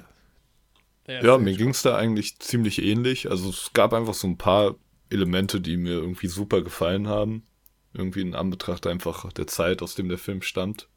[1.07, 3.29] ja, erste mir ging es da eigentlich ziemlich ähnlich.
[3.29, 4.75] Also es gab einfach so ein paar
[5.09, 7.45] Elemente, die mir irgendwie super gefallen haben.
[7.93, 10.87] Irgendwie in Anbetracht einfach der Zeit, aus dem der Film stammt.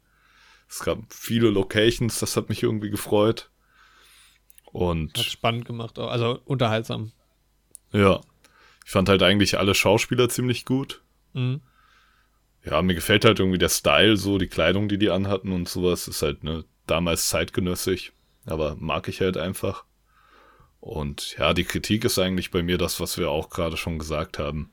[0.69, 3.51] Es gab viele Locations, das hat mich irgendwie gefreut.
[4.75, 7.11] Hat Und spannend gemacht, also unterhaltsam.
[7.91, 8.19] ja,
[8.85, 11.01] ich fand halt eigentlich alle Schauspieler ziemlich gut.
[11.33, 11.61] Mhm.
[12.63, 16.07] Ja, mir gefällt halt irgendwie der Style, so die Kleidung, die die anhatten und sowas,
[16.07, 18.11] ist halt ne, damals zeitgenössisch,
[18.45, 19.85] aber mag ich halt einfach.
[20.79, 24.37] Und ja, die Kritik ist eigentlich bei mir das, was wir auch gerade schon gesagt
[24.39, 24.71] haben.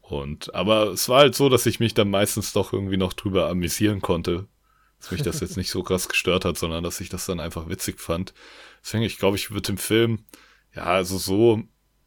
[0.00, 3.48] Und aber es war halt so, dass ich mich dann meistens doch irgendwie noch drüber
[3.48, 4.46] amüsieren konnte,
[5.02, 7.68] dass mich das jetzt nicht so krass gestört hat, sondern dass ich das dann einfach
[7.68, 8.32] witzig fand.
[8.82, 10.20] Deswegen, ich glaube, ich würde dem Film,
[10.74, 11.62] ja, also so,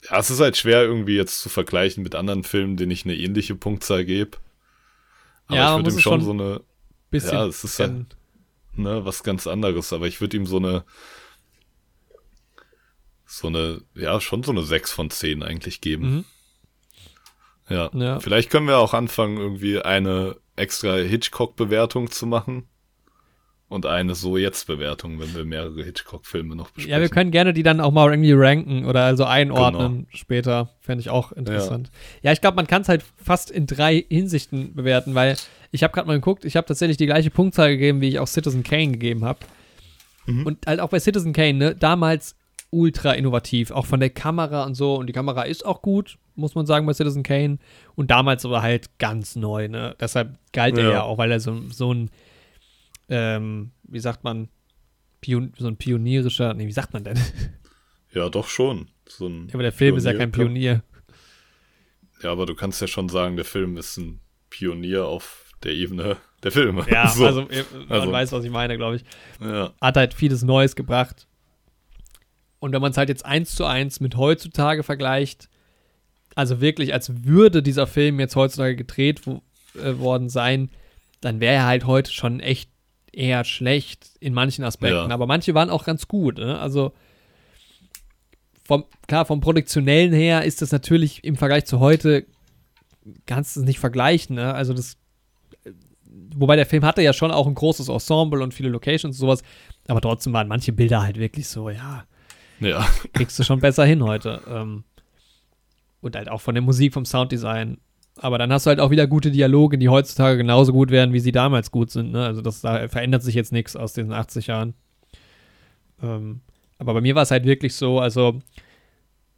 [0.09, 3.15] ja, es ist halt schwer irgendwie jetzt zu vergleichen mit anderen Filmen, denen ich eine
[3.15, 4.37] ähnliche Punktzahl gebe.
[5.47, 6.61] Aber Ja, ich würde ihm schon so eine,
[7.11, 7.33] Bisschen.
[7.33, 8.05] Ja, es ist halt-
[8.73, 10.83] ne, was ganz anderes, aber ich würde ihm so eine,
[13.25, 16.15] so eine, ja, schon so eine 6 von 10 eigentlich geben.
[16.17, 16.25] Mhm.
[17.69, 17.89] Ja.
[17.93, 18.19] Ja.
[18.19, 22.67] Vielleicht können wir auch anfangen, irgendwie eine extra Hitchcock-Bewertung zu machen.
[23.67, 26.91] Und eine So-Jetzt-Bewertung, wenn wir mehrere Hitchcock-Filme noch besprechen.
[26.91, 30.07] Ja, wir können gerne die dann auch mal irgendwie ranken oder also einordnen Genau.
[30.13, 30.69] später.
[30.81, 31.89] Fände ich auch interessant.
[32.21, 35.35] Ja, ich glaube, man kann es halt fast in drei Hinsichten bewerten, weil
[35.71, 38.27] ich habe gerade mal geguckt, ich habe tatsächlich die gleiche Punktzahl gegeben, wie ich auch
[38.27, 39.39] Citizen Kane gegeben habe.
[40.27, 40.45] Mhm.
[40.45, 42.35] Und halt auch bei Citizen Kane, ne, damals
[42.69, 44.95] ultra innovativ, auch von der Kamera und so.
[44.95, 47.57] Und die Kamera ist auch gut, muss man sagen, bei Citizen Kane.
[47.95, 49.95] Und damals aber halt ganz neu, ne?
[49.99, 50.89] Deshalb galt er Ja.
[50.91, 52.11] ja auch, weil er so, so ein,
[53.09, 54.49] ähm, wie sagt man,
[55.21, 57.19] Pion so ein pionierischer, nee, wie sagt man denn?
[58.13, 58.87] Ja, doch schon.
[59.07, 60.83] So Ja, aber der Film ist ja kein Pionier- Pionier.
[62.23, 64.19] Ja, aber du kannst ja schon sagen, der Film ist ein
[64.49, 66.85] Pionier auf der Ebene der Filme.
[66.89, 67.25] Ja, so.
[67.25, 69.03] also äh, man Also- weiß, was ich meine, glaube ich.
[69.41, 69.73] ja.
[69.81, 71.27] Hat halt vieles Neues gebracht.
[72.59, 75.49] Und wenn man es halt jetzt eins zu eins mit heutzutage vergleicht,
[76.35, 79.41] also wirklich, als würde dieser Film jetzt heutzutage gedreht wo,
[79.79, 80.69] äh, worden sein,
[81.21, 82.69] dann wäre er halt heute schon echt
[83.15, 85.09] eher schlecht in manchen Aspekten.
[85.09, 85.13] Ja.
[85.13, 86.37] Aber manche waren auch ganz gut.
[86.37, 86.59] Ne?
[86.59, 86.93] Also
[88.63, 92.25] vom, klar, vom Produktionellen her ist das natürlich im Vergleich zu heute,
[93.25, 94.35] kannst du es nicht vergleichen.
[94.35, 94.53] Ne?
[94.53, 94.97] Also das
[96.35, 99.41] wobei der Film hatte ja schon auch ein großes Ensemble und viele Locations und sowas,
[99.87, 102.05] aber trotzdem waren manche Bilder halt wirklich so, ja,
[102.59, 102.87] Ja.
[103.13, 104.41] kriegst du schon besser hin heute.
[104.47, 104.83] Ähm,
[106.01, 107.79] und halt auch von der Musik, vom Sounddesign.
[108.17, 111.19] Aber dann hast du halt auch wieder gute Dialoge, die heutzutage genauso gut werden, wie
[111.19, 112.11] sie damals gut sind.
[112.11, 112.23] Ne?
[112.25, 114.73] Also das da verändert sich jetzt nichts aus diesen 80 Jahren.
[116.01, 116.41] Ähm,
[116.77, 118.39] aber bei mir war es halt wirklich so, also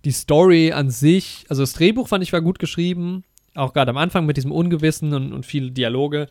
[0.06, 3.24] die Story an sich, also das Drehbuch fand ich war gut geschrieben,
[3.56, 6.28] auch gerade am Anfang mit diesem Ungewissen und, und viele Dialoge.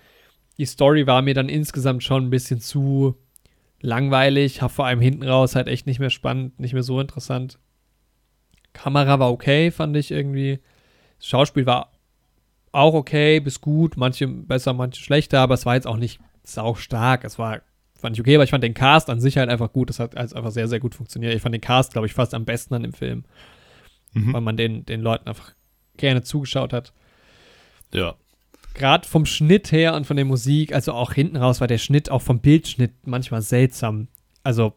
[0.58, 3.16] die Story war mir dann insgesamt schon ein bisschen zu
[3.80, 7.58] langweilig, vor allem hinten raus halt echt nicht mehr spannend, nicht mehr so interessant.
[8.72, 10.60] Kamera war okay, fand ich irgendwie.
[11.18, 11.92] Das Schauspiel war
[12.76, 16.74] auch okay, bis gut, manche besser, manche schlechter, aber es war jetzt auch nicht sau
[16.74, 17.24] stark.
[17.24, 17.62] Es war,
[17.98, 19.88] fand ich okay, aber ich fand den Cast an sich halt einfach gut.
[19.88, 21.34] Das hat einfach sehr, sehr gut funktioniert.
[21.34, 23.24] Ich fand den Cast, glaube ich, fast am besten an dem Film,
[24.12, 24.34] mhm.
[24.34, 25.54] weil man den, den Leuten einfach
[25.96, 26.92] gerne zugeschaut hat.
[27.92, 28.14] Ja.
[28.74, 32.10] Gerade vom Schnitt her und von der Musik, also auch hinten raus war der Schnitt,
[32.10, 34.08] auch vom Bildschnitt manchmal seltsam.
[34.42, 34.74] Also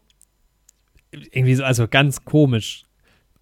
[1.12, 2.86] irgendwie so, also ganz komisch.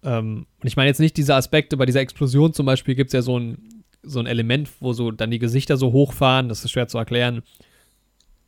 [0.03, 3.13] Ähm, und ich meine jetzt nicht diese Aspekte, bei dieser Explosion zum Beispiel gibt es
[3.13, 6.71] ja so ein, so ein Element, wo so dann die Gesichter so hochfahren, das ist
[6.71, 7.43] schwer zu erklären.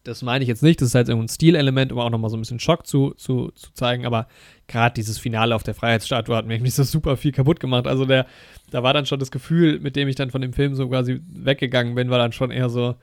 [0.03, 2.41] Das meine ich jetzt nicht, das ist halt irgendein Stilelement, um auch nochmal so ein
[2.41, 4.27] bisschen Schock zu, zu, zu zeigen, aber
[4.67, 7.85] gerade dieses Finale auf der Freiheitsstatue hat mir irgendwie so super viel kaputt gemacht.
[7.85, 8.25] Also der,
[8.71, 11.21] da war dann schon das Gefühl, mit dem ich dann von dem Film so quasi
[11.27, 12.95] weggegangen bin, war dann schon eher so,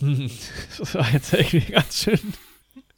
[0.00, 0.30] hm,
[0.78, 2.20] das war jetzt irgendwie ganz schön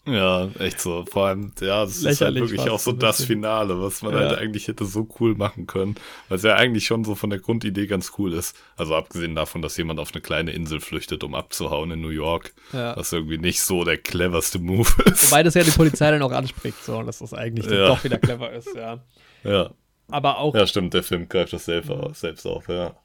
[0.05, 1.05] ja, echt so.
[1.09, 4.21] Vor allem, ja, das ist halt wirklich auch so das Finale, was man ja.
[4.21, 5.95] halt eigentlich hätte so cool machen können.
[6.29, 8.57] Was ja eigentlich schon so von der Grundidee ganz cool ist.
[8.77, 12.53] Also abgesehen davon, dass jemand auf eine kleine Insel flüchtet, um abzuhauen in New York.
[12.73, 12.97] Ja.
[12.97, 15.31] Was irgendwie nicht so der cleverste Move ist.
[15.31, 17.87] Wobei das ja die Polizei dann auch anspricht, so, dass das eigentlich ja.
[17.87, 18.99] doch wieder clever ist, ja.
[19.45, 19.71] Ja.
[20.09, 20.55] Aber auch.
[20.55, 22.97] Ja, stimmt, der Film greift das selbst, selbst auf, ja.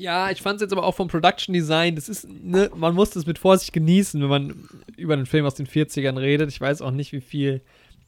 [0.00, 3.10] Ja, ich fand es jetzt aber auch vom Production Design, das ist, ne, man muss
[3.10, 6.48] das mit Vorsicht genießen, wenn man über einen Film aus den 40ern redet.
[6.50, 7.62] Ich weiß auch nicht, wie viel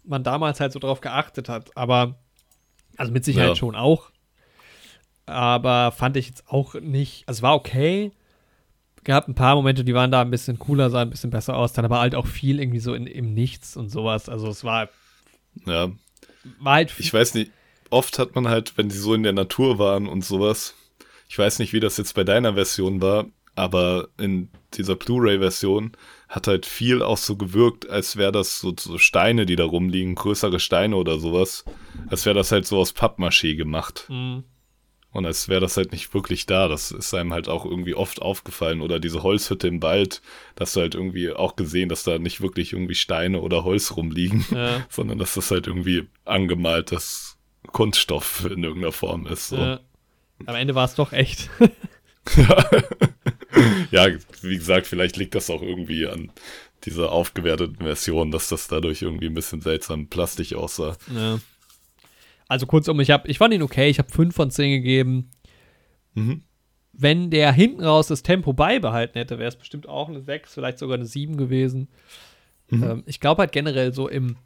[0.05, 2.21] man damals halt so drauf geachtet hat, aber,
[2.97, 3.57] also mit Sicherheit ja.
[3.57, 4.13] schon auch.
[5.27, 8.13] Aber fand ich jetzt auch nicht, also es war okay.
[9.03, 11.73] Gab ein paar Momente, die waren da ein bisschen cooler, sahen ein bisschen besser aus,
[11.73, 14.29] dann aber halt auch viel irgendwie so in, im Nichts und sowas.
[14.29, 14.91] Also es war.
[15.67, 15.91] Ja.
[16.61, 16.95] War halt.
[16.99, 17.51] Ich weiß nicht,
[17.89, 20.75] oft hat man halt, wenn die so in der Natur waren und sowas,
[21.31, 25.93] ich weiß nicht, wie das jetzt bei deiner Version war, aber in dieser Blu-ray-Version
[26.29, 30.17] hat halt viel auch so gewirkt, als wäre das so, so, Steine, die da rumliegen,
[30.17, 31.65] größere Steine oder sowas,
[32.09, 34.07] als wäre das halt so aus Pappmaché gemacht.
[34.09, 34.43] Mhm.
[35.13, 36.67] Und als wäre das halt nicht wirklich da.
[36.67, 38.81] Das ist einem halt auch irgendwie oft aufgefallen.
[38.81, 40.23] Oder diese Holzhütte im Wald,
[40.57, 44.45] dass du halt irgendwie auch gesehen, dass da nicht wirklich irgendwie Steine oder Holz rumliegen,
[44.51, 44.85] ja.
[44.89, 47.39] sondern dass das halt irgendwie angemaltes
[47.69, 49.49] Kunststoff in irgendeiner Form ist.
[49.49, 49.57] So.
[49.57, 49.81] Ja.
[50.47, 51.51] Am Ende war es doch echt.
[53.91, 54.07] ja.
[54.43, 56.31] wie gesagt, vielleicht liegt das auch irgendwie an
[56.85, 60.97] dieser aufgewerteten Version, dass das dadurch irgendwie ein bisschen seltsam plastisch aussah.
[61.15, 61.41] Ja.
[62.49, 65.31] Also kurzum, ich, hab, ich fand ihn okay, ich habe 5 von 10 gegeben.
[66.15, 66.43] Mhm.
[66.93, 70.79] Wenn der hinten raus das Tempo beibehalten hätte, wäre es bestimmt auch eine 6, vielleicht
[70.79, 71.89] sogar eine 7 gewesen.
[72.69, 72.83] Mhm.
[72.83, 74.37] Ähm, ich glaube halt generell so im,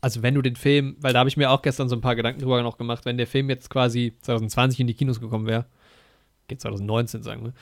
[0.00, 2.16] also wenn du den Film, weil da habe ich mir auch gestern so ein paar
[2.16, 5.66] Gedanken drüber noch gemacht, wenn der Film jetzt quasi 2020 in die Kinos gekommen wäre,
[6.48, 7.52] geht 2019 sagen wir,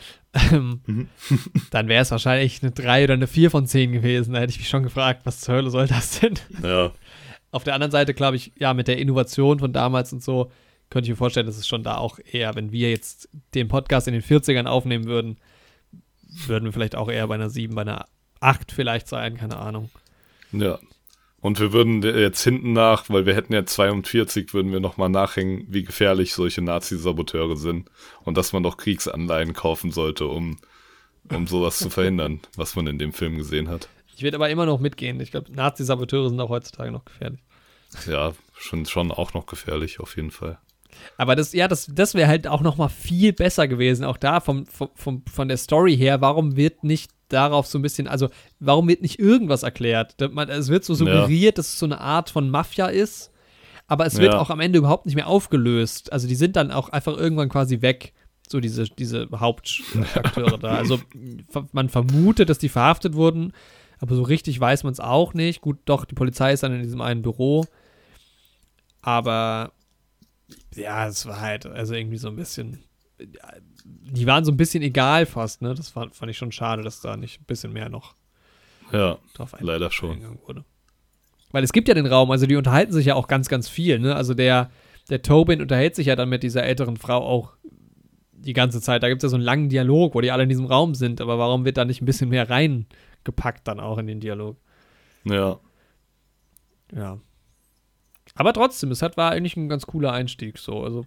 [0.52, 1.09] ähm, mhm.
[1.70, 4.35] dann wäre es wahrscheinlich eine 3 oder eine 4 von 10 gewesen.
[4.35, 6.35] Da hätte ich mich schon gefragt, was zur Hölle soll das denn?
[6.62, 6.93] Ja.
[7.51, 10.51] Auf der anderen Seite glaube ich, ja, mit der Innovation von damals und so,
[10.90, 14.06] könnte ich mir vorstellen, dass es schon da auch eher, wenn wir jetzt den Podcast
[14.06, 15.39] in den 40ern aufnehmen würden,
[16.47, 18.06] würden wir vielleicht auch eher bei einer 7, bei einer
[18.40, 19.90] 8 vielleicht sein, keine Ahnung.
[20.52, 20.78] Ja,
[21.45, 25.66] und wir würden jetzt hinten nach, weil wir hätten ja 42, würden wir nochmal nachhängen,
[25.69, 27.91] wie gefährlich solche Nazi-Saboteure sind.
[28.23, 30.57] Und dass man doch Kriegsanleihen kaufen sollte, um,
[31.31, 33.91] um sowas zu verhindern, was man in dem Film gesehen hat.
[34.16, 35.21] Ich werde aber immer noch mitgehen.
[35.21, 37.41] Ich glaube, Nazi-Saboteure sind auch heutzutage noch gefährlich.
[38.07, 40.59] Ja, schon, schon auch noch gefährlich, auf jeden Fall.
[41.19, 44.07] Aber das, ja, das, das wäre halt auch noch mal viel besser gewesen.
[44.07, 48.09] Auch da vom, vom, von der Story her, warum wird nicht darauf so ein bisschen,
[48.09, 48.28] also
[48.61, 50.16] warum wird nicht irgendwas erklärt?
[50.20, 51.56] Es wird so suggeriert, ja.
[51.56, 53.31] dass es so eine Art von Mafia ist,
[53.86, 54.39] aber es wird ja.
[54.39, 56.12] auch am Ende überhaupt nicht mehr aufgelöst.
[56.12, 58.15] Also die sind dann auch einfach irgendwann quasi weg,
[58.48, 60.77] so diese, diese Hauptakteure da.
[60.77, 61.01] Also
[61.73, 63.52] man vermutet, dass die verhaftet wurden,
[63.98, 65.61] aber so richtig weiß man es auch nicht.
[65.61, 67.66] Gut, doch, die Polizei ist dann in diesem einen Büro,
[69.02, 69.73] aber
[70.74, 72.85] ja, es war halt also irgendwie so ein bisschen
[73.85, 75.74] die waren so ein bisschen egal fast, ne?
[75.74, 78.15] Das fand, fand ich schon schade, dass da nicht ein bisschen mehr noch
[78.93, 80.39] ja, drauf leider schon.
[80.47, 80.65] Wurde.
[81.52, 83.98] Weil es gibt ja den Raum, also die unterhalten sich ja auch ganz, ganz viel,
[83.98, 84.16] ne?
[84.16, 84.70] Also der,
[85.11, 87.52] der Tobin unterhält sich ja dann mit dieser älteren Frau auch
[88.32, 89.02] die ganze Zeit.
[89.02, 91.20] Da gibt es ja so einen langen Dialog, wo die alle in diesem Raum sind,
[91.20, 94.56] aber warum wird da nicht ein bisschen mehr reingepackt dann auch in den Dialog?
[95.24, 95.59] Ja.
[96.94, 97.19] Ja.
[98.35, 100.82] Aber trotzdem, es hat, war eigentlich ein ganz cooler Einstieg, so.
[100.82, 101.06] Also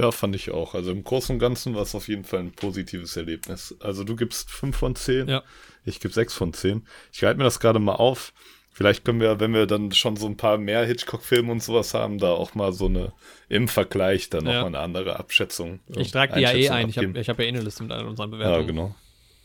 [0.00, 0.74] ja, fand ich auch.
[0.74, 3.74] Also im Großen und Ganzen war es auf jeden Fall ein positives Erlebnis.
[3.80, 5.42] Also du gibst 5 von 10, ja.
[5.84, 6.86] ich gebe 6 von 10.
[7.12, 8.32] Ich halte mir das gerade mal auf.
[8.72, 12.18] Vielleicht können wir, wenn wir dann schon so ein paar mehr Hitchcock-Filme und sowas haben,
[12.18, 13.12] da auch mal so eine
[13.48, 14.52] im Vergleich dann Ja.
[14.54, 15.80] nochmal eine andere Abschätzung.
[15.88, 16.88] Ich trage die ja eh ein.
[16.88, 17.20] Ich habe abgeben.
[17.20, 18.66] ich hab ja eh eine Liste mit allen unseren Ja, Bewertungen.
[18.68, 18.94] genau.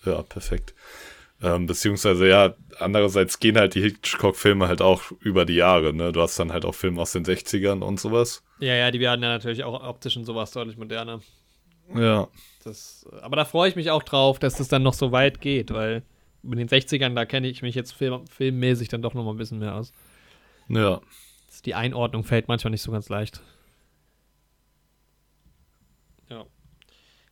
[0.06, 0.74] Ja, perfekt.
[1.46, 6.12] Ähm, beziehungsweise, ja, andererseits gehen halt die Hitchcock-Filme halt auch über die Jahre, ne?
[6.12, 8.44] Du hast dann halt auch Filme aus den 60ern und sowas.
[8.60, 11.22] Ja, ja, die werden ja natürlich auch optisch und sowas deutlich moderner.
[11.94, 12.30] Ja.
[12.64, 15.72] Das, aber da freue ich mich auch drauf, dass das dann noch so weit geht,
[15.72, 16.02] weil
[16.42, 19.38] in den 60ern, da kenne ich mich jetzt film, filmmäßig dann doch noch mal ein
[19.38, 19.94] bisschen mehr aus.
[20.68, 21.00] Ja.
[21.64, 23.44] Die Einordnung fällt manchmal nicht so ganz leicht.
[26.28, 26.46] Ja.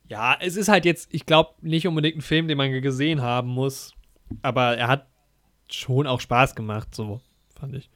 [0.08, 3.48] Ja, es ist halt jetzt, ich glaube, nicht unbedingt ein Film, den man gesehen haben
[3.48, 3.93] muss,
[4.42, 5.06] aber er hat
[5.70, 7.20] schon auch Spaß gemacht, so
[7.58, 7.90] fand ich.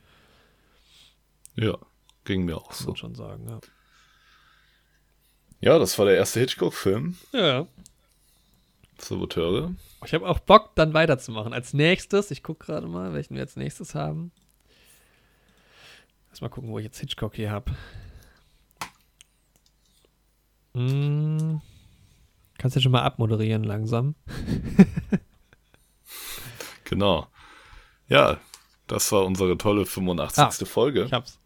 [1.55, 1.79] Ja.
[2.25, 2.95] Ging mir auch Muss so.
[2.95, 3.61] schon sagen, ja.
[5.61, 7.17] Ja, das war der erste Hitchcock-Film.
[7.33, 7.67] Ja.
[8.99, 9.75] Saboteure.
[10.05, 11.53] Ich habe auch Bock, dann weiterzumachen.
[11.53, 14.31] Als nächstes, ich gucke gerade mal, welchen wir als nächstes haben.
[16.31, 17.75] Lass mal gucken, wo ich jetzt Hitchcock hier habe.
[20.75, 21.61] Hm.
[22.59, 24.15] Kannst du schon mal abmoderieren langsam?
[26.89, 27.27] Genau.
[28.09, 28.39] Ja,
[28.87, 30.67] das war unsere tolle 85.
[30.69, 31.03] Folge.
[31.03, 31.39] Ah, Ich hab's.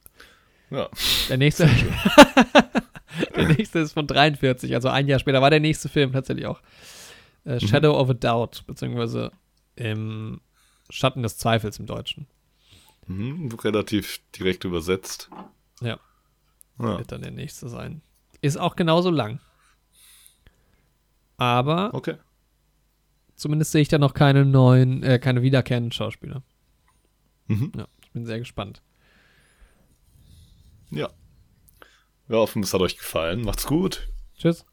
[0.71, 0.89] Ja.
[1.29, 1.69] Der nächste.
[3.37, 6.63] der nächste ist von 43, also ein Jahr später war der nächste Film tatsächlich auch.
[7.45, 9.33] Äh, Shadow of a Doubt, beziehungsweise
[9.75, 10.41] im
[10.89, 12.27] Schatten des Zweifels im Deutschen.
[13.07, 15.29] Mhm, relativ direkt übersetzt.
[15.81, 15.99] Ja.
[16.79, 16.99] Ja.
[16.99, 18.01] wird dann der nächste sein.
[18.41, 19.41] Ist auch genauso lang.
[21.37, 22.17] Aber Okay.
[23.43, 26.43] Zumindest sehe ich da noch keine neuen, äh, keine wiederkehrenden Schauspieler.
[27.49, 27.73] Mhm.
[27.77, 28.83] Ja, ich bin sehr gespannt.
[30.91, 31.11] Ja.
[32.29, 33.43] Wir hoffen, es hat euch gefallen.
[33.43, 34.09] Macht's gut.
[34.39, 34.65] Tschüss.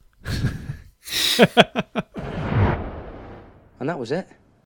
[3.79, 4.27] And that was it.